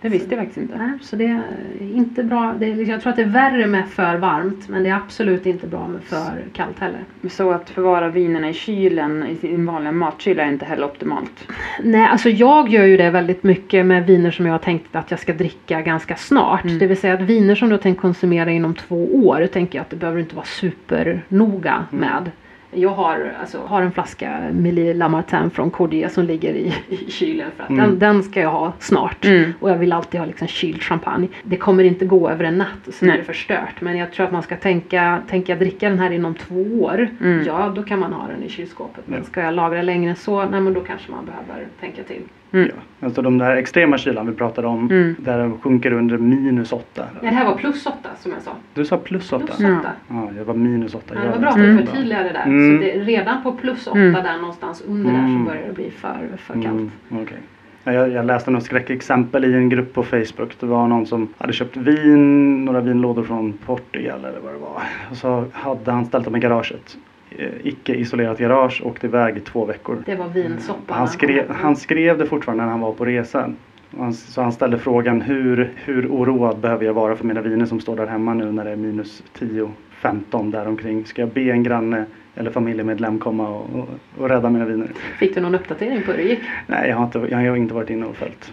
Det 0.07 0.11
visste 0.11 0.35
jag 0.35 0.39
faktiskt 0.39 0.59
inte. 0.59 0.79
Nej, 0.79 0.91
så 1.03 1.17
det 1.17 1.25
är 1.25 1.43
inte 1.81 2.23
bra. 2.23 2.55
Det 2.59 2.67
är, 2.67 2.89
jag 2.91 3.01
tror 3.01 3.11
att 3.11 3.17
det 3.17 3.23
är 3.23 3.27
värre 3.27 3.67
med 3.67 3.89
för 3.89 4.17
varmt 4.17 4.69
men 4.69 4.83
det 4.83 4.89
är 4.89 4.95
absolut 4.95 5.47
inte 5.47 5.67
bra 5.67 5.89
med 5.89 6.03
för 6.03 6.45
kallt 6.53 6.79
heller. 6.79 7.01
Så 7.31 7.51
att 7.51 7.71
förvara 7.71 8.09
vinerna 8.09 8.49
i 8.49 8.53
kylen, 8.53 9.27
i 9.27 9.37
sin 9.37 9.67
vanliga 9.67 9.93
matkyl, 9.93 10.39
är 10.39 10.49
inte 10.49 10.65
heller 10.65 10.85
optimalt. 10.87 11.49
Nej, 11.83 12.07
alltså 12.07 12.29
jag 12.29 12.69
gör 12.69 12.85
ju 12.85 12.97
det 12.97 13.11
väldigt 13.11 13.43
mycket 13.43 13.87
med 13.87 14.07
viner 14.07 14.31
som 14.31 14.47
jag 14.47 14.53
har 14.55 14.59
tänkt 14.59 14.97
att 14.97 15.11
jag 15.11 15.21
ska 15.21 15.33
dricka 15.33 15.81
ganska 15.81 16.17
snart. 16.17 16.65
Mm. 16.65 16.79
Det 16.79 16.87
vill 16.87 16.97
säga 16.97 17.15
att 17.15 17.21
viner 17.23 17.55
som 17.55 17.69
du 17.69 17.75
har 17.75 17.83
tänkt 17.83 18.01
konsumera 18.01 18.51
inom 18.51 18.75
två 18.75 19.27
år 19.27 19.47
tänker 19.47 19.79
jag 19.79 19.83
att 19.83 19.91
det 19.91 19.97
behöver 19.97 20.21
inte 20.21 20.35
vara 20.37 20.47
supernoga 20.47 21.85
Mm. 21.93 22.01
med. 22.01 22.31
Jag 22.79 22.91
har, 22.91 23.33
alltså, 23.41 23.59
har 23.67 23.83
en 23.83 23.93
flaska 23.93 24.39
Mélie 24.53 24.95
Lamartin 24.95 25.51
från 25.51 25.71
Cordier 25.71 26.09
som 26.09 26.25
ligger 26.25 26.55
i, 26.55 26.75
i 26.89 27.11
kylen 27.11 27.51
för 27.57 27.63
att 27.65 27.71
Mm. 27.71 27.85
den, 27.89 27.99
den 27.99 28.23
ska 28.23 28.41
jag 28.41 28.51
ha 28.51 28.73
snart. 28.79 29.25
Mm. 29.25 29.53
Och 29.61 29.71
jag 29.71 29.77
vill 29.77 29.93
alltid 29.93 30.21
ha 30.21 30.27
liksom 30.27 30.49
kyld 30.49 30.83
champagne. 30.83 31.29
Det 31.43 31.57
kommer 31.57 31.85
inte 31.85 32.07
gå 32.07 32.31
över 32.31 32.45
en 32.45 32.59
natt 32.59 32.87
och 32.87 32.95
så 32.95 33.05
är 33.05 33.09
Nej. 33.09 33.19
det 33.19 33.25
förstört. 33.25 33.81
Men 33.81 33.97
jag 33.97 34.13
tror 34.13 34.27
att 34.27 34.33
man 34.33 34.43
ska 34.43 34.57
tänka, 34.57 35.19
tänka 35.29 35.53
jag 35.53 35.59
dricka 35.59 35.89
den 35.89 35.99
här 35.99 36.11
inom 36.11 36.35
två 36.35 36.61
år. 36.83 37.09
Mm. 37.21 37.45
Ja, 37.47 37.73
då 37.77 37.83
kan 37.83 37.99
man 37.99 38.13
ha 38.13 38.29
den 38.29 38.43
i 38.43 38.49
kylskåpet. 38.49 39.05
Men 39.09 39.25
ska 39.25 39.41
jag 39.43 39.55
lagra 39.55 39.83
längre 39.83 40.11
än 40.11 40.17
så, 40.17 40.45
nej 40.45 40.61
men 40.61 40.73
då 40.75 40.81
kanske 40.81 41.11
man 41.11 41.25
behöver 41.27 41.67
tänka 41.81 42.03
till. 42.03 42.23
Mm. 42.57 42.69
Ja. 43.01 43.07
Alltså 43.07 43.23
de 43.23 43.39
där 43.39 43.57
extrema 43.57 43.99
kylan 43.99 44.27
vi 44.27 44.33
pratade 44.33 44.67
om, 44.69 44.91
Mm. 44.91 45.17
där 45.19 45.39
de 45.39 45.59
sjunker 45.59 45.93
under 45.93 46.19
minus 46.19 46.73
åtta. 46.73 47.05
Ja, 47.15 47.19
det 47.21 47.27
här 47.37 47.45
var 47.47 47.55
plus 47.57 47.87
åtta 47.87 48.09
som 48.19 48.33
jag 48.33 48.43
sa. 48.43 48.51
Du 48.75 48.85
sa 48.85 48.97
plus 48.97 49.33
åtta? 49.33 49.47
Plus 49.47 49.61
Ja. 49.61 49.79
åtta. 49.81 49.91
Ja, 50.09 50.31
det 50.39 50.45
var 50.45 50.55
minus 50.55 50.95
åtta. 50.95 51.15
Ja, 51.15 51.21
det 51.21 51.27
Jag 51.27 51.33
var 51.33 51.39
bra 51.41 51.49
att 51.51 51.57
du 51.57 51.71
Mm. 51.71 51.87
förtydligade 51.87 52.25
det 52.25 52.33
där. 52.33 52.45
Mm. 52.47 52.77
Så 52.79 52.83
det, 52.85 53.05
redan 53.05 53.43
på 53.43 53.53
plus 53.53 53.87
åtta 53.87 53.99
Mm. 53.99 54.13
där 54.23 54.39
någonstans 54.39 54.85
under 54.89 55.13
där 55.13 55.19
Mm. 55.19 55.39
så 55.45 55.51
börjar 55.51 55.67
det 55.69 55.73
bli 55.75 55.91
för, 55.91 56.17
för 56.37 56.55
kallt. 56.55 56.67
Mm, 56.67 56.91
okej. 57.11 57.39
Ja, 57.85 57.93
Jag, 57.93 58.11
jag 58.11 58.27
läste 58.27 58.51
något 58.51 58.63
skräckexempel 58.63 59.45
i 59.45 59.55
en 59.55 59.69
grupp 59.69 59.95
på 59.95 60.03
Facebook. 60.03 60.61
Det 60.61 60.67
var 60.67 60.87
någon 60.89 61.07
som 61.07 61.29
hade 61.39 61.53
köpt 61.53 61.77
vin, 61.77 62.65
några 62.65 62.81
vinlådor 62.81 63.23
från 63.25 63.53
Portugal 63.53 64.25
eller 64.25 64.41
vad 64.45 64.53
det 64.53 64.59
var. 64.59 64.83
Och 65.11 65.17
så 65.17 65.45
hade 65.53 65.91
han 65.93 66.05
ställt 66.07 66.25
dem 66.25 66.37
i 66.37 66.39
garaget. 66.39 66.97
Eh, 67.39 67.49
Icke 67.63 67.95
isolerat 67.95 68.39
garage, 68.39 68.83
åkte 68.85 69.07
iväg 69.07 69.37
i 69.37 69.41
två 69.41 69.65
veckor. 69.65 70.03
Det 70.07 70.15
var 70.15 70.29
vinsoppan. 70.29 70.99
Han 70.99 71.09
skrev, 71.09 71.51
han 71.51 71.77
skrev 71.77 72.19
det 72.19 72.27
fortfarande 72.27 72.65
när 72.65 72.71
han 72.71 72.81
var 72.81 72.93
på 72.93 73.05
resan. 73.05 73.57
Och 73.91 74.05
Han, 74.05 74.13
så 74.15 74.43
han 74.43 74.53
ställde 74.53 74.79
frågan 74.79 75.21
hur, 75.21 75.73
hur 75.77 76.09
oroad 76.09 76.59
behöver 76.59 76.85
jag 76.85 76.95
vara 76.95 77.17
för 77.17 77.25
mina 77.25 77.41
viner 77.41 77.67
som 77.67 77.81
står 77.81 77.97
där 77.97 78.07
hemma 78.07 78.35
nu 78.35 78.53
när 78.53 78.65
det 78.65 78.71
är 78.71 78.77
minus 78.77 79.23
10, 79.39 79.71
15 79.91 80.51
däromkring. 80.51 81.05
Ska 81.05 81.23
jag 81.23 81.29
be 81.29 81.41
en 81.41 81.63
granne 81.63 82.05
eller 82.37 82.51
familjemedlem 82.51 83.19
komma 83.19 83.49
och, 83.49 83.79
och, 83.79 83.89
och 84.19 84.29
rädda 84.29 84.51
mina 84.51 84.65
viner? 84.65 84.91
Fick 85.19 85.35
du 85.35 85.41
någon 85.41 85.55
uppdatering 85.55 86.03
på 86.03 86.11
hur 86.11 86.19
det 86.19 86.29
gick? 86.29 86.41
Nej, 86.67 86.89
jag 86.89 86.97
har 86.97 87.05
inte, 87.05 87.19
jag 87.31 87.39
har 87.39 87.57
inte 87.57 87.75
varit 87.75 87.91
inne 87.91 88.07
och 88.07 88.17
följt. 88.17 88.53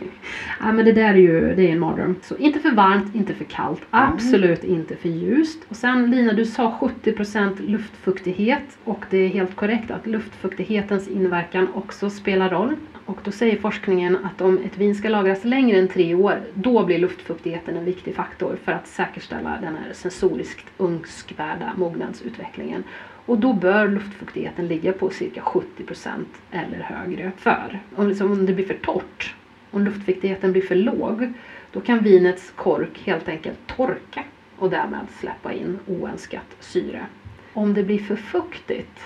Ja 0.59 0.71
men 0.71 0.85
det 0.85 0.91
där 0.91 1.13
är 1.13 1.17
ju 1.17 1.55
det 1.55 1.67
är 1.67 1.71
en 1.71 1.79
mardröm. 1.79 2.15
Så 2.21 2.37
inte 2.37 2.59
för 2.59 2.71
varmt, 2.71 3.15
inte 3.15 3.33
för 3.33 3.43
kallt, 3.43 3.81
absolut 3.89 4.63
inte 4.63 4.95
för 4.95 5.09
ljust. 5.09 5.59
Och 5.69 5.75
sen 5.75 6.11
Lina, 6.11 6.33
du 6.33 6.45
sa 6.45 6.77
70% 7.03 7.67
luftfuktighet 7.67 8.77
och 8.83 9.05
det 9.09 9.17
är 9.17 9.29
helt 9.29 9.55
korrekt 9.55 9.91
att 9.91 10.07
luftfuktighetens 10.07 11.07
inverkan 11.07 11.67
också 11.73 12.09
spelar 12.09 12.49
roll. 12.49 12.75
Och 13.05 13.17
då 13.23 13.31
säger 13.31 13.57
forskningen 13.57 14.17
att 14.23 14.41
om 14.41 14.59
ett 14.65 14.77
vin 14.77 14.95
ska 14.95 15.09
lagras 15.09 15.43
längre 15.43 15.79
än 15.79 15.87
tre 15.87 16.15
år, 16.15 16.39
då 16.53 16.85
blir 16.85 16.99
luftfuktigheten 16.99 17.77
en 17.77 17.85
viktig 17.85 18.15
faktor 18.15 18.57
för 18.63 18.71
att 18.71 18.87
säkerställa 18.87 19.57
den 19.61 19.75
här 19.75 19.93
sensoriskt 19.93 20.65
önskvärda 20.79 21.73
mognadsutvecklingen. 21.75 22.83
Och 23.25 23.37
då 23.37 23.53
bör 23.53 23.87
luftfuktigheten 23.87 24.67
ligga 24.67 24.93
på 24.93 25.09
cirka 25.09 25.41
70% 25.41 26.25
eller 26.51 26.79
högre. 26.79 27.31
För 27.37 27.79
om, 27.95 28.07
liksom, 28.07 28.31
om 28.31 28.45
det 28.45 28.53
blir 28.53 28.65
för 28.65 28.73
torrt, 28.73 29.35
om 29.71 29.83
luftfuktigheten 29.83 30.51
blir 30.51 30.61
för 30.61 30.75
låg, 30.75 31.33
då 31.71 31.81
kan 31.81 31.99
vinets 31.99 32.51
kork 32.55 33.01
helt 33.05 33.27
enkelt 33.27 33.67
torka 33.67 34.23
och 34.57 34.69
därmed 34.69 35.07
släppa 35.19 35.53
in 35.53 35.79
oönskat 35.87 36.55
syre. 36.59 37.05
Om 37.53 37.73
det 37.73 37.83
blir 37.83 37.99
för 37.99 38.15
fuktigt, 38.15 38.99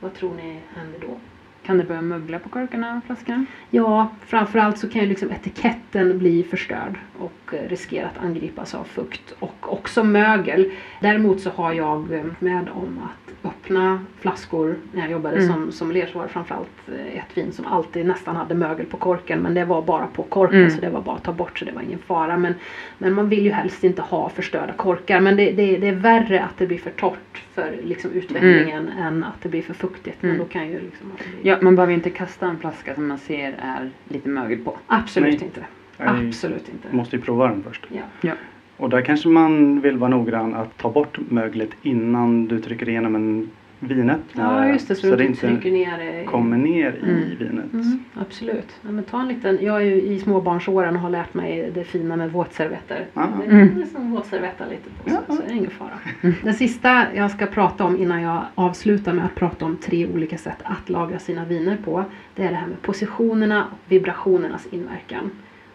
vad 0.00 0.14
tror 0.14 0.34
ni 0.34 0.58
händer 0.74 0.98
då? 1.00 1.18
Kan 1.62 1.78
det 1.78 1.84
börja 1.84 2.02
mögla 2.02 2.38
på 2.38 2.48
korkarna 2.48 2.96
och 2.96 3.04
flaskorna? 3.04 3.46
Ja, 3.70 4.08
framförallt 4.26 4.78
så 4.78 4.88
kan 4.88 5.02
ju 5.02 5.08
liksom 5.08 5.30
etiketten 5.30 6.18
bli 6.18 6.42
förstörd 6.42 6.98
och 7.22 7.54
eh, 7.54 7.68
riskera 7.68 8.06
att 8.06 8.24
angripas 8.24 8.74
av 8.74 8.84
fukt 8.84 9.34
och 9.38 9.72
också 9.72 10.04
mögel. 10.04 10.70
Däremot 11.00 11.40
så 11.40 11.50
har 11.50 11.72
jag 11.72 12.12
eh, 12.12 12.24
med 12.38 12.68
om 12.74 13.00
att 13.04 13.18
öppna 13.44 14.04
flaskor 14.20 14.76
när 14.92 15.02
jag 15.02 15.10
jobbade 15.10 15.36
Mm. 15.36 15.52
som 15.52 15.72
sommelier 15.72 16.06
så 16.06 16.18
var 16.18 16.26
det 16.26 16.32
framförallt 16.32 16.88
eh, 16.88 17.18
ett 17.18 17.36
vin 17.38 17.52
som 17.52 17.66
alltid 17.66 18.06
nästan 18.06 18.36
hade 18.36 18.54
mögel 18.54 18.86
på 18.86 18.96
korken 18.96 19.38
men 19.40 19.54
det 19.54 19.64
var 19.64 19.82
bara 19.82 20.06
på 20.06 20.22
korken 20.22 20.58
Mm. 20.58 20.70
så 20.70 20.80
det 20.80 20.90
var 20.90 21.00
bara 21.00 21.16
att 21.16 21.24
ta 21.24 21.32
bort 21.32 21.58
så 21.58 21.64
det 21.64 21.72
var 21.72 21.82
ingen 21.82 21.98
fara. 21.98 22.36
Men, 22.38 22.54
men 22.98 23.12
man 23.12 23.28
vill 23.28 23.44
ju 23.44 23.50
helst 23.52 23.84
inte 23.84 24.02
ha 24.02 24.28
förstörda 24.28 24.72
korkar 24.72 25.20
men 25.20 25.36
det, 25.36 25.52
det, 25.52 25.76
det 25.76 25.88
är 25.88 25.92
värre 25.92 26.42
att 26.44 26.58
det 26.58 26.66
blir 26.66 26.78
för 26.78 26.90
torrt 26.90 27.42
för 27.54 27.76
liksom 27.84 28.10
utvecklingen 28.10 28.88
än 28.88 29.24
att 29.24 29.42
det 29.42 29.48
blir 29.48 29.62
för 29.62 29.74
fuktigt. 29.74 30.16
Men 30.20 30.30
Mm. 30.30 30.42
då 30.42 30.48
kan 30.52 30.68
ju 30.68 30.80
liksom 30.80 31.12
blir... 31.16 31.50
Ja, 31.52 31.58
man 31.60 31.76
behöver 31.76 31.94
inte 31.94 32.10
kasta 32.10 32.46
en 32.46 32.58
flaska 32.58 32.94
som 32.94 33.06
man 33.08 33.18
ser 33.18 33.54
är 33.62 33.90
lite 34.08 34.28
mögel 34.28 34.58
på. 34.58 34.76
Absolut 34.86 35.42
inte. 35.42 35.60
Absolut 36.06 36.68
inte. 36.68 36.88
måste 36.96 37.16
ju 37.16 37.22
prova 37.22 37.48
den 37.48 37.62
först. 37.62 37.86
Ja. 37.88 38.02
Ja. 38.20 38.32
Och 38.76 38.90
där 38.90 39.00
kanske 39.02 39.28
man 39.28 39.80
vill 39.80 39.96
vara 39.98 40.10
noggrann 40.10 40.54
att 40.54 40.78
ta 40.78 40.90
bort 40.90 41.18
möglet 41.30 41.70
innan 41.82 42.46
du 42.48 42.58
trycker 42.60 42.88
igenom 42.88 43.14
en 43.14 43.50
vinöppnare. 43.78 44.66
ja, 44.66 44.72
just 44.72 44.88
det. 44.88 44.94
Så, 44.94 45.06
det 45.06 45.16
du 45.16 45.24
inte 45.24 45.46
inte 45.46 45.60
trycker 45.62 45.78
ner 45.78 45.98
det. 45.98 46.22
i- 46.22 46.26
kommer 46.26 46.56
ner 46.56 46.92
i 46.92 47.10
Mm. 47.10 47.22
vinet. 47.38 47.72
Mm, 47.72 48.04
absolut. 48.14 48.68
Ja, 48.82 48.90
men 48.90 49.04
ta 49.04 49.20
en 49.20 49.28
liten, 49.28 49.58
jag 49.62 49.76
är 49.76 49.86
ju 49.86 50.02
i 50.02 50.18
småbarnsåren 50.18 50.96
och 50.96 51.02
har 51.02 51.10
lärt 51.10 51.34
mig 51.34 51.70
det 51.74 51.84
fina 51.84 52.16
med 52.16 52.32
våtservetter. 52.32 53.06
Ah. 53.14 53.26
Det 53.40 53.46
är 53.46 53.50
Mm. 53.62 53.78
liksom 53.78 54.10
våtservetta 54.10 54.64
lite 54.66 54.82
på 54.90 55.10
Ja, 55.10 55.12
så, 55.16 55.22
ja. 55.28 55.34
så 55.36 55.42
är 55.42 55.48
det 55.48 55.54
ingen 55.54 55.70
fara. 55.70 55.98
Den 56.42 56.54
sista 56.54 57.06
jag 57.14 57.30
ska 57.30 57.46
prata 57.46 57.84
om 57.84 57.96
innan 57.96 58.22
jag 58.22 58.42
avslutar 58.54 59.12
med 59.12 59.24
att 59.24 59.34
prata 59.34 59.64
om 59.64 59.76
tre 59.76 60.06
olika 60.06 60.38
sätt 60.38 60.58
att 60.62 60.88
lagra 60.90 61.18
sina 61.18 61.44
viner 61.44 61.76
på. 61.84 62.04
Det 62.34 62.42
är 62.44 62.48
det 62.50 62.56
här 62.56 62.66
med 62.66 62.82
positionerna 62.82 63.64
och 63.64 63.78
vibrationernas 63.92 64.66
inverkan. 64.70 65.30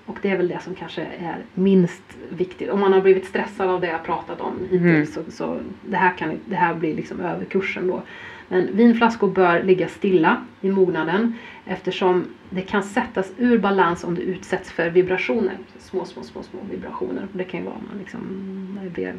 Och 0.08 0.18
det 0.22 0.30
är 0.30 0.38
väl 0.38 0.48
det 0.48 0.60
som 0.64 0.76
kanske 0.76 1.02
är 1.02 1.38
minst 1.54 2.04
viktigt. 2.30 2.70
Om 2.70 2.80
man 2.80 2.94
har 2.94 3.02
blivit 3.02 3.26
stressad 3.26 3.70
av 3.70 3.82
det 3.82 3.88
jag 3.88 4.04
pratat 4.04 4.42
om 4.42 4.54
hittills 4.62 4.82
Mm. 4.82 5.06
så, 5.06 5.32
så 5.32 5.60
det, 5.86 5.98
här 5.98 6.18
kan, 6.18 6.40
det 6.46 6.56
här 6.56 6.74
blir 6.74 6.96
liksom 6.96 7.20
överkursen 7.20 7.88
då. 7.88 8.02
Men 8.48 8.76
vinflaskor 8.78 9.32
bör 9.32 9.64
ligga 9.64 9.88
stilla 9.88 10.46
i 10.62 10.70
mognaden 10.70 11.34
eftersom 11.66 12.26
det 12.50 12.62
kan 12.62 12.84
sättas 12.84 13.32
ur 13.38 13.58
balans 13.58 14.04
om 14.04 14.16
det 14.16 14.22
utsätts 14.22 14.72
för 14.72 14.90
vibrationer. 14.90 15.58
Små, 15.80 16.06
små, 16.06 16.24
små, 16.24 16.44
små 16.44 16.60
vibrationer. 16.72 17.28
Det 17.34 17.44
kan 17.44 17.60
ju 17.60 17.66
vara 17.66 17.76
om 17.76 17.84
man 17.90 18.00
liksom 18.00 18.22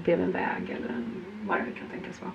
bredvid 0.04 0.24
en 0.24 0.32
väg 0.32 0.62
eller 0.66 0.94
vad 1.46 1.58
det 1.58 1.64
kan 1.78 1.88
tänkas 1.92 2.20
vara. 2.22 2.32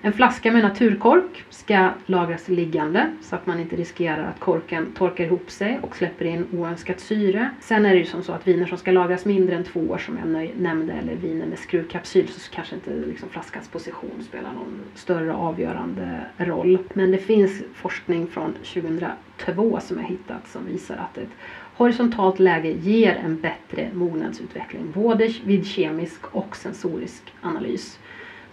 En 0.00 0.12
flaska 0.12 0.52
med 0.52 0.62
naturkork 0.62 1.44
ska 1.50 1.90
lagras 2.06 2.48
liggande 2.48 3.12
så 3.22 3.36
att 3.36 3.46
man 3.46 3.60
inte 3.60 3.76
riskerar 3.76 4.24
att 4.24 4.40
korken 4.40 4.92
torkar 4.92 5.24
ihop 5.24 5.50
sig 5.50 5.78
och 5.82 5.96
släpper 5.96 6.24
in 6.24 6.46
oönskat 6.52 7.00
syre. 7.00 7.50
Sen 7.60 7.86
är 7.86 7.92
det 7.92 7.98
ju 7.98 8.04
som 8.04 8.22
så 8.22 8.32
att 8.32 8.48
viner 8.48 8.66
som 8.66 8.78
ska 8.78 8.90
lagras 8.90 9.24
mindre 9.24 9.56
än 9.56 9.64
två 9.64 9.80
år 9.80 9.98
som 9.98 10.18
jag 10.18 10.50
nämnde 10.58 10.92
eller 10.92 11.14
viner 11.14 11.46
med 11.46 11.58
skruvkapsyl 11.58 12.28
så 12.28 12.50
kanske 12.50 12.74
inte 12.74 12.90
liksom 12.90 13.28
flaskans 13.28 13.68
position 13.68 14.22
spelar 14.28 14.52
någon 14.52 14.80
större 14.94 15.32
avgörande 15.32 16.20
roll. 16.36 16.78
Men 16.92 17.10
det 17.10 17.18
finns 17.18 17.62
forskning 17.74 18.26
från 18.26 18.52
2002 18.52 19.80
som 19.80 19.98
jag 19.98 20.04
hittat 20.04 20.48
som 20.48 20.66
visar 20.66 20.96
att 20.96 21.18
ett 21.18 21.30
horisontalt 21.76 22.38
läge 22.38 22.70
ger 22.70 23.14
en 23.24 23.40
bättre 23.40 23.90
mognadsutveckling 23.94 24.90
både 24.94 25.34
vid 25.44 25.66
kemisk 25.66 26.26
och 26.34 26.56
sensorisk 26.56 27.22
analys. 27.40 27.98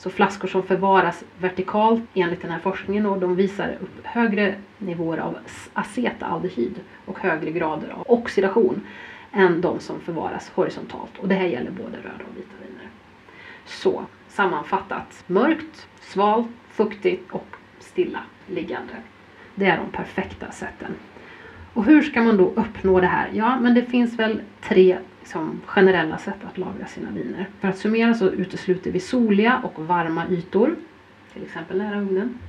Så 0.04 0.10
flaskor 0.10 0.48
som 0.48 0.64
förvaras 0.64 1.24
vertikalt 1.40 2.04
enligt 2.14 2.42
den 2.42 2.52
här 2.52 2.60
forskningen 2.60 3.06
och 3.06 3.20
de 3.20 3.36
visar 3.36 3.78
upp 3.82 4.06
högre 4.06 4.56
nivåer 4.78 5.18
av 5.18 5.38
acetaldehyd 5.74 6.80
och 7.06 7.20
högre 7.20 7.52
grader 7.52 7.90
av 7.90 8.06
oxidation 8.08 8.88
än 9.32 9.62
de 9.62 9.80
som 9.80 10.00
förvaras 10.00 10.52
horisontalt. 10.56 11.18
Och 11.20 11.28
det 11.28 11.36
här 11.36 11.46
gäller 11.46 11.72
både 11.72 11.98
röda 11.98 12.24
och 12.32 12.38
vita 12.38 12.54
viner. 12.62 12.88
Så 13.66 14.06
sammanfattat, 14.28 15.24
mörkt, 15.28 15.88
svalt, 16.02 16.48
fuktigt 16.70 17.32
och 17.32 17.56
stilla 17.80 18.20
liggande. 18.48 18.94
Det 19.56 19.66
är 19.66 19.78
de 19.78 19.98
perfekta 19.98 20.52
sätten. 20.52 20.96
Och 21.74 21.84
hur 21.84 22.02
ska 22.02 22.22
man 22.22 22.38
då 22.38 22.54
uppnå 22.56 23.00
det 23.00 23.08
här? 23.08 23.30
Ja, 23.34 23.60
men 23.60 23.74
det 23.74 23.84
finns 23.84 24.20
väl 24.20 24.42
tre 24.62 24.98
liksom, 25.20 25.62
generella 25.66 26.18
sätt 26.18 26.38
att 26.44 26.58
lagra 26.58 26.86
sina 26.86 27.10
viner. 27.12 27.48
För 27.60 27.68
att 27.68 27.78
summera 27.78 28.14
så 28.14 28.30
utesluter 28.30 28.92
vi 28.92 29.00
soliga 29.00 29.62
och 29.64 29.86
varma 29.86 30.28
ytor, 30.30 30.76
till 31.34 31.44
exempel 31.44 31.78
nära 31.78 32.00
ugnen. 32.02 32.40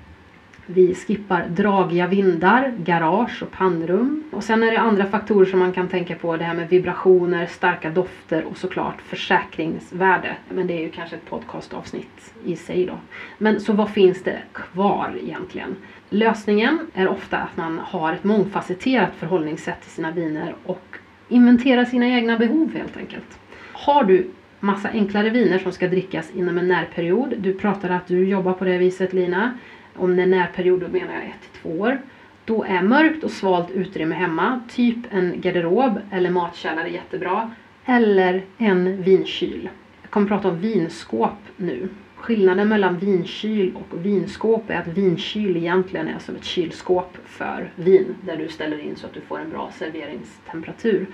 Vi 0.67 0.95
skippar 0.95 1.47
dragiga 1.49 2.07
vindar, 2.07 2.75
garage 2.79 3.43
och 3.43 3.51
pannrum. 3.51 4.25
Och 4.31 4.45
sen 4.45 4.63
är 4.63 4.71
det 4.71 4.79
andra 4.79 5.05
faktorer 5.05 5.47
som 5.47 5.59
man 5.59 5.73
kan 5.73 5.89
tänka 5.89 6.15
på. 6.15 6.37
Det 6.37 6.45
här 6.45 6.55
med 6.55 6.69
vibrationer, 6.69 7.47
starka 7.47 7.91
dofter 7.91 8.45
och 8.45 8.57
såklart 8.57 9.03
försäkringsvärde. 9.03 10.37
Men 10.49 10.67
det 10.67 10.75
är 10.75 10.81
ju 10.81 10.91
kanske 10.91 11.17
ett 11.17 11.27
podcastavsnitt 11.27 12.35
i 12.45 12.57
sig 12.57 12.87
då. 12.87 12.99
Men 13.39 13.61
så 13.61 13.73
vad 13.73 13.91
finns 13.91 14.23
det 14.23 14.39
kvar 14.53 15.19
egentligen? 15.23 15.77
Lösningen 16.11 16.79
är 16.95 17.09
ofta 17.09 17.37
att 17.37 17.57
man 17.57 17.79
har 17.79 18.13
ett 18.13 18.25
mångfacetterat 18.25 19.11
förhållningssätt 19.19 19.83
till 19.83 19.91
sina 19.91 20.11
viner 20.11 20.55
och 20.65 20.99
inventerar 21.29 21.85
sina 21.85 22.07
egna 22.07 22.39
behov 22.39 22.75
helt 22.75 22.97
enkelt. 22.97 23.39
Har 23.73 24.05
du 24.05 24.31
massa 24.65 24.89
enklare 24.89 25.31
viner 25.31 25.59
som 25.59 25.73
ska 25.73 25.89
drickas 25.89 26.31
inom 26.35 26.59
en 26.59 26.69
närperiod. 26.69 27.35
Du 27.39 27.55
pratade 27.55 27.97
att 27.97 28.07
du 28.07 28.29
jobbar 28.29 28.53
på 28.53 28.65
det 28.65 28.79
viset 28.79 29.13
Lina. 29.13 29.59
Om 29.97 30.17
det 30.17 30.23
är 30.23 30.27
närperiod 30.27 30.81
då 30.81 30.89
menar 30.89 31.15
jag 31.15 31.25
ett 31.25 31.41
till 31.41 31.61
två 31.63 31.81
år. 31.81 32.01
Då 32.45 32.65
är 32.65 32.83
mörkt 32.83 33.25
och 33.25 33.31
svalt 33.31 33.71
utrymme 33.71 34.15
hemma, 34.15 34.61
typ 34.69 34.97
en 35.11 35.41
garderob 35.41 36.01
eller 36.11 36.31
matkällare 36.31 36.89
jättebra. 36.89 37.51
Eller 37.85 38.43
en 38.59 39.03
vinkyl. 39.03 39.69
Jag 40.03 40.11
kommer 40.11 40.27
prata 40.27 40.49
om 40.49 40.59
vinskåp 40.59 41.39
nu. 41.57 41.89
Skillnaden 42.17 42.69
mellan 42.69 42.99
vinkyl 42.99 43.75
och 43.77 44.05
vinskåp 44.07 44.71
är 44.71 44.75
att 44.81 44.89
vinkyl 44.89 45.57
egentligen 45.57 46.09
är 46.09 46.19
som 46.19 46.37
ett 46.37 46.45
kylskåp 46.45 47.17
för 47.27 47.73
vin 47.77 48.15
där 48.21 48.37
du 48.37 48.49
ställer 48.49 48.79
in 48.79 48.97
så 48.97 49.07
att 49.07 49.15
du 49.15 49.21
får 49.21 49.41
en 49.41 49.51
bra 49.51 49.71
serveringstemperatur. 49.79 51.07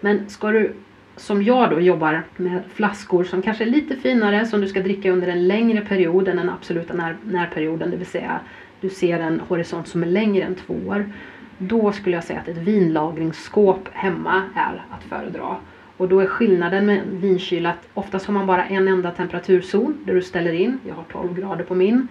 Men 0.00 0.28
ska 0.28 0.50
du 0.50 0.74
som 1.18 1.42
jag 1.42 1.70
då 1.70 1.80
jobbar 1.80 2.22
med 2.36 2.62
flaskor 2.74 3.24
som 3.24 3.42
kanske 3.42 3.64
är 3.64 3.70
lite 3.70 3.96
finare 3.96 4.46
som 4.46 4.60
du 4.60 4.68
ska 4.68 4.80
dricka 4.80 5.10
under 5.10 5.28
en 5.28 5.48
längre 5.48 5.80
period 5.80 6.28
än 6.28 6.36
den 6.36 6.50
absoluta 6.50 6.94
när, 6.94 7.16
närperioden, 7.24 7.90
det 7.90 7.96
vill 7.96 8.06
säga 8.06 8.40
du 8.80 8.88
ser 8.88 9.20
en 9.20 9.40
horisont 9.40 9.88
som 9.88 10.02
är 10.02 10.06
längre 10.06 10.44
än 10.44 10.54
två 10.54 10.74
år. 10.86 11.12
Då 11.58 11.92
skulle 11.92 12.16
jag 12.16 12.24
säga 12.24 12.40
att 12.40 12.48
ett 12.48 12.56
vinlagringsskåp 12.56 13.88
hemma 13.92 14.42
är 14.54 14.84
att 14.90 15.04
föredra. 15.04 15.56
Och 15.96 16.08
då 16.08 16.20
är 16.20 16.26
skillnaden 16.26 16.86
med 16.86 17.02
vinkyl 17.10 17.66
att 17.66 17.88
oftast 17.94 18.26
har 18.26 18.34
man 18.34 18.46
bara 18.46 18.64
en 18.64 18.88
enda 18.88 19.10
temperaturzon 19.10 19.98
där 20.04 20.14
du 20.14 20.22
ställer 20.22 20.52
in. 20.52 20.78
Jag 20.88 20.94
har 20.94 21.04
12 21.12 21.34
grader 21.34 21.64
på 21.64 21.74
min. 21.74 22.08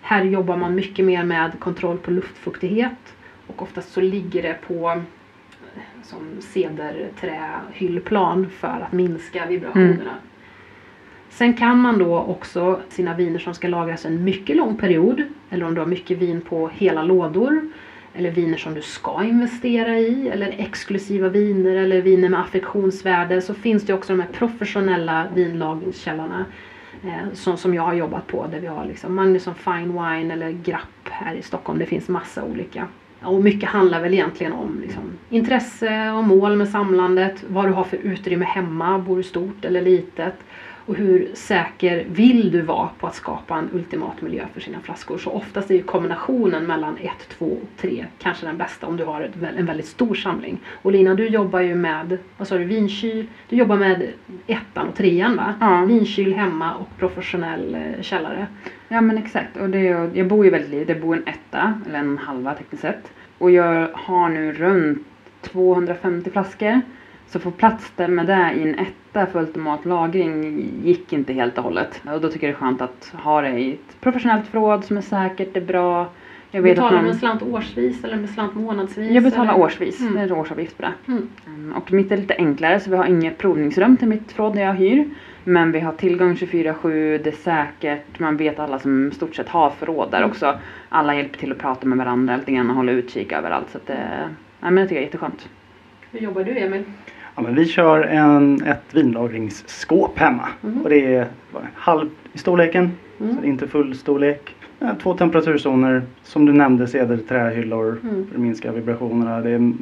Här 0.00 0.24
jobbar 0.24 0.56
man 0.56 0.74
mycket 0.74 1.04
mer 1.04 1.24
med 1.24 1.52
kontroll 1.58 1.98
på 1.98 2.10
luftfuktighet 2.10 3.14
och 3.46 3.62
oftast 3.62 3.92
så 3.92 4.00
ligger 4.00 4.42
det 4.42 4.56
på 4.66 5.02
som 6.02 6.40
cederträhyllplan 6.40 8.50
för 8.50 8.86
att 8.86 8.92
minska 8.92 9.46
vibrationerna. 9.46 10.14
Sen 11.30 11.54
kan 11.54 11.78
man 11.78 11.98
då 11.98 12.18
också 12.18 12.80
sina 12.88 13.14
viner 13.14 13.38
som 13.38 13.54
ska 13.54 13.68
lagras 13.68 14.04
en 14.04 14.24
mycket 14.24 14.56
lång 14.56 14.76
period 14.76 15.22
eller 15.50 15.66
om 15.66 15.74
du 15.74 15.80
har 15.80 15.86
mycket 15.86 16.18
vin 16.18 16.40
på 16.40 16.68
hela 16.68 17.02
lådor 17.02 17.68
eller 18.14 18.30
viner 18.30 18.56
som 18.56 18.74
du 18.74 18.82
ska 18.82 19.24
investera 19.24 19.98
i 19.98 20.28
eller 20.28 20.54
exklusiva 20.58 21.28
viner 21.28 21.76
eller 21.76 22.02
viner 22.02 22.28
med 22.28 22.40
affektionsvärde 22.40 23.40
så 23.40 23.54
finns 23.54 23.86
det 23.86 23.94
också 23.94 24.12
de 24.12 24.20
här 24.20 24.28
professionella 24.32 25.26
vinlagringskällorna 25.34 26.44
eh, 27.04 27.32
som, 27.34 27.56
som 27.56 27.74
jag 27.74 27.82
har 27.82 27.94
jobbat 27.94 28.26
på 28.26 28.46
där 28.46 28.60
vi 28.60 28.66
har 28.66 28.84
liksom 28.84 29.14
Magnusson 29.14 29.54
Fine 29.54 29.92
Wine 29.92 30.34
eller 30.34 30.50
Grapp 30.50 31.08
här 31.08 31.34
i 31.34 31.42
Stockholm. 31.42 31.78
Det 31.78 31.86
finns 31.86 32.08
massa 32.08 32.44
olika. 32.44 32.88
Och 33.22 33.44
mycket 33.44 33.68
handlar 33.68 34.02
väl 34.02 34.14
egentligen 34.14 34.52
om 34.52 34.80
liksom, 34.82 35.02
intresse 35.30 36.10
och 36.10 36.24
mål 36.24 36.56
med 36.56 36.68
samlandet, 36.68 37.44
vad 37.48 37.66
du 37.66 37.72
har 37.72 37.84
för 37.84 37.96
utrymme 37.96 38.44
hemma, 38.44 38.98
bor 38.98 39.16
du 39.16 39.22
stort 39.22 39.64
eller 39.64 39.82
litet? 39.82 40.34
Och 40.90 40.96
hur 40.96 41.28
säker 41.34 42.04
vill 42.08 42.50
du 42.50 42.62
vara 42.62 42.88
på 42.98 43.06
att 43.06 43.14
skapa 43.14 43.56
en 43.58 43.68
ultimat 43.72 44.22
miljö 44.22 44.44
för 44.54 44.60
sina 44.60 44.80
flaskor. 44.80 45.18
Så 45.18 45.30
oftast 45.30 45.70
är 45.70 45.74
ju 45.74 45.82
kombinationen 45.82 46.66
mellan 46.66 46.96
1, 47.00 47.10
2 47.28 47.44
och 47.46 47.58
3 47.80 48.06
kanske 48.18 48.46
den 48.46 48.56
bästa 48.56 48.86
om 48.86 48.96
du 48.96 49.04
har 49.04 49.30
en 49.56 49.66
väldigt 49.66 49.86
stor 49.86 50.14
samling. 50.14 50.58
Och 50.82 50.92
Lina, 50.92 51.14
du 51.14 51.28
jobbar 51.28 51.60
ju 51.60 51.74
med, 51.74 52.18
vad 52.38 52.48
sa 52.48 52.58
du, 52.58 52.64
vinkyl, 52.64 53.26
du 53.48 53.56
jobbar 53.56 53.76
med 53.76 54.08
ettan 54.46 54.88
och 54.88 54.94
trean 54.94 55.36
va? 55.36 55.54
Ja. 55.60 55.84
Vinkyl 55.84 56.34
hemma 56.34 56.74
och 56.74 56.88
professionell 56.98 57.74
eh, 57.74 58.02
källare. 58.02 58.46
Ja 58.88 59.00
men 59.00 59.18
exakt. 59.18 59.56
Och 59.56 59.70
det, 59.70 59.88
är- 59.88 60.10
jag 60.14 60.28
bor 60.28 60.44
ju 60.44 60.50
väldigt 60.50 60.70
litet. 60.70 60.88
Jag 60.88 61.00
bor 61.00 61.16
i 61.16 61.18
en 61.18 61.28
etta, 61.28 61.74
eller 61.88 61.98
en 61.98 62.18
halva 62.18 62.54
tekniskt 62.54 62.82
sett. 62.82 63.12
Och 63.38 63.50
jag 63.50 63.88
har 63.94 64.28
nu 64.28 64.52
runt 64.52 65.06
250 65.42 66.30
flaskor. 66.30 66.80
Så 67.30 67.38
få 67.38 67.50
plats 67.50 67.92
där 67.96 68.08
med 68.08 68.26
det 68.26 68.52
i 68.56 68.62
en 68.62 68.78
etta 68.78 69.26
för 69.26 69.40
ultimat 69.40 69.84
lagring 69.84 70.64
gick 70.84 71.12
inte 71.12 71.32
helt 71.32 71.58
och 71.58 71.64
hållet. 71.64 72.02
Och 72.14 72.20
då 72.20 72.28
tycker 72.28 72.46
jag 72.46 72.54
det 72.54 72.58
är 72.58 72.60
skönt 72.60 72.80
att 72.82 73.12
ha 73.22 73.40
det 73.40 73.48
i 73.58 73.72
ett 73.72 74.00
professionellt 74.00 74.46
förråd 74.46 74.84
som 74.84 74.96
är 74.96 75.00
säkert, 75.00 75.54
det 75.54 75.60
är 75.60 75.64
bra. 75.64 76.06
Jag 76.50 76.62
vet 76.62 76.76
Betalar 76.76 76.96
du 76.96 77.02
man... 77.02 77.10
en 77.10 77.18
slant 77.18 77.42
årsvis 77.42 78.04
eller 78.04 78.16
med 78.16 78.30
slant 78.30 78.54
månadsvis? 78.54 79.10
Jag 79.10 79.22
betalar 79.22 79.54
eller? 79.54 79.64
årsvis, 79.64 80.00
Mm. 80.00 80.14
det 80.14 80.20
är 80.20 80.24
en 80.24 80.32
årsavgift 80.32 80.76
på 80.76 80.82
det. 80.82 80.92
Mm. 81.08 81.28
Mm, 81.46 81.72
Och 81.76 81.92
mitt 81.92 82.12
är 82.12 82.16
lite 82.16 82.34
enklare 82.38 82.80
så 82.80 82.90
vi 82.90 82.96
har 82.96 83.04
inget 83.06 83.38
provningsrum 83.38 83.96
till 83.96 84.08
mitt 84.08 84.32
förråd 84.32 84.54
där 84.54 84.62
jag 84.62 84.74
hyr. 84.74 85.08
Men 85.44 85.72
vi 85.72 85.80
har 85.80 85.92
tillgång 85.92 86.34
24-7, 86.34 87.18
det 87.24 87.30
är 87.30 87.32
säkert, 87.32 88.18
man 88.18 88.36
vet 88.36 88.58
alla 88.58 88.78
som 88.78 89.12
stort 89.12 89.34
sett 89.36 89.48
har 89.48 89.70
förråd 89.70 90.10
där 90.10 90.18
Mm. 90.18 90.30
också. 90.30 90.58
Alla 90.88 91.14
hjälper 91.14 91.38
till 91.38 91.52
att 91.52 91.58
prata 91.58 91.86
med 91.86 91.98
varandra 91.98 92.36
lite 92.36 92.52
grann 92.52 92.70
och 92.70 92.76
hålla 92.76 92.92
utkik 92.92 93.32
överallt. 93.32 93.70
Så 93.70 93.78
att 93.78 93.86
det, 93.86 93.98
nej, 94.60 94.70
men 94.70 94.74
det 94.74 94.82
tycker 94.82 94.94
jag 94.96 95.02
är 95.02 95.06
jätteskönt. 95.06 95.48
Hur 96.12 96.20
jobbar 96.20 96.44
du 96.44 96.58
Emil? 96.58 96.82
Ja, 97.34 97.42
men 97.42 97.54
vi 97.54 97.66
kör 97.66 98.02
en, 98.02 98.62
ett 98.62 98.94
vinlagringsskåp 98.94 100.18
hemma. 100.18 100.48
Mhm. 100.60 100.82
Och 100.82 100.90
det 100.90 101.14
är 101.14 101.26
halv 101.74 102.08
i 102.32 102.38
storleken, 102.38 102.90
Mm. 103.20 103.34
så 103.34 103.40
det 103.40 103.46
är 103.46 103.50
inte 103.50 103.68
full 103.68 103.94
storlek. 103.94 104.54
Ja, 104.78 104.94
Två 105.02 105.14
temperaturzoner, 105.14 106.02
som 106.22 106.46
du 106.46 106.52
nämnde, 106.52 106.86
cederträhyllor 106.86 107.98
Mm. 108.02 108.26
för 108.26 108.34
att 108.34 108.40
minska 108.40 108.72
vibrationerna. 108.72 109.40
Det 109.40 109.50
är 109.50 109.54
en 109.54 109.78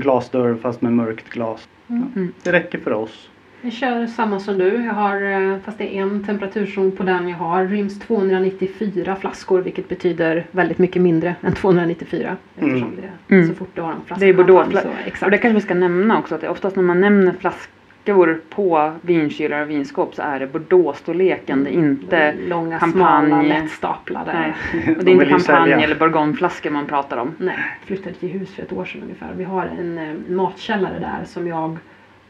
glasdörr 0.00 0.54
fast 0.54 0.82
med 0.82 0.92
mörkt 0.92 1.28
glas. 1.30 1.68
Mm. 1.88 2.02
Mm. 2.16 2.32
Det 2.42 2.52
räcker 2.52 2.78
för 2.78 2.92
oss. 2.92 3.28
Jag 3.64 3.72
kör 3.72 4.06
samma 4.06 4.40
som 4.40 4.58
du. 4.58 4.84
Jag 4.84 4.92
har, 4.92 5.22
eh, 5.52 5.58
fast 5.64 5.78
det 5.78 5.96
är 5.98 6.02
en 6.02 6.24
temperaturzon 6.24 6.92
på 6.92 7.02
den 7.02 7.28
jag 7.28 7.36
har, 7.36 7.64
ryms 7.66 7.98
294 8.00 9.16
flaskor 9.16 9.60
vilket 9.60 9.88
betyder 9.88 10.46
väldigt 10.50 10.78
mycket 10.78 11.02
mindre 11.02 11.34
än 11.42 11.52
294. 11.52 12.36
Eftersom 12.56 12.82
Mm. 12.82 12.96
det 13.28 13.34
är 13.34 13.38
Mm. 13.38 13.48
så 13.48 13.54
fort 13.54 13.68
du 13.74 13.80
har 13.80 13.92
en 13.92 14.00
flaska 14.06 14.20
Det 14.20 14.26
är 14.26 14.34
i 14.34 14.36
handen 14.36 14.56
Bordeaux- 14.56 15.18
så 15.18 15.24
Och 15.24 15.30
det 15.30 15.38
kanske 15.38 15.54
vi 15.54 15.60
ska 15.60 15.74
nämna 15.74 16.18
också 16.18 16.34
att 16.34 16.40
det 16.40 16.46
är 16.46 16.50
oftast 16.50 16.76
när 16.76 16.82
man 16.82 17.00
nämner 17.00 17.32
flask, 17.32 17.70
flaskor 18.04 18.40
på 18.50 18.92
vinkylar 19.00 19.62
och 19.62 19.70
vinskåp 19.70 20.14
så 20.14 20.22
är 20.22 20.40
det 20.40 20.46
Bordeaux-storleken. 20.46 21.64
Det 21.64 21.70
är 21.70 21.74
inte 21.74 22.32
De 22.32 22.48
långa, 22.48 22.78
champagne. 22.80 23.28
smala, 23.28 23.42
lättstaplade. 23.42 24.32
Nej. 24.32 24.54
Och 24.98 25.04
det 25.04 25.10
är 25.10 25.14
inte 25.14 25.26
champagne 25.26 25.84
eller 25.84 25.96
bourgogneflaskor 25.96 26.70
man 26.70 26.86
pratar 26.86 27.16
om. 27.16 27.34
Nej, 27.38 27.58
flyttade 27.86 28.14
till 28.14 28.28
hus 28.28 28.54
för 28.54 28.62
ett 28.62 28.72
år 28.72 28.84
sedan 28.84 29.02
ungefär. 29.02 29.28
Vi 29.36 29.44
har 29.44 29.66
en 29.80 29.98
eh, 29.98 30.14
matkällare 30.36 30.98
där 31.00 31.24
som 31.24 31.46
jag 31.48 31.76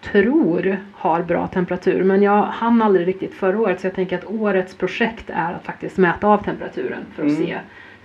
tror 0.02 0.76
har 0.94 1.22
bra 1.22 1.46
temperatur. 1.46 2.02
Men 2.02 2.22
jag 2.22 2.42
hann 2.42 2.82
aldrig 2.82 3.06
riktigt 3.08 3.34
förra 3.34 3.58
året 3.60 3.80
så 3.80 3.86
jag 3.86 3.94
tänker 3.94 4.18
att 4.18 4.24
årets 4.24 4.74
projekt 4.74 5.30
är 5.30 5.52
att 5.52 5.64
faktiskt 5.64 5.96
mäta 5.98 6.26
av 6.26 6.44
temperaturen 6.44 7.04
för 7.14 7.22
att 7.22 7.28
Mm. 7.30 7.42
se 7.46 7.58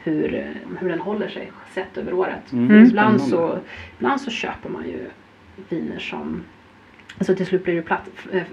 hur, 0.03 0.53
hur 0.79 0.89
den 0.89 0.99
håller 0.99 1.27
sig 1.27 1.51
sett 1.73 1.97
över 1.97 2.13
året. 2.13 2.51
Mm, 2.51 2.65
Ibland, 2.85 3.21
spännande. 3.21 3.23
så, 3.53 3.59
ibland 3.97 4.21
så 4.21 4.31
köper 4.31 4.69
man 4.69 4.83
ju 4.83 4.99
viner 5.69 5.99
som, 5.99 6.43
alltså 7.17 7.35
till 7.35 7.45
slut 7.45 7.63
blir 7.63 7.75
det 7.75 7.81
platt, 7.81 8.09
eh, 8.31 8.43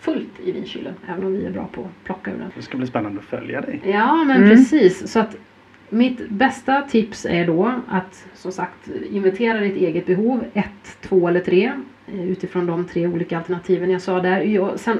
fullt 0.00 0.40
i 0.44 0.52
vinkylen. 0.52 0.94
Även 1.08 1.24
om 1.24 1.32
vi 1.32 1.44
är 1.46 1.50
bra 1.50 1.68
på 1.72 1.80
att 1.80 2.04
plocka 2.04 2.30
ur 2.30 2.38
den. 2.38 2.50
Det 2.56 2.62
ska 2.62 2.76
bli 2.78 2.86
spännande 2.86 3.18
att 3.20 3.24
följa 3.26 3.60
dig. 3.60 3.80
Ja 3.84 4.24
men 4.24 4.36
Mm. 4.36 4.48
precis. 4.48 5.12
Så 5.12 5.18
att 5.20 5.36
mitt 5.92 6.28
bästa 6.28 6.82
tips 6.82 7.26
är 7.26 7.46
då 7.46 7.72
att 7.88 8.26
som 8.34 8.52
sagt 8.52 8.88
inventera 9.10 9.60
ditt 9.60 9.76
eget 9.76 10.06
behov. 10.06 10.44
Ett, 10.54 10.98
två 11.00 11.28
eller 11.28 11.40
tre. 11.40 11.72
Eh, 12.06 12.30
utifrån 12.30 12.66
de 12.66 12.84
tre 12.84 13.06
olika 13.06 13.38
alternativen 13.38 13.90
jag 13.90 14.02
sa 14.02 14.20
där. 14.20 14.40
Jag, 14.40 14.80
sen, 14.80 14.98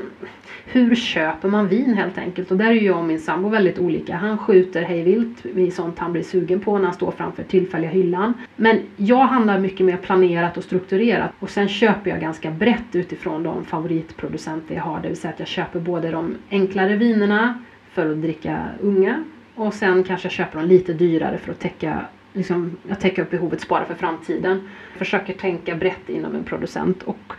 hur 0.65 0.95
köper 0.95 1.49
man 1.49 1.69
vin 1.69 1.95
helt 1.95 2.19
enkelt? 2.19 2.51
Och 2.51 2.57
där 2.57 2.67
är 2.67 2.73
ju 2.73 2.87
jag 2.87 2.99
och 2.99 3.05
min 3.05 3.21
sambo 3.21 3.49
väldigt 3.49 3.79
olika. 3.79 4.17
Han 4.17 4.39
skjuter 4.39 4.83
hej 4.83 5.03
vilt 5.03 5.75
sånt 5.75 5.99
han 5.99 6.13
blir 6.13 6.23
sugen 6.23 6.61
på 6.61 6.79
när 6.79 6.85
han 6.85 6.95
står 6.95 7.11
framför 7.11 7.43
tillfälliga 7.43 7.91
hyllan. 7.91 8.35
Men 8.57 8.81
jag 8.97 9.27
handlar 9.27 9.59
mycket 9.59 9.87
mer 9.87 9.97
planerat 9.97 10.57
och 10.57 10.65
strukturerat. 10.65 11.31
Och 11.39 11.51
sen 11.51 11.69
köper 11.69 12.11
jag 12.11 12.21
ganska 12.21 12.51
brett 12.51 12.95
utifrån 12.95 13.43
de 13.43 13.65
favoritproducenter 13.65 14.75
jag 14.75 14.83
har. 14.83 15.01
Det 15.03 15.09
vill 15.09 15.17
säga 15.17 15.33
att 15.33 15.39
jag 15.39 15.49
köper 15.49 15.81
både 15.81 16.11
de 16.11 16.35
enklare 16.51 16.97
vinerna 16.97 17.63
för 17.93 18.13
att 18.13 18.23
dricka 18.23 18.67
unga 18.81 19.25
och 19.67 19.75
sen 19.75 20.05
kanske 20.05 20.27
jag 20.27 20.33
köper 20.33 20.59
dem 20.59 20.69
lite 20.69 20.93
dyrare 20.93 21.39
för 21.39 21.53
att 21.53 21.61
täcka 21.61 22.05
Liksom, 22.35 22.77
jag 22.89 23.01
täcker 23.01 23.23
upp 23.23 23.31
behovet, 23.31 23.61
spara 23.61 23.85
för 23.85 23.95
framtiden. 23.95 24.69
Försöker 24.97 25.33
tänka 25.33 25.75
brett 25.75 26.09
inom 26.09 26.35
en 26.35 26.45
producent 26.45 27.03
och 27.03 27.33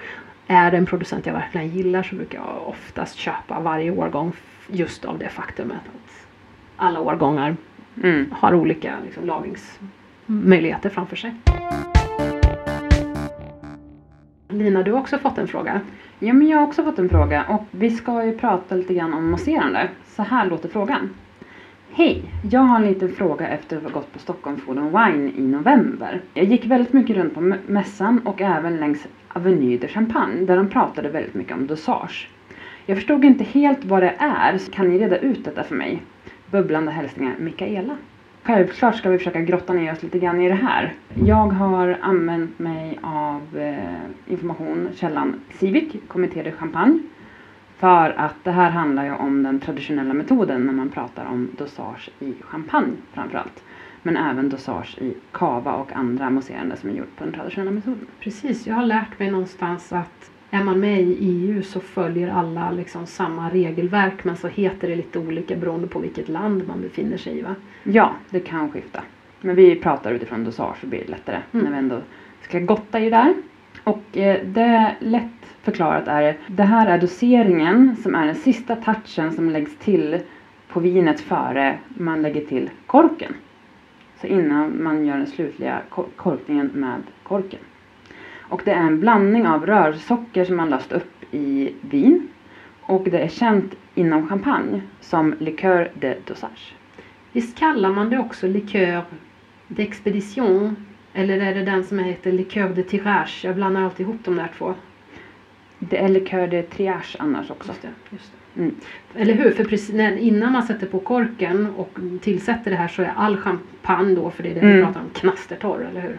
är 0.48 0.72
det 0.72 0.78
en 0.78 0.86
producent 0.86 1.26
jag 1.26 1.34
verkligen 1.34 1.70
gillar 1.70 2.04
så 2.04 2.16
brukar 2.16 2.40
jag 2.40 2.68
oftast 2.68 3.16
köpa 3.16 3.60
varje 3.60 3.92
årgång 3.92 4.34
just 4.68 5.06
av 5.06 5.20
det 5.20 5.30
faktumet 5.30 5.78
att 5.78 6.28
alla 6.76 7.00
årgångar 7.00 7.56
Mm. 8.04 8.32
har 8.32 8.54
olika 8.54 8.94
liksom, 9.06 9.26
lagringsmöjligheter 9.26 10.90
framför 10.90 11.16
sig. 11.16 11.36
Lina, 14.50 14.84
du 14.84 14.92
har 14.92 15.00
också 15.00 15.18
fått 15.18 15.38
en 15.38 15.48
fråga. 15.48 15.82
Ja, 16.20 16.34
men 16.34 16.48
jag 16.48 16.58
har 16.58 16.68
också 16.68 16.84
fått 16.84 17.00
en 17.00 17.10
fråga 17.10 17.44
och 17.44 17.64
vi 17.72 17.92
ska 17.92 18.26
ju 18.26 18.38
prata 18.38 18.76
lite 18.76 18.94
grann 18.94 19.14
om 19.14 19.32
mousserande. 19.32 19.90
Så 20.08 20.24
här 20.24 20.46
låter 20.46 20.70
frågan. 20.70 21.10
Hej! 21.96 22.24
Jag 22.52 22.60
har 22.60 22.76
en 22.76 22.88
liten 22.88 23.16
fråga 23.16 23.48
efter 23.48 23.78
att 23.78 23.84
ha 23.84 23.90
gått 23.90 24.14
på 24.14 24.20
Stockholm 24.20 24.58
Food 24.58 24.78
and 24.78 24.92
Wine 24.92 25.32
i 25.38 25.42
november. 25.42 26.22
Jag 26.34 26.46
gick 26.46 26.66
väldigt 26.66 26.94
mycket 26.94 27.16
runt 27.16 27.34
på 27.34 27.42
mässan 27.68 28.20
och 28.26 28.42
även 28.42 28.78
längs 28.78 29.08
Avenue 29.28 29.78
de 29.78 29.88
Champagne 29.88 30.46
där 30.46 30.58
de 30.58 30.70
pratade 30.70 31.10
väldigt 31.10 31.34
mycket 31.34 31.54
om 31.54 31.68
dosage. 31.68 32.30
Jag 32.86 32.98
förstod 32.98 33.26
inte 33.26 33.44
helt 33.44 33.86
vad 33.86 34.04
det 34.04 34.16
är, 34.18 34.58
så 34.58 34.72
kan 34.72 34.90
ni 34.90 35.00
reda 35.00 35.18
ut 35.18 35.46
detta 35.46 35.64
för 35.64 35.76
mig? 35.76 36.02
Bubblande 36.52 36.92
hälsningar 36.92 37.36
Mikaela. 37.40 37.98
Självklart 38.44 38.96
ska 38.96 39.10
vi 39.10 39.18
försöka 39.18 39.42
grotta 39.42 39.74
ner 39.74 39.94
oss 39.94 40.04
lite 40.04 40.20
grann 40.20 40.42
i 40.42 40.50
det 40.50 40.56
här. 40.56 40.94
Jag 41.26 41.48
har 41.48 41.98
använt 42.02 42.60
mig 42.60 43.00
av 43.02 43.58
eh, 43.58 44.32
information, 44.34 44.90
källan 44.96 45.36
Civic, 45.50 45.94
Kommitté 46.08 46.44
de 46.44 46.52
Champagne. 46.52 47.00
För 47.84 48.10
att 48.18 48.36
det 48.44 48.52
här 48.52 48.70
handlar 48.70 49.06
ju 49.06 49.12
om 49.12 49.44
den 49.44 49.60
traditionella 49.60 50.14
metoden 50.14 50.66
när 50.66 50.74
man 50.74 50.90
pratar 50.90 51.26
om 51.26 51.50
dosage 51.58 52.10
i 52.20 52.34
champagne 52.42 52.94
framförallt. 53.14 53.64
Men 54.04 54.18
även 54.18 54.50
dosage 54.50 54.98
i 55.02 55.14
cava 55.32 55.74
och 55.74 55.94
andra 55.94 56.30
mousserande 56.30 56.78
som 56.78 56.90
är 56.90 56.94
gjort 56.94 57.16
på 57.18 57.24
den 57.24 57.34
traditionella 57.34 57.72
metoden. 57.72 58.08
Precis, 58.20 58.68
jag 58.68 58.76
har 58.76 58.86
lärt 58.86 59.20
mig 59.20 59.32
någonstans 59.32 59.94
att 59.94 60.32
är 60.50 60.64
man 60.64 60.80
med 60.80 61.02
i 61.02 61.18
EU 61.20 61.64
så 61.64 61.80
följer 61.80 62.30
alla 62.30 62.72
liksom 62.72 63.06
samma 63.06 63.50
regelverk 63.50 64.24
men 64.24 64.38
så 64.38 64.48
heter 64.48 64.88
det 64.88 64.96
lite 64.96 65.20
olika 65.20 65.56
beroende 65.56 65.88
på 65.88 66.00
vilket 66.00 66.30
land 66.30 66.68
man 66.68 66.82
befinner 66.82 67.18
sig 67.18 67.38
i. 67.38 67.42
Va? 67.42 67.56
Ja, 67.84 68.12
det 68.30 68.40
kan 68.40 68.72
skifta. 68.72 69.04
Men 69.42 69.56
vi 69.56 69.76
pratar 69.76 70.12
utifrån 70.12 70.44
dosage 70.44 70.78
så 70.82 70.88
blir 70.88 71.00
det 71.00 71.12
lättare 71.12 71.40
Mm. 71.52 71.66
när 71.66 71.72
vi 71.72 71.78
ändå 71.78 72.02
ska 72.42 72.60
gotta 72.60 73.00
i 73.00 73.04
det 73.04 73.10
där. 73.10 73.34
Och 73.84 74.18
eh, 74.18 74.46
det 74.46 74.96
lätt 75.00 75.43
förklarat 75.64 76.08
är 76.08 76.38
det 76.48 76.64
här 76.64 76.88
är 76.88 76.98
doseringen 76.98 77.96
som 77.96 78.16
är 78.16 78.26
den 78.26 78.36
sista 78.36 78.76
touchen 78.76 79.32
som 79.32 79.50
läggs 79.50 79.78
till 79.78 80.20
på 80.68 80.80
vinet 80.80 81.22
före 81.22 81.78
man 81.88 82.22
lägger 82.22 82.46
till 82.46 82.70
korken. 82.88 83.34
Så 84.22 84.28
innan 84.28 84.84
man 84.84 85.06
gör 85.06 85.18
den 85.18 85.28
slutliga 85.28 85.82
korkningen 86.16 86.68
med 86.74 87.02
korken. 87.24 87.60
Och 88.40 88.62
det 88.66 88.72
är 88.72 88.84
en 88.84 89.00
blandning 89.00 89.48
av 89.48 89.66
rörsocker 89.66 90.46
som 90.46 90.56
man 90.56 90.70
löst 90.70 90.92
upp 90.92 91.34
i 91.34 91.74
vin. 91.82 92.28
Och 92.82 93.04
det 93.04 93.20
är 93.20 93.28
känt 93.28 93.76
inom 93.96 94.28
champagne 94.28 94.82
som 95.00 95.36
liqueur 95.40 95.92
de 95.94 96.16
dosage. 96.26 96.76
Visst 97.32 97.60
kallar 97.60 97.90
man 97.90 98.10
det 98.10 98.20
också 98.20 98.48
liqueur 98.48 99.02
d'expedition 99.68 100.76
eller 101.14 101.40
är 101.40 101.54
det 101.54 101.66
den 101.66 101.84
som 101.84 102.00
heter 102.00 102.32
liqueur 102.32 102.70
de 102.76 102.84
tirage? 102.84 103.42
Jag 103.46 103.56
blandar 103.56 103.82
alltid 103.82 104.08
ihop 104.08 104.20
de 104.24 104.36
där 104.36 104.52
två. 104.58 104.74
Det 105.90 105.98
är 105.98 106.10
liqueur 106.10 106.48
de 106.48 106.64
triage 106.64 107.16
annars 107.20 107.52
också. 107.52 107.72
Just 107.72 107.82
det, 107.82 107.90
just 108.10 108.32
det. 108.54 108.62
Mm. 108.62 108.76
Eller 109.16 109.34
hur? 109.34 109.52
För 109.52 109.64
precis 109.64 109.96
när, 109.96 110.18
innan 110.18 110.52
man 110.52 110.64
sätter 110.64 110.88
på 110.88 111.00
korken 111.00 111.68
och 111.78 111.98
tillsätter 112.22 112.72
det 112.72 112.78
här 112.78 112.88
så 112.88 113.02
är 113.02 113.14
all 113.16 113.38
champagne 113.38 114.16
då, 114.16 114.30
för 114.30 114.44
det 114.44 114.50
är 114.50 114.54
det 114.54 114.60
vi 114.60 114.72
Mm. 114.72 114.86
pratar 114.86 115.00
om, 115.02 115.10
knastertorr, 115.14 115.88
eller 115.92 116.02
hur? 116.02 116.18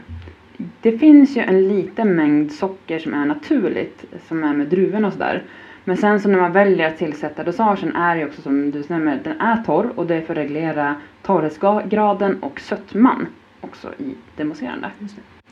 Det 0.80 0.98
finns 0.98 1.36
ju 1.36 1.40
en 1.40 1.68
liten 1.68 2.14
mängd 2.16 2.52
socker 2.52 2.98
som 2.98 3.14
är 3.14 3.26
naturligt, 3.26 4.04
som 4.28 4.44
är 4.44 4.54
med 4.54 4.66
druvorna 4.66 5.06
och 5.06 5.12
sådär. 5.12 5.42
Men 5.84 5.96
sen 5.96 6.20
så 6.20 6.28
när 6.28 6.40
man 6.40 6.52
väljer 6.52 6.88
att 6.88 6.98
tillsätta 6.98 7.44
dosagen 7.44 7.96
är 7.96 8.16
det 8.16 8.24
också 8.24 8.42
som 8.42 8.70
du 8.70 8.84
nämner, 8.88 9.20
den 9.24 9.40
är 9.40 9.62
torr 9.62 9.90
och 9.94 10.06
det 10.06 10.14
är 10.14 10.20
för 10.20 10.32
att 10.34 10.38
reglera 10.38 10.94
torrhetsgraden 11.22 12.42
och 12.42 12.60
sötman 12.60 13.26
också 13.60 13.88
i 13.98 14.14
det 14.36 14.44
mousserande. 14.44 14.90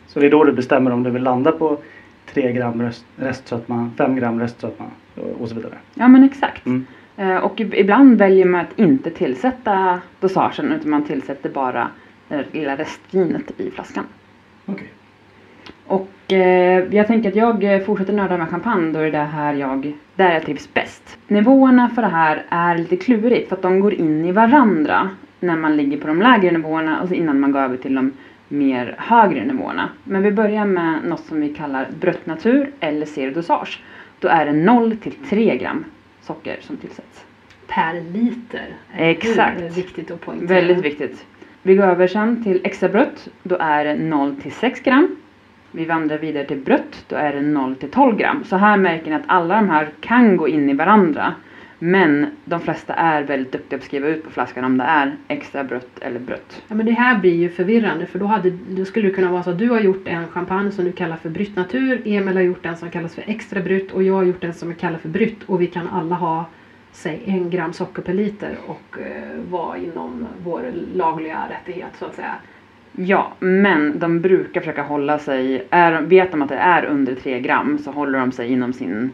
Så 0.06 0.20
det 0.20 0.26
är 0.26 0.30
då 0.30 0.44
du 0.44 0.52
bestämmer 0.52 0.90
om 0.90 1.02
du 1.02 1.10
vill 1.10 1.22
landa 1.22 1.52
på 1.52 1.78
3 2.26 2.52
gram 2.52 2.82
rest, 2.82 3.04
restsötma, 3.16 3.90
5 3.98 4.16
gram 4.16 4.40
restsötma 4.40 4.84
och- 5.40 5.48
så 5.48 5.54
vidare. 5.54 5.74
Ja 5.94 6.08
men 6.08 6.24
exakt. 6.24 6.66
Mm. 6.66 6.86
Eh, 7.16 7.36
Och 7.36 7.56
ib- 7.60 7.74
ibland 7.74 8.18
väljer 8.18 8.44
man 8.46 8.60
att 8.60 8.78
inte 8.78 9.10
tillsätta 9.10 10.00
dosagen 10.20 10.72
utan 10.72 10.90
man 10.90 11.04
tillsätter 11.04 11.50
bara 11.50 11.88
det 12.28 12.44
lilla 12.52 12.76
restvinet 12.76 13.60
i 13.60 13.70
flaskan. 13.70 14.04
Okej. 14.66 14.86
Och 15.86 16.32
eh, 16.32 16.94
jag 16.94 17.06
tänker 17.06 17.28
att 17.28 17.36
jag 17.36 17.64
eh, 17.74 17.80
fortsätter 17.80 18.12
nörda 18.12 18.38
med 18.38 18.48
champagne 18.48 18.92
då 18.92 18.98
är 19.00 19.10
det 19.10 19.18
här 19.18 19.54
jag, 19.54 19.92
där 20.16 20.32
jag 20.32 20.42
trivs 20.42 20.74
bäst. 20.74 21.18
Nivåerna 21.28 21.88
för 21.88 22.02
det 22.02 22.08
här 22.08 22.44
är 22.48 22.78
lite 22.78 22.96
klurigt 22.96 23.48
för 23.48 23.56
att 23.56 23.62
de 23.62 23.80
går 23.80 23.94
in 23.94 24.24
i 24.24 24.32
varandra 24.32 25.08
när 25.40 25.56
man 25.56 25.76
ligger 25.76 25.98
på 25.98 26.06
de 26.06 26.22
lägre 26.22 26.50
nivåerna 26.50 27.02
och 27.02 27.08
så 27.08 27.14
innan 27.14 27.40
man 27.40 27.52
går 27.52 27.60
över 27.60 27.76
till 27.76 27.94
de 27.94 28.12
mer 28.52 28.94
högre 28.98 29.44
nivåerna. 29.44 29.88
Men 30.04 30.22
vi 30.22 30.32
börjar 30.32 30.64
med 30.64 31.04
något 31.04 31.24
som 31.24 31.40
vi 31.40 31.54
kallar 31.54 31.88
brött 32.00 32.26
natur 32.26 32.70
eller 32.80 33.06
zero 33.06 33.34
dosage. 33.34 33.82
Då 34.18 34.28
är 34.28 34.46
det 34.46 34.52
0 34.52 34.96
till 34.96 35.12
3 35.12 35.56
gram 35.56 35.84
socker 36.20 36.56
som 36.60 36.76
tillsätts. 36.76 37.24
Per 37.66 38.00
liter. 38.00 38.74
Exakt. 38.96 39.58
Det 39.58 39.66
är 39.66 39.70
viktigt 39.70 40.10
att 40.10 40.20
poängtera. 40.20 40.48
Väldigt 40.48 40.84
viktigt. 40.84 41.26
Vi 41.62 41.74
går 41.74 41.84
över 41.84 42.06
sen 42.06 42.44
till 42.44 42.60
extra 42.64 42.88
brött. 42.88 43.28
Då 43.42 43.56
är 43.60 43.84
det 43.84 43.94
0 43.94 44.36
till 44.36 44.52
6 44.52 44.80
gram. 44.80 45.16
Vi 45.70 45.84
vandrar 45.84 46.18
vidare 46.18 46.44
till 46.44 46.58
brött. 46.58 47.04
Då 47.08 47.16
är 47.16 47.32
det 47.32 47.40
0 47.40 47.76
till 47.76 47.90
12 47.90 48.16
gram. 48.16 48.44
Så 48.44 48.56
här 48.56 48.76
märker 48.76 49.10
ni 49.10 49.16
att 49.16 49.22
alla 49.26 49.54
de 49.54 49.68
här 49.68 49.88
kan 50.00 50.36
gå 50.36 50.48
in 50.48 50.70
i 50.70 50.74
varandra. 50.74 51.34
Men 51.84 52.26
de 52.44 52.60
flesta 52.60 52.94
är 52.94 53.22
väldigt 53.22 53.52
duktiga 53.52 53.78
på 53.78 53.82
att 53.82 53.86
skriva 53.86 54.08
ut 54.08 54.24
på 54.24 54.30
flaskan 54.30 54.64
om 54.64 54.78
det 54.78 54.84
är 54.84 55.16
extra 55.28 55.64
brött 55.64 55.98
eller 56.00 56.20
brött. 56.20 56.62
Ja, 56.68 56.74
men 56.74 56.86
det 56.86 56.92
här 56.92 57.18
blir 57.18 57.34
ju 57.34 57.48
förvirrande 57.48 58.06
för 58.06 58.18
då, 58.18 58.26
hade, 58.26 58.50
då 58.50 58.84
skulle 58.84 59.08
det 59.08 59.14
kunna 59.14 59.30
vara 59.30 59.42
så 59.42 59.50
att 59.50 59.58
du 59.58 59.68
har 59.68 59.80
gjort 59.80 60.08
en 60.08 60.28
champagne 60.28 60.70
som 60.70 60.84
du 60.84 60.92
kallar 60.92 61.16
för 61.16 61.28
Brytt 61.28 61.56
Natur, 61.56 62.02
Emil 62.04 62.36
har 62.36 62.42
gjort 62.42 62.66
en 62.66 62.76
som 62.76 62.90
kallas 62.90 63.14
för 63.14 63.24
Extra 63.26 63.60
Brytt 63.60 63.92
och 63.92 64.02
jag 64.02 64.14
har 64.14 64.22
gjort 64.22 64.44
en 64.44 64.54
som 64.54 64.70
är 64.70 64.74
kallad 64.74 65.00
för 65.00 65.08
Brytt 65.08 65.42
och 65.46 65.60
vi 65.60 65.66
kan 65.66 65.88
alla 65.88 66.14
ha 66.14 66.46
säg 66.92 67.22
en 67.26 67.50
gram 67.50 67.72
socker 67.72 68.02
per 68.02 68.14
liter 68.14 68.56
och 68.66 68.98
eh, 68.98 69.40
vara 69.50 69.76
inom 69.76 70.26
vår 70.44 70.62
lagliga 70.94 71.38
rättighet 71.50 71.92
så 71.98 72.04
att 72.04 72.14
säga. 72.14 72.34
Ja, 72.92 73.32
men 73.38 73.98
de 73.98 74.20
brukar 74.20 74.60
försöka 74.60 74.82
hålla 74.82 75.18
sig, 75.18 75.66
är, 75.70 76.02
vet 76.02 76.30
de 76.30 76.42
att 76.42 76.48
det 76.48 76.56
är 76.56 76.84
under 76.84 77.14
3 77.14 77.40
gram 77.40 77.78
så 77.78 77.90
håller 77.90 78.18
de 78.18 78.32
sig 78.32 78.52
inom 78.52 78.72
sin 78.72 79.12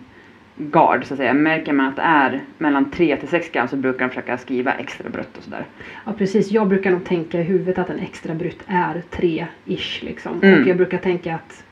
gard 0.59 1.05
så 1.05 1.15
att 1.15 1.19
säga. 1.19 1.35
Märker 1.35 1.73
man 1.73 1.87
att 1.87 1.97
det 1.97 2.03
är 2.03 2.41
mellan 2.59 2.91
3 2.91 3.17
till 3.17 3.29
6 3.29 3.53
gram 3.53 3.69
så 3.69 3.77
brukar 3.77 3.99
de 3.99 4.09
försöka 4.09 4.39
skriva 4.39 4.73
extra 4.73 5.09
brött 5.09 5.37
och 5.37 5.45
sådär. 5.45 5.65
Ja 6.07 6.13
precis, 6.19 6.51
jag 6.51 6.69
brukar 6.69 6.91
nog 6.91 7.05
tänka 7.05 7.41
i 7.41 7.43
huvudet 7.43 7.79
att 7.79 7.91
en 7.91 7.99
extra 7.99 8.35
brytt 8.35 8.63
är 8.67 9.03
3-ish 9.11 10.05
liksom. 10.05 10.41
Mm. 10.43 10.63
Och 10.63 10.69
jag 10.69 10.77
brukar 10.77 10.99
tänka 10.99 11.35
att 11.35 11.65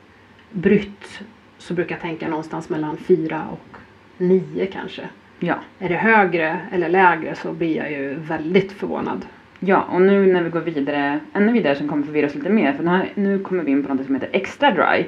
brytt 0.51 1.23
så 1.59 1.75
brukar 1.75 1.95
jag 1.95 2.03
tänka 2.03 2.29
någonstans 2.29 2.69
mellan 2.69 2.97
4 2.97 3.43
och 3.53 3.79
9 4.19 4.67
kanske. 4.67 5.03
Ja. 5.39 5.55
Är 5.79 5.89
det 5.89 5.95
högre 5.95 6.61
eller 6.73 6.89
lägre 6.89 7.35
så 7.35 7.53
blir 7.53 7.77
jag 7.77 7.93
ju 7.93 8.15
väldigt 8.15 8.73
förvånad. 8.73 9.27
Ja, 9.61 9.83
och 9.83 10.03
nu 10.03 10.33
när 10.33 10.43
vi 10.43 10.51
går 10.51 10.61
vidare, 10.61 11.21
ännu 11.33 11.53
vidare 11.53 11.77
som 11.77 11.89
kommer 11.89 12.07
förvirra 12.07 12.27
oss 12.27 12.35
lite 12.35 12.51
mer, 12.51 12.73
för 12.73 13.09
nu 13.15 13.39
kommer 13.39 13.65
vi 13.65 13.71
in 13.71 13.83
på 13.83 13.95
något 13.95 14.07
som 14.07 14.15
heter 14.15 14.29
extra 14.33 14.71
dry. 14.71 15.05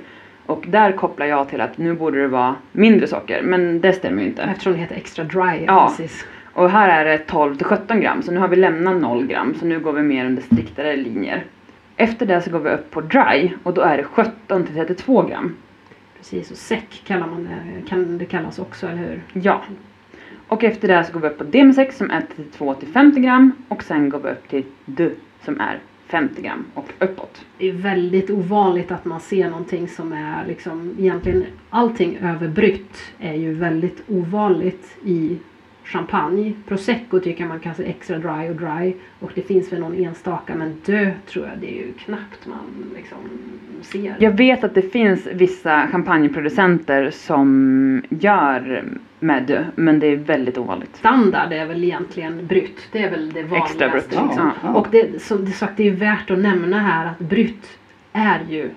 Och 0.49 0.65
där 0.69 0.93
kopplar 0.93 1.27
jag 1.27 1.49
till 1.49 1.61
att 1.61 1.79
nu 1.79 1.95
borde 1.95 2.21
det 2.21 2.29
vara 2.29 2.55
mindre 2.73 3.07
socker, 3.07 3.43
men 3.43 3.81
det 3.81 3.93
stämmer 3.93 4.23
ju 4.23 4.29
inte. 4.29 4.43
Eftersom 4.43 4.73
det 4.73 4.79
heter 4.79 4.97
extra 4.97 5.25
dry. 5.25 5.65
Ja. 5.67 5.95
Precis. 5.97 6.27
Och 6.53 6.71
här 6.71 6.89
är 6.89 7.05
det 7.05 7.19
12 7.19 7.57
till 7.57 7.67
17 7.67 8.01
gram, 8.01 8.23
så 8.23 8.33
nu 8.33 8.39
har 8.41 8.49
vi 8.49 8.57
lämnat 8.57 8.97
0 8.97 9.27
gram, 9.27 9.55
så 9.55 9.67
nu 9.67 9.81
går 9.81 9.93
vi 9.93 10.03
mer 10.03 10.27
under 10.27 10.43
striktare 10.43 10.97
linjer. 10.97 11.45
Efter 11.97 12.27
det 12.27 12.43
så 12.43 12.51
går 12.51 12.59
vi 12.59 12.71
upp 12.71 12.91
på 12.91 13.01
dry 13.01 13.51
och 13.63 13.75
då 13.75 13.81
är 13.81 13.97
det 13.97 14.05
17 14.05 14.65
till 14.67 14.75
32 14.75 15.23
gram. 15.23 15.57
Precis, 16.19 16.51
och 16.51 16.57
säck 16.57 17.03
kallar 17.07 17.27
man 17.27 17.45
det, 17.45 17.89
kan 17.89 18.19
det 18.19 18.25
kallas 18.25 18.59
också, 18.59 18.87
eller 18.87 18.99
hur? 18.99 19.23
Ja. 19.33 19.63
Och 20.49 20.65
efter 20.65 20.89
det 20.89 21.05
så 21.05 21.13
går 21.13 21.21
vi 21.21 21.27
upp 21.27 21.39
på 21.39 21.45
DM6 21.45 21.91
som 21.91 22.11
är 22.11 22.23
32 22.37 22.75
till 22.75 22.89
50 22.89 23.21
gram 23.21 23.53
och 23.69 23.83
sen 23.83 24.09
går 24.09 24.19
vi 24.19 24.29
upp 24.29 24.49
till 24.49 24.65
D 24.85 25.11
som 25.45 25.61
är 25.61 25.79
50 26.09 26.43
gram 26.43 26.65
och 26.75 26.93
uppåt. 26.99 27.45
Det 27.59 27.69
är 27.69 27.73
väldigt 27.73 28.31
ovanligt 28.31 28.91
att 28.91 29.05
man 29.05 29.21
ser 29.21 29.51
någonting 29.51 29.89
som 29.89 30.13
är 30.13 30.47
liksom 30.47 30.97
egentligen 30.99 31.45
allting 31.71 32.17
överbrytt 32.17 33.13
är 33.19 33.35
ju 33.35 33.55
väldigt 33.55 34.03
ovanligt 34.09 34.97
i 35.05 35.39
champagne. 35.89 36.53
Prosecco 36.67 37.21
tycker 37.21 37.41
jag 37.41 37.49
man 37.49 37.61
kan 37.61 37.75
se 37.75 37.85
extra 37.85 38.19
dry 38.19 38.49
och 38.51 38.57
dry 38.57 38.95
och 39.21 39.33
det 39.35 39.43
finns 39.43 39.73
väl 39.73 39.81
någon 39.81 39.95
enstaka 39.95 40.55
men 40.55 40.77
dö 40.87 41.11
tror 41.27 41.47
jag 41.47 41.59
det 41.59 41.71
är 41.71 41.87
ju 41.87 41.93
knappt 41.93 42.47
man 42.47 42.91
liksom 42.97 43.19
ser. 43.83 44.17
Jag 44.19 44.31
vet 44.31 44.65
att 44.65 44.75
det 44.75 44.83
finns 44.83 45.27
vissa 45.27 45.89
champagneproducenter 45.89 47.11
som 47.11 48.03
gör 48.09 48.85
med 49.21 49.43
D, 49.43 49.65
men 49.75 50.01
det 50.01 50.07
är 50.07 50.17
väldigt 50.17 50.59
ovanligt. 50.59 50.97
Standard 50.97 51.53
är 51.53 51.67
väl 51.67 51.85
egentligen 51.85 52.47
brytt. 52.47 52.89
Det 52.93 53.03
är 53.03 53.11
väl 53.11 53.33
det 53.33 53.43
vanligaste. 53.43 53.85
Extra 53.85 53.89
brytt, 53.89 54.11
liksom. 54.11 54.31
ja. 54.37 54.53
Ja. 54.63 54.75
Och 54.75 54.87
det, 54.91 55.23
som 55.23 55.47
sagt, 55.47 55.77
det 55.77 55.89
är 55.89 55.93
värt 55.93 56.31
att 56.31 56.39
nämna 56.39 56.79
här 56.79 57.07
att 57.07 57.19
brytt 57.19 57.79
är 58.13 58.41
ju, 58.49 58.71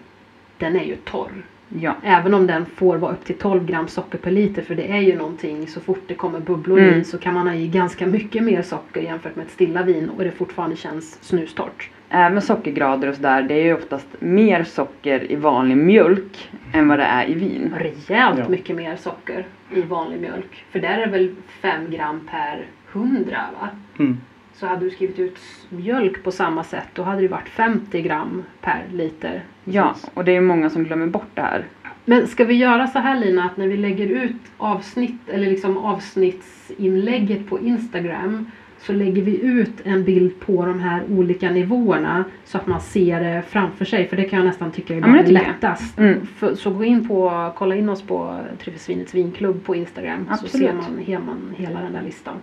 den 0.57 0.75
är 0.75 0.83
ju 0.83 0.95
torr. 0.95 1.31
Ja. 1.79 1.95
Även 2.03 2.33
om 2.33 2.47
den 2.47 2.65
får 2.65 2.97
vara 2.97 3.11
upp 3.11 3.25
till 3.25 3.35
12 3.37 3.65
gram 3.65 3.87
socker 3.87 4.17
per 4.17 4.31
liter 4.31 4.61
för 4.61 4.75
det 4.75 4.91
är 4.91 4.99
ju 5.01 5.17
någonting 5.17 5.67
så 5.67 5.79
fort 5.81 6.03
det 6.07 6.13
kommer 6.13 6.39
bubblor 6.39 6.79
Mm. 6.79 6.99
i 6.99 7.03
så 7.03 7.17
kan 7.17 7.33
man 7.33 7.47
ha 7.47 7.55
i 7.55 7.67
ganska 7.67 8.07
mycket 8.07 8.43
mer 8.43 8.61
socker 8.61 9.01
jämfört 9.01 9.35
med 9.35 9.45
ett 9.45 9.51
stilla 9.51 9.83
vin 9.83 10.09
och 10.09 10.23
det 10.23 10.31
fortfarande 10.31 10.75
känns 10.75 11.23
snustort. 11.23 11.89
Även 12.09 12.41
sockergrader 12.41 13.07
och 13.07 13.15
sådär, 13.15 13.41
det 13.43 13.53
är 13.53 13.63
ju 13.63 13.73
oftast 13.73 14.07
mer 14.19 14.63
socker 14.63 15.31
i 15.31 15.35
vanlig 15.35 15.77
mjölk 15.77 16.49
än 16.73 16.87
vad 16.87 16.99
det 16.99 17.05
är 17.05 17.29
i 17.29 17.33
vin. 17.33 17.73
Rejält 17.77 18.39
Ja. 18.39 18.49
mycket 18.49 18.75
mer 18.75 18.95
socker 18.95 19.45
i 19.75 19.81
vanlig 19.81 20.19
mjölk. 20.21 20.65
För 20.71 20.79
där 20.79 20.97
är 20.97 21.05
det 21.05 21.11
väl 21.11 21.35
5 21.61 21.91
gram 21.91 22.27
per 22.31 22.65
100 22.91 23.37
va? 23.61 23.69
Mm. 23.99 24.17
Så 24.61 24.67
hade 24.67 24.85
du 24.85 24.91
skrivit 24.91 25.19
ut 25.19 25.39
mjölk 25.69 26.23
på 26.23 26.31
samma 26.31 26.63
sätt 26.63 26.87
då 26.93 27.03
hade 27.03 27.21
det 27.21 27.27
varit 27.27 27.49
50 27.49 28.01
gram 28.01 28.43
per 28.61 28.83
liter. 28.91 29.43
Ja, 29.63 29.95
och 30.13 30.25
det 30.25 30.35
är 30.35 30.41
många 30.41 30.69
som 30.69 30.83
glömmer 30.83 31.07
bort 31.07 31.29
det 31.33 31.41
här. 31.41 31.65
Men 32.05 32.27
ska 32.27 32.45
vi 32.45 32.53
göra 32.53 32.87
så 32.87 32.99
här 32.99 33.19
Lina 33.19 33.43
att 33.45 33.57
när 33.57 33.67
vi 33.67 33.77
lägger 33.77 34.07
ut 34.07 34.41
avsnitt 34.57 35.29
eller 35.29 35.49
liksom 35.49 35.77
avsnittsinlägget 35.77 37.49
på 37.49 37.59
Instagram 37.59 38.51
så 38.81 38.93
lägger 38.93 39.21
vi 39.21 39.41
ut 39.41 39.81
en 39.83 40.03
bild 40.03 40.39
på 40.39 40.65
de 40.65 40.79
här 40.79 41.03
olika 41.09 41.51
nivåerna 41.51 42.23
så 42.43 42.57
att 42.57 42.67
man 42.67 42.81
ser 42.81 43.19
det 43.19 43.43
framför 43.47 43.85
sig 43.85 44.07
för 44.07 44.17
det 44.17 44.23
kan 44.23 44.39
jag 44.39 44.45
nästan 44.45 44.71
tycka 44.71 44.95
är 44.95 44.99
Ja, 44.99 45.23
lättast. 45.25 45.99
Mm. 45.99 46.25
För, 46.25 46.55
så 46.55 46.69
gå 46.69 46.83
in 46.83 47.07
på, 47.07 47.51
kolla 47.57 47.75
in 47.75 47.89
oss 47.89 48.01
på 48.01 48.39
Tryffesvinets 48.63 49.13
vinklubb 49.13 49.63
på 49.65 49.75
Instagram 49.75 50.25
så 50.27 50.33
Absolut. 50.33 50.51
ser 50.51 51.19
man, 51.19 51.25
man 51.25 51.53
hela 51.57 51.81
den 51.81 51.93
där 51.93 52.01
listan. 52.01 52.35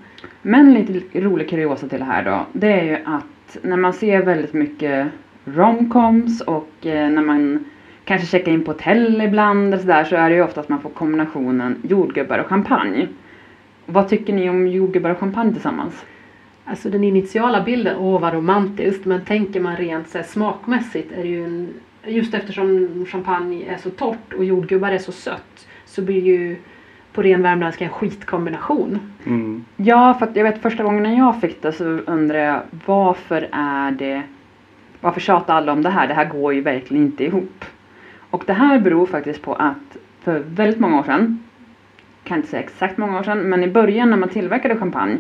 Men 0.43 0.75
lite 0.75 1.21
rolig 1.21 1.51
kuriosa 1.51 1.89
till 1.89 1.99
det 1.99 2.05
här 2.05 2.25
då, 2.25 2.47
det 2.53 2.73
är 2.73 2.85
ju 2.85 2.99
att 3.05 3.59
när 3.63 3.77
man 3.77 3.93
ser 3.93 4.23
väldigt 4.23 4.53
mycket 4.53 5.09
romcoms 5.45 6.41
och 6.41 6.87
eh, 6.87 7.11
när 7.11 7.23
man 7.23 7.65
kanske 8.05 8.27
checkar 8.27 8.53
in 8.53 8.65
på 8.65 8.73
hotell 8.73 9.21
ibland 9.21 9.75
och 9.75 9.81
sådär 9.81 10.05
så 10.05 10.17
är 10.17 10.31
det 10.31 10.37
ju 10.37 10.43
ofta 10.43 10.61
att 10.61 10.69
man 10.69 10.81
får 10.81 10.91
kombinationen 10.91 11.83
jordgubbar 11.89 12.39
och 12.39 12.47
champagne. 12.47 13.09
Vad 13.87 14.09
tycker 14.09 14.33
ni 14.33 14.51
om 14.51 14.69
jordgubbar 14.69 15.11
och 15.11 15.19
champagne 15.19 15.53
tillsammans? 15.53 16.05
Alltså 16.71 16.91
den 16.91 17.05
initiala 17.05 17.63
bilden, 17.63 17.97
åh 17.97 18.21
vad 18.21 18.35
romantiskt, 18.35 19.05
men 19.05 19.25
tänker 19.25 19.61
man 19.61 19.77
rent 19.77 20.09
så 20.09 20.19
här, 20.19 20.25
smakmässigt 20.25 21.13
är 21.13 21.23
det 21.23 21.29
ju 21.29 21.45
en, 21.45 21.69
just 22.07 22.35
eftersom 22.35 23.05
champagne 23.09 23.65
är 23.65 23.77
så 23.77 23.91
torrt 23.91 24.33
och 24.37 24.45
jordgubbar 24.45 24.91
är 24.91 24.99
så 24.99 25.13
sött 25.13 25.69
så 25.85 26.03
blir 26.03 26.23
ju 26.23 26.57
på 27.13 27.23
ren 27.23 27.43
värmländska 27.43 27.85
en 27.85 27.91
skitkombination. 27.91 28.99
Mm. 29.27 29.65
Ja, 29.77 30.15
för 30.15 30.27
att 30.27 30.37
jag 30.37 30.45
vet 30.45 30.63
första 30.63 30.83
gången 30.83 31.03
när 31.03 31.19
jag 31.19 31.41
fick 31.41 31.63
det 31.63 31.73
så 31.73 31.85
undrar 31.85 32.39
jag 32.39 32.63
varför 32.87 33.49
är 33.53 33.91
det 33.91 34.23
varför 35.01 35.21
tjatar 35.21 35.55
alla 35.55 35.73
om 35.73 35.83
det 35.83 35.91
här? 35.91 36.09
Det 36.09 36.15
här 36.15 36.29
går 36.29 36.55
ju 36.55 36.61
verkligen 36.61 37.05
inte 37.05 37.25
ihop. 37.25 37.65
Och 38.31 38.45
det 38.47 38.53
här 38.53 38.79
beror 38.79 39.07
faktiskt 39.07 39.43
på 39.43 39.55
att 39.55 39.97
för 40.21 40.39
väldigt 40.39 40.81
många 40.81 40.99
år 40.99 41.03
sedan, 41.03 41.43
kan 42.25 42.37
inte 42.37 42.49
säga 42.49 42.63
exakt 42.63 42.99
många 42.99 43.19
år 43.19 43.23
sedan, 43.23 43.39
men 43.39 43.65
i 43.65 43.69
början 43.69 44.11
när 44.11 44.17
man 44.17 44.29
tillverkade 44.29 44.77
champagne 44.77 45.19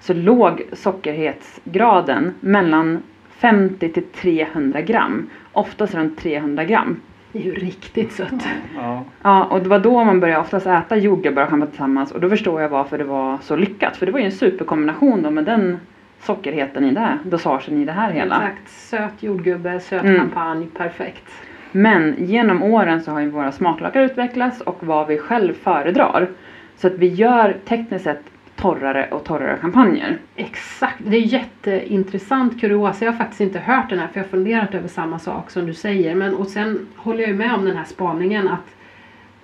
så 0.00 0.14
låg 0.14 0.62
sockerhetsgraden 0.72 2.34
mellan 2.40 3.02
50 3.30 3.88
till 3.88 4.02
300 4.02 4.80
gram. 4.80 5.30
Oftast 5.52 5.94
runt 5.94 6.18
300 6.18 6.64
gram. 6.64 7.00
Det 7.32 7.38
är 7.38 7.42
ju 7.42 7.54
riktigt 7.54 8.12
sött. 8.12 8.48
Ja. 8.76 9.04
Ja, 9.22 9.44
och 9.44 9.62
det 9.62 9.68
var 9.68 9.78
då 9.78 10.04
man 10.04 10.20
började 10.20 10.40
oftast 10.40 10.66
äta 10.66 10.96
jordgubbar 10.96 11.42
och 11.42 11.48
champagne 11.48 11.70
tillsammans 11.70 12.12
och 12.12 12.20
då 12.20 12.28
förstår 12.28 12.62
jag 12.62 12.68
varför 12.68 12.98
det 12.98 13.04
var 13.04 13.38
så 13.42 13.56
lyckat. 13.56 13.96
För 13.96 14.06
det 14.06 14.12
var 14.12 14.18
ju 14.18 14.24
en 14.24 14.32
superkombination 14.32 15.22
då 15.22 15.30
med 15.30 15.44
den 15.44 15.78
sockerheten 16.20 16.84
i 16.84 16.90
det, 16.90 17.18
dosagen 17.24 17.82
i 17.82 17.84
det 17.84 17.92
här 17.92 18.10
hela. 18.10 18.34
Exakt, 18.36 18.68
söt 18.70 19.22
jordgubbe, 19.22 19.80
söt 19.80 20.04
Mm. 20.04 20.18
champagne, 20.20 20.66
perfekt. 20.76 21.24
Men 21.72 22.14
genom 22.18 22.62
åren 22.62 23.02
så 23.02 23.10
har 23.10 23.20
ju 23.20 23.28
våra 23.30 23.52
smaklökar 23.52 24.02
utvecklats 24.02 24.60
och 24.60 24.86
vad 24.86 25.06
vi 25.06 25.18
själv 25.18 25.52
föredrar. 25.54 26.28
Så 26.76 26.86
att 26.86 26.92
vi 26.94 27.06
gör 27.06 27.56
tekniskt 27.64 28.04
sett 28.04 28.22
torrare 28.60 29.08
och 29.10 29.24
torrare 29.24 29.56
champagner. 29.58 30.18
Exakt, 30.36 30.96
det 30.98 31.16
är 31.16 31.20
jätteintressant 31.20 32.60
kuriosa. 32.60 33.04
Jag 33.04 33.12
har 33.12 33.18
faktiskt 33.18 33.40
inte 33.40 33.58
hört 33.58 33.90
den 33.90 33.98
här 33.98 34.06
för 34.06 34.20
jag 34.20 34.24
har 34.24 34.28
funderat 34.30 34.74
över 34.74 34.88
samma 34.88 35.18
sak 35.18 35.50
som 35.50 35.66
du 35.66 35.74
säger. 35.74 36.14
Men 36.14 36.34
och 36.34 36.46
sen 36.46 36.86
håller 36.96 37.20
jag 37.20 37.28
ju 37.28 37.36
med 37.36 37.54
om 37.54 37.64
den 37.64 37.76
här 37.76 37.84
spaningen 37.84 38.48
att 38.48 38.74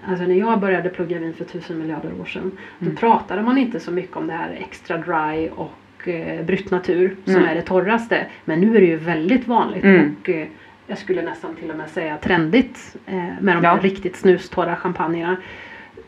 Alltså 0.09 0.25
när 0.25 0.35
jag 0.35 0.61
började 0.61 0.89
plugga 0.89 1.19
vin 1.19 1.35
för 1.35 1.45
tusen 1.45 1.79
miljarder 1.79 2.21
år 2.21 2.25
sedan 2.25 2.51
då 2.79 2.85
Mm. 2.87 2.97
pratade 2.97 3.43
man 3.43 3.59
inte 3.59 3.81
så 3.81 3.91
mycket 3.91 4.17
om 4.17 4.27
det 4.27 4.33
här 4.33 4.51
extra 4.61 4.97
dry 4.99 5.49
och 5.49 6.09
eh, 6.09 6.45
brytt 6.45 6.71
natur 6.71 7.17
som 7.25 7.33
Nej. 7.35 7.45
är 7.51 7.55
det 7.55 7.63
torraste. 7.63 8.27
Men 8.45 8.61
nu 8.61 8.77
är 8.77 8.81
det 8.81 8.87
ju 8.87 8.97
väldigt 8.97 9.47
vanligt 9.49 9.85
Mm. 9.85 10.17
och 10.23 10.29
eh, 10.29 10.47
jag 10.87 10.99
skulle 10.99 11.23
nästan 11.23 11.55
till 11.57 11.71
och 11.71 11.77
med 11.77 11.89
säga 11.91 12.17
trendigt 12.17 12.97
eh, 13.07 13.15
med 13.41 13.57
de 13.57 13.65
Ja. 13.65 13.71
här 13.75 13.81
riktigt 13.81 14.17
snustorra 14.17 14.77
champagnerna. 14.77 15.37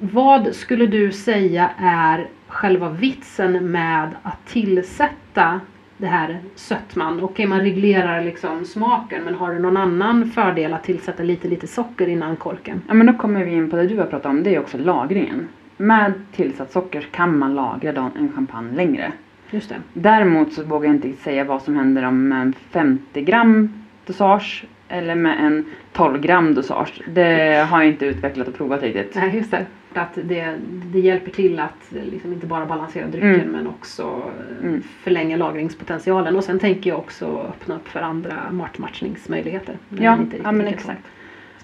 Vad 0.01 0.55
skulle 0.55 0.87
du 0.87 1.13
säga 1.13 1.71
är 1.79 2.29
själva 2.49 2.89
vitsen 2.89 3.71
med 3.71 4.11
att 4.23 4.47
tillsätta 4.47 5.61
det 5.97 6.07
här 6.07 6.39
sötman? 6.55 7.21
Okej, 7.23 7.47
man 7.47 7.61
reglerar 7.61 8.25
liksom 8.25 8.65
smaken 8.65 9.25
men 9.25 9.35
har 9.35 9.55
du 9.55 9.59
någon 9.59 9.77
annan 9.77 10.31
fördel 10.31 10.75
att 10.75 10.85
tillsätta 10.85 11.23
lite, 11.23 11.49
lite 11.49 11.67
socker 11.67 12.09
innan 12.09 12.37
korken? 12.37 12.83
Ja 12.89 12.95
men 12.95 13.07
då 13.07 13.13
kommer 13.13 13.45
vi 13.45 13.51
in 13.51 13.71
på 13.71 13.77
det 13.77 13.87
du 13.87 13.99
har 13.99 14.07
pratat 14.07 14.27
om, 14.27 14.43
det 14.43 14.55
är 14.55 14.61
också 14.61 14.79
lagringen. 14.79 15.49
Med 15.77 16.13
tillsatt 16.33 16.73
socker 16.73 17.01
kan 17.01 17.39
man 17.39 17.55
lagra 17.55 18.11
en 18.19 18.33
champagne 18.33 18.77
längre. 18.77 19.13
Just 19.51 19.69
det. 19.69 19.77
Däremot 19.93 20.53
så 20.53 20.63
vågar 20.63 20.87
jag 20.89 20.97
inte 20.97 21.13
säga 21.23 21.45
vad 21.45 21.63
som 21.63 21.77
händer 21.77 22.03
om 22.03 22.33
en 22.33 22.53
50 22.71 23.23
gram 23.23 23.85
dosage 24.07 24.65
eller 24.89 25.15
med 25.15 25.45
en 25.47 25.65
12 25.93 26.21
gram 26.21 26.55
dosage. 26.55 27.03
Det 27.09 27.67
har 27.71 27.83
jag 27.83 27.93
inte 27.93 28.07
utvecklat 28.07 28.49
och 28.49 28.55
provat 28.55 28.83
riktigt. 28.83 29.15
Nej, 29.15 29.37
just 29.37 29.51
det. 29.51 29.67
Att 29.95 30.15
det, 30.25 30.55
det 30.85 31.01
hjälper 31.01 31.31
till 31.31 31.61
att 31.61 31.93
liksom 32.11 32.33
inte 32.33 32.47
bara 32.47 32.67
balansera 32.67 33.07
drycken 33.07 33.35
Mm. 33.35 33.49
men 33.53 33.67
också 33.67 34.03
eh, 34.03 34.67
Mm. 34.69 34.83
förlänga 35.03 35.37
lagringspotentialen. 35.37 36.37
Och 36.37 36.45
sen 36.45 36.59
tänker 36.59 36.91
jag 36.91 36.99
också 36.99 37.27
öppna 37.49 37.75
upp 37.75 37.89
för 37.89 38.01
andra 38.01 38.35
är 39.99 40.05
Ja, 40.05 40.17
inte 40.17 40.37
ja 40.45 40.53
men 40.53 40.67
exakt. 40.67 41.03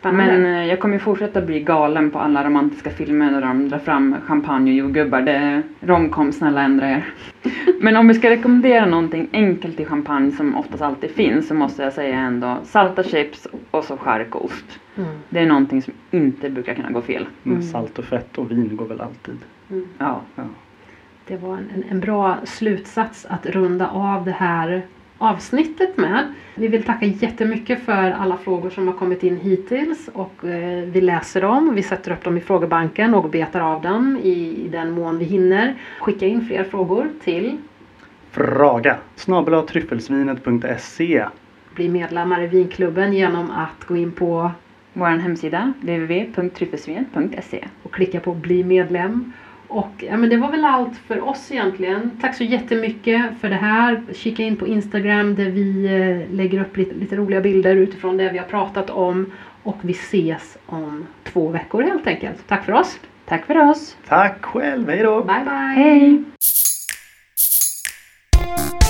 Spännande. 0.05 0.38
Men 0.38 0.55
eh, 0.55 0.66
jag 0.66 0.80
kommer 0.80 0.94
ju 0.94 1.00
fortsätta 1.00 1.40
bli 1.40 1.61
galen 1.61 2.11
på 2.11 2.18
alla 2.18 2.44
romantiska 2.44 2.90
filmer 2.90 3.32
där 3.32 3.40
de 3.40 3.68
drar 3.68 3.78
fram 3.78 4.16
champagne 4.26 4.70
och 4.70 4.76
jordgubbar. 4.76 5.20
Det 5.20 5.62
romcom, 5.80 6.32
snälla 6.32 6.62
ändra 6.62 6.90
er. 6.90 7.05
Men 7.80 7.96
om 7.96 8.09
vi 8.09 8.14
ska 8.14 8.30
rekommendera 8.30 8.86
någonting 8.86 9.28
enkelt 9.32 9.80
i 9.80 9.84
champagne 9.84 10.32
som 10.32 10.57
oftast 10.57 10.82
alltid 10.82 11.11
finns 11.11 11.48
så 11.48 11.55
måste 11.55 11.82
jag 11.82 11.92
säga 11.92 12.18
ändå 12.18 12.57
salta 12.64 13.02
chips 13.02 13.46
och 13.70 13.84
så 13.84 13.96
chark 13.96 14.34
och 14.34 14.44
ost. 14.44 14.80
Mm. 14.96 15.11
Det 15.28 15.38
är 15.38 15.46
någonting 15.46 15.82
som 15.82 15.92
inte 16.11 16.50
brukar 16.50 16.74
kunna 16.74 16.90
gå 16.90 17.00
fel. 17.00 17.26
Mm. 17.44 17.57
Mm. 17.57 17.62
Salt 17.62 17.98
och 17.98 18.05
fett 18.05 18.38
och 18.38 18.50
vin 18.50 18.76
går 18.76 18.86
väl 18.86 19.00
alltid. 19.00 19.38
Mm. 19.70 19.88
Ja. 19.98 20.20
Ja. 20.34 20.42
Det 21.26 21.36
var 21.36 21.55
en, 21.55 21.84
en 21.88 22.00
bra 22.00 22.36
slutsats 22.44 23.26
att 23.26 23.46
runda 23.46 23.88
av 23.88 24.24
det 24.24 24.30
här 24.38 24.82
avsnittet 25.30 25.96
med. 25.96 26.34
Vi 26.54 26.68
vill 26.68 26.82
tacka 26.82 27.06
jättemycket 27.06 27.84
för 27.84 28.10
alla 28.10 28.36
frågor 28.36 28.70
som 28.70 28.86
har 28.86 28.94
kommit 28.94 29.22
in 29.22 29.36
hittills 29.36 30.08
och 30.12 30.44
eh, 30.44 30.84
vi 30.84 31.00
läser 31.00 31.40
dem. 31.40 31.74
Vi 31.74 31.82
sätter 31.82 32.12
upp 32.12 32.24
dem 32.24 32.36
i 32.36 32.40
frågebanken 32.40 33.14
och 33.14 33.30
betar 33.30 33.60
av 33.60 33.82
dem 33.82 34.16
i 34.16 34.68
den 34.72 34.90
mån 34.90 35.18
vi 35.18 35.24
hinner. 35.24 35.74
Skicka 36.00 36.26
in 36.26 36.46
fler 36.46 36.64
frågor 36.64 37.08
till 37.24 37.58
Fraga 38.30 38.98
tryffelsvinet.se 39.68 41.24
bli 41.74 41.88
medlemmar 41.88 42.42
i 42.42 42.46
vinklubben 42.46 43.12
genom 43.12 43.50
att 43.50 43.84
gå 43.84 43.96
in 43.96 44.12
på 44.12 44.50
Vår 44.92 45.06
hemsida 45.06 45.72
www.tryffelsvinet.se 45.80 47.64
och 47.82 47.92
klicka 47.92 48.20
på 48.20 48.34
bli 48.34 48.64
medlem. 48.64 49.32
Och 49.74 50.04
ja, 50.10 50.16
men 50.16 50.30
det 50.30 50.36
var 50.36 50.50
väl 50.50 50.64
allt 50.64 50.96
för 50.96 51.28
oss 51.28 51.52
egentligen. 51.52 52.10
Tack 52.20 52.36
så 52.36 52.44
jättemycket 52.44 53.22
för 53.40 53.48
det 53.48 53.56
här. 53.56 54.02
Kika 54.14 54.42
in 54.42 54.56
på 54.56 54.66
Instagram 54.66 55.34
där 55.34 55.50
vi 55.50 55.84
eh, 55.84 56.36
lägger 56.36 56.60
upp 56.60 56.76
lite, 56.76 56.94
lite 56.94 57.16
roliga 57.16 57.40
bilder 57.40 57.76
utifrån 57.76 58.16
det 58.16 58.28
vi 58.32 58.38
har 58.38 58.46
pratat 58.46 58.90
om. 58.90 59.32
Och 59.62 59.76
vi 59.82 59.92
ses 59.92 60.56
om 60.66 61.06
två 61.24 61.48
veckor 61.48 61.82
helt 61.82 62.06
enkelt. 62.06 62.48
Tack 62.48 62.64
för 62.64 62.72
oss. 62.72 63.00
Tack 63.26 63.46
för 63.46 63.70
oss! 63.70 63.96
Tack 64.08 64.44
själv, 64.44 64.88
hej 64.88 65.02
då! 65.02 65.24
Bye 65.24 65.44
bye! 65.44 65.84
Hej! 65.84 66.24
Thank 68.36 68.84